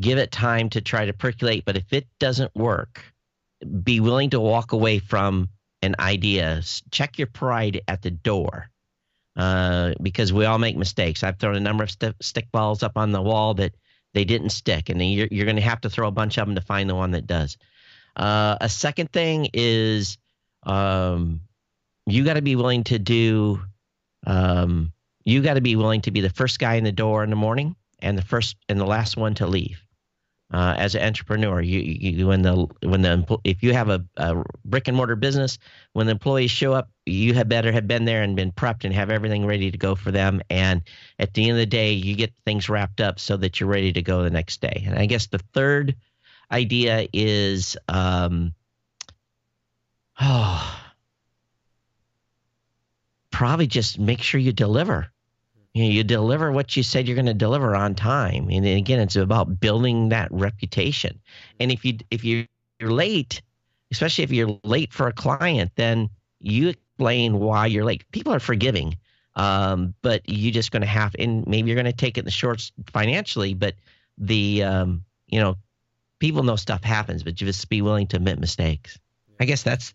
Give 0.00 0.18
it 0.18 0.32
time 0.32 0.70
to 0.70 0.80
try 0.80 1.06
to 1.06 1.12
percolate. 1.12 1.64
But 1.64 1.76
if 1.76 1.92
it 1.92 2.06
doesn't 2.18 2.54
work, 2.54 3.04
be 3.82 4.00
willing 4.00 4.30
to 4.30 4.40
walk 4.40 4.72
away 4.72 4.98
from 4.98 5.48
an 5.82 5.94
idea. 6.00 6.62
Check 6.90 7.18
your 7.18 7.28
pride 7.28 7.82
at 7.86 8.02
the 8.02 8.10
door. 8.10 8.70
Uh, 9.34 9.94
because 10.02 10.30
we 10.30 10.44
all 10.44 10.58
make 10.58 10.76
mistakes. 10.76 11.22
I've 11.22 11.38
thrown 11.38 11.56
a 11.56 11.60
number 11.60 11.84
of 11.84 11.90
st- 11.90 12.22
stick 12.22 12.52
balls 12.52 12.82
up 12.82 12.92
on 12.96 13.12
the 13.12 13.22
wall 13.22 13.54
that 13.54 13.74
they 14.14 14.24
didn't 14.24 14.50
stick, 14.50 14.88
and 14.88 15.02
you're, 15.02 15.28
you're 15.30 15.46
going 15.46 15.56
to 15.56 15.62
have 15.62 15.80
to 15.82 15.90
throw 15.90 16.08
a 16.08 16.12
bunch 16.12 16.38
of 16.38 16.46
them 16.46 16.54
to 16.54 16.60
find 16.60 16.88
the 16.88 16.94
one 16.94 17.12
that 17.12 17.26
does. 17.26 17.56
Uh, 18.16 18.56
a 18.60 18.68
second 18.68 19.10
thing 19.12 19.48
is 19.52 20.18
um, 20.64 21.40
you 22.06 22.24
got 22.24 22.34
to 22.34 22.42
be 22.42 22.56
willing 22.56 22.84
to 22.84 22.98
do. 22.98 23.62
Um, 24.26 24.92
you 25.24 25.42
got 25.42 25.54
to 25.54 25.60
be 25.60 25.76
willing 25.76 26.02
to 26.02 26.10
be 26.10 26.20
the 26.20 26.30
first 26.30 26.58
guy 26.58 26.74
in 26.74 26.84
the 26.84 26.92
door 26.92 27.24
in 27.24 27.30
the 27.30 27.36
morning 27.36 27.76
and 28.00 28.18
the 28.18 28.22
first 28.22 28.56
and 28.68 28.78
the 28.78 28.84
last 28.84 29.16
one 29.16 29.34
to 29.34 29.46
leave 29.46 29.82
uh, 30.52 30.74
as 30.76 30.94
an 30.94 31.02
entrepreneur. 31.02 31.60
You, 31.60 31.80
you 31.80 32.26
when 32.26 32.42
the 32.42 32.66
when 32.82 33.02
the 33.02 33.38
if 33.44 33.62
you 33.62 33.72
have 33.72 33.88
a, 33.88 34.04
a, 34.16 34.42
brick 34.64 34.88
and 34.88 34.96
mortar 34.96 35.16
business, 35.16 35.58
when 35.94 36.06
the 36.06 36.12
employees 36.12 36.50
show 36.50 36.72
up, 36.72 36.90
you 37.06 37.34
had 37.34 37.48
better 37.48 37.72
have 37.72 37.88
been 37.88 38.04
there 38.04 38.22
and 38.22 38.36
been 38.36 38.52
prepped 38.52 38.84
and 38.84 38.94
have 38.94 39.10
everything 39.10 39.46
ready 39.46 39.70
to 39.70 39.78
go 39.78 39.94
for 39.94 40.10
them. 40.10 40.42
And 40.50 40.82
at 41.18 41.34
the 41.34 41.44
end 41.44 41.52
of 41.52 41.58
the 41.58 41.66
day, 41.66 41.92
you 41.92 42.14
get 42.14 42.32
things 42.44 42.68
wrapped 42.68 43.00
up 43.00 43.18
so 43.18 43.36
that 43.38 43.60
you're 43.60 43.68
ready 43.68 43.92
to 43.92 44.02
go 44.02 44.22
the 44.22 44.30
next 44.30 44.60
day. 44.60 44.84
And 44.86 44.98
I 44.98 45.06
guess 45.06 45.26
the 45.26 45.40
third 45.52 45.96
idea 46.50 47.08
is, 47.12 47.76
um, 47.88 48.54
oh, 50.20 50.78
probably 53.30 53.66
just 53.66 53.98
make 53.98 54.20
sure 54.20 54.38
you 54.38 54.52
deliver 54.52 55.10
you 55.74 55.84
know, 55.84 55.90
you 55.90 56.04
deliver 56.04 56.52
what 56.52 56.76
you 56.76 56.82
said 56.82 57.06
you're 57.06 57.14
going 57.14 57.26
to 57.26 57.34
deliver 57.34 57.74
on 57.74 57.94
time. 57.94 58.48
And 58.50 58.66
again 58.66 59.00
it's 59.00 59.16
about 59.16 59.60
building 59.60 60.10
that 60.10 60.28
reputation. 60.30 61.18
And 61.58 61.72
if 61.72 61.84
you 61.84 61.98
if 62.10 62.24
you're 62.24 62.46
late 62.80 63.42
especially 63.90 64.24
if 64.24 64.32
you're 64.32 64.58
late 64.64 64.92
for 64.92 65.06
a 65.06 65.12
client 65.12 65.70
then 65.76 66.08
you 66.40 66.68
explain 66.68 67.38
why 67.38 67.66
you're 67.66 67.84
late. 67.84 68.04
People 68.12 68.32
are 68.32 68.40
forgiving 68.40 68.96
um, 69.34 69.94
but 70.02 70.22
you're 70.26 70.52
just 70.52 70.72
going 70.72 70.82
to 70.82 70.86
have 70.86 71.14
and 71.18 71.46
maybe 71.46 71.68
you're 71.68 71.80
going 71.80 71.86
to 71.86 71.92
take 71.92 72.18
it 72.18 72.20
in 72.20 72.24
the 72.24 72.30
shorts 72.30 72.72
financially 72.92 73.54
but 73.54 73.74
the 74.18 74.62
um, 74.62 75.04
you 75.26 75.40
know 75.40 75.56
people 76.18 76.42
know 76.42 76.56
stuff 76.56 76.84
happens 76.84 77.22
but 77.22 77.34
just 77.34 77.68
be 77.68 77.82
willing 77.82 78.06
to 78.08 78.16
admit 78.16 78.38
mistakes. 78.38 78.98
I 79.40 79.44
guess 79.44 79.62
that's 79.62 79.94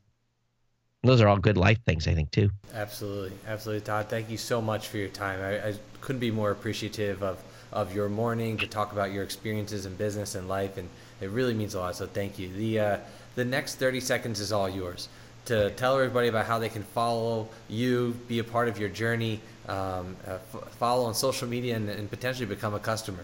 those 1.08 1.22
are 1.22 1.28
all 1.28 1.38
good 1.38 1.58
life 1.58 1.80
things, 1.86 2.08
I 2.08 2.14
think, 2.14 2.32
too. 2.32 2.50
Absolutely, 2.74 3.32
absolutely, 3.48 3.86
Todd. 3.86 4.10
Thank 4.10 4.30
you 4.30 4.38
so 4.38 4.62
much 4.62 4.88
for 4.88 4.98
your 4.98 5.10
time. 5.10 5.41
I, 5.41 5.70
I 5.70 5.74
couldn't 6.02 6.20
be 6.20 6.32
more 6.32 6.52
appreciative 6.52 7.24
of 7.24 7.41
of 7.74 7.93
your 7.93 8.08
morning 8.08 8.58
to 8.58 8.66
talk 8.66 8.93
about 8.93 9.12
your 9.12 9.24
experiences 9.24 9.86
in 9.86 9.93
business 9.95 10.36
and 10.36 10.48
life, 10.48 10.78
and 10.78 10.88
it 11.20 11.30
really 11.30 11.54
means 11.54 11.74
a 11.76 11.80
lot. 11.80 11.95
So 11.95 12.08
thank 12.08 12.39
you. 12.39 12.50
The 12.50 12.80
uh, 12.80 12.98
the 13.36 13.45
next 13.45 13.76
thirty 13.76 14.00
seconds 14.00 14.39
is 14.39 14.52
all 14.52 14.70
yours 14.70 15.10
to 15.45 15.70
tell 15.72 15.95
everybody 15.95 16.28
about 16.28 16.45
how 16.45 16.60
they 16.60 16.70
can 16.70 16.84
follow 16.84 17.48
you, 17.70 18.14
be 18.28 18.39
a 18.39 18.43
part 18.43 18.68
of 18.68 18.78
your 18.78 18.89
journey, 18.89 19.39
um, 19.70 20.16
uh, 20.28 20.32
f- 20.54 20.74
follow 20.78 21.06
on 21.06 21.14
social 21.14 21.48
media, 21.48 21.76
and, 21.76 21.89
and 21.89 22.10
potentially 22.10 22.45
become 22.45 22.74
a 22.74 22.80
customer. 22.80 23.24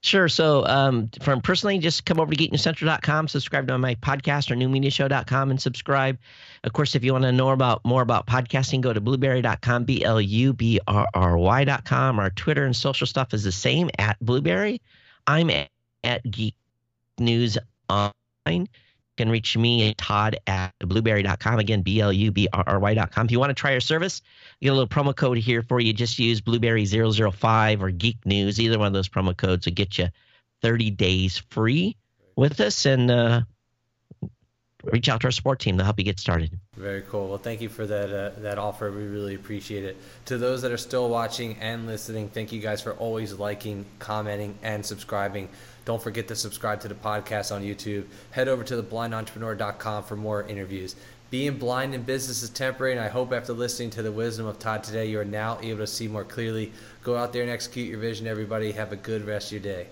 Sure. 0.00 0.28
So, 0.28 0.66
um, 0.66 1.08
from 1.20 1.40
personally, 1.40 1.78
just 1.78 2.04
come 2.04 2.20
over 2.20 2.32
to 2.32 2.36
geeknewscentral.com, 2.36 3.28
subscribe 3.28 3.66
to 3.68 3.78
my 3.78 3.94
podcast 3.96 4.50
or 4.50 4.54
newmediashow.com 4.54 5.50
and 5.50 5.60
subscribe. 5.60 6.18
Of 6.64 6.72
course, 6.72 6.94
if 6.94 7.04
you 7.04 7.12
want 7.12 7.24
to 7.24 7.32
know 7.32 7.50
about 7.50 7.84
more 7.84 8.02
about 8.02 8.26
podcasting, 8.26 8.80
go 8.80 8.92
to 8.92 9.00
blubrry.com, 9.00 9.84
B 9.84 10.04
L 10.04 10.20
U 10.20 10.52
B 10.52 10.80
R 10.86 11.08
R 11.14 11.36
Y.com. 11.38 12.18
Our 12.18 12.30
Twitter 12.30 12.64
and 12.64 12.76
social 12.76 13.06
stuff 13.06 13.34
is 13.34 13.44
the 13.44 13.52
same 13.52 13.90
at 13.98 14.18
blubrry. 14.20 14.80
I'm 15.26 15.50
at, 15.50 15.68
at 16.02 16.30
Geek 16.30 16.54
News 17.18 17.58
Online 17.88 18.68
can 19.16 19.30
reach 19.30 19.56
me 19.56 19.88
at 19.88 19.98
todd 19.98 20.36
at 20.46 20.72
blubrry.com. 20.80 21.58
Again, 21.58 21.82
B 21.82 22.00
L 22.00 22.12
U 22.12 22.30
B 22.30 22.48
R 22.52 22.64
R 22.66 22.78
Y.com. 22.78 23.26
If 23.26 23.32
you 23.32 23.38
want 23.38 23.50
to 23.50 23.54
try 23.54 23.74
our 23.74 23.80
service, 23.80 24.22
get 24.60 24.70
a 24.70 24.72
little 24.72 24.88
promo 24.88 25.14
code 25.14 25.38
here 25.38 25.62
for 25.62 25.80
you. 25.80 25.92
Just 25.92 26.18
use 26.18 26.40
blubrry005 26.40 27.82
or 27.82 27.90
Geek 27.90 28.24
News. 28.24 28.60
Either 28.60 28.78
one 28.78 28.88
of 28.88 28.92
those 28.92 29.08
promo 29.08 29.36
codes 29.36 29.66
will 29.66 29.74
get 29.74 29.98
you 29.98 30.08
30 30.62 30.90
days 30.90 31.38
free 31.50 31.96
with 32.36 32.60
us. 32.60 32.86
And 32.86 33.10
uh, 33.10 33.42
reach 34.92 35.08
out 35.08 35.20
to 35.20 35.28
our 35.28 35.30
support 35.30 35.60
team. 35.60 35.76
They'll 35.76 35.84
help 35.84 35.98
you 35.98 36.04
get 36.04 36.18
started. 36.18 36.58
Very 36.76 37.02
cool. 37.02 37.28
Well, 37.28 37.38
thank 37.38 37.60
you 37.60 37.68
for 37.68 37.86
that 37.86 38.12
uh, 38.12 38.40
that 38.40 38.58
offer. 38.58 38.90
We 38.90 39.04
really 39.04 39.34
appreciate 39.34 39.84
it. 39.84 39.96
To 40.26 40.38
those 40.38 40.62
that 40.62 40.72
are 40.72 40.76
still 40.76 41.08
watching 41.08 41.56
and 41.60 41.86
listening, 41.86 42.28
thank 42.28 42.52
you 42.52 42.60
guys 42.60 42.80
for 42.80 42.92
always 42.94 43.32
liking, 43.34 43.84
commenting, 43.98 44.58
and 44.62 44.84
subscribing. 44.84 45.48
Don't 45.84 46.02
forget 46.02 46.28
to 46.28 46.36
subscribe 46.36 46.80
to 46.80 46.88
the 46.88 46.94
podcast 46.94 47.54
on 47.54 47.62
YouTube. 47.62 48.06
Head 48.30 48.48
over 48.48 48.64
to 48.64 48.82
theblindentrepreneur.com 48.82 50.04
for 50.04 50.16
more 50.16 50.42
interviews. 50.44 50.96
Being 51.30 51.58
blind 51.58 51.94
in 51.94 52.02
business 52.02 52.42
is 52.42 52.50
temporary, 52.50 52.92
and 52.92 53.00
I 53.00 53.08
hope 53.08 53.32
after 53.32 53.52
listening 53.52 53.90
to 53.90 54.02
the 54.02 54.12
wisdom 54.12 54.46
of 54.46 54.58
Todd 54.58 54.84
today, 54.84 55.06
you 55.06 55.18
are 55.18 55.24
now 55.24 55.58
able 55.60 55.80
to 55.80 55.86
see 55.86 56.06
more 56.06 56.24
clearly. 56.24 56.72
Go 57.02 57.16
out 57.16 57.32
there 57.32 57.42
and 57.42 57.50
execute 57.50 57.88
your 57.88 57.98
vision, 57.98 58.26
everybody. 58.26 58.72
Have 58.72 58.92
a 58.92 58.96
good 58.96 59.26
rest 59.26 59.48
of 59.48 59.52
your 59.52 59.74
day. 59.74 59.88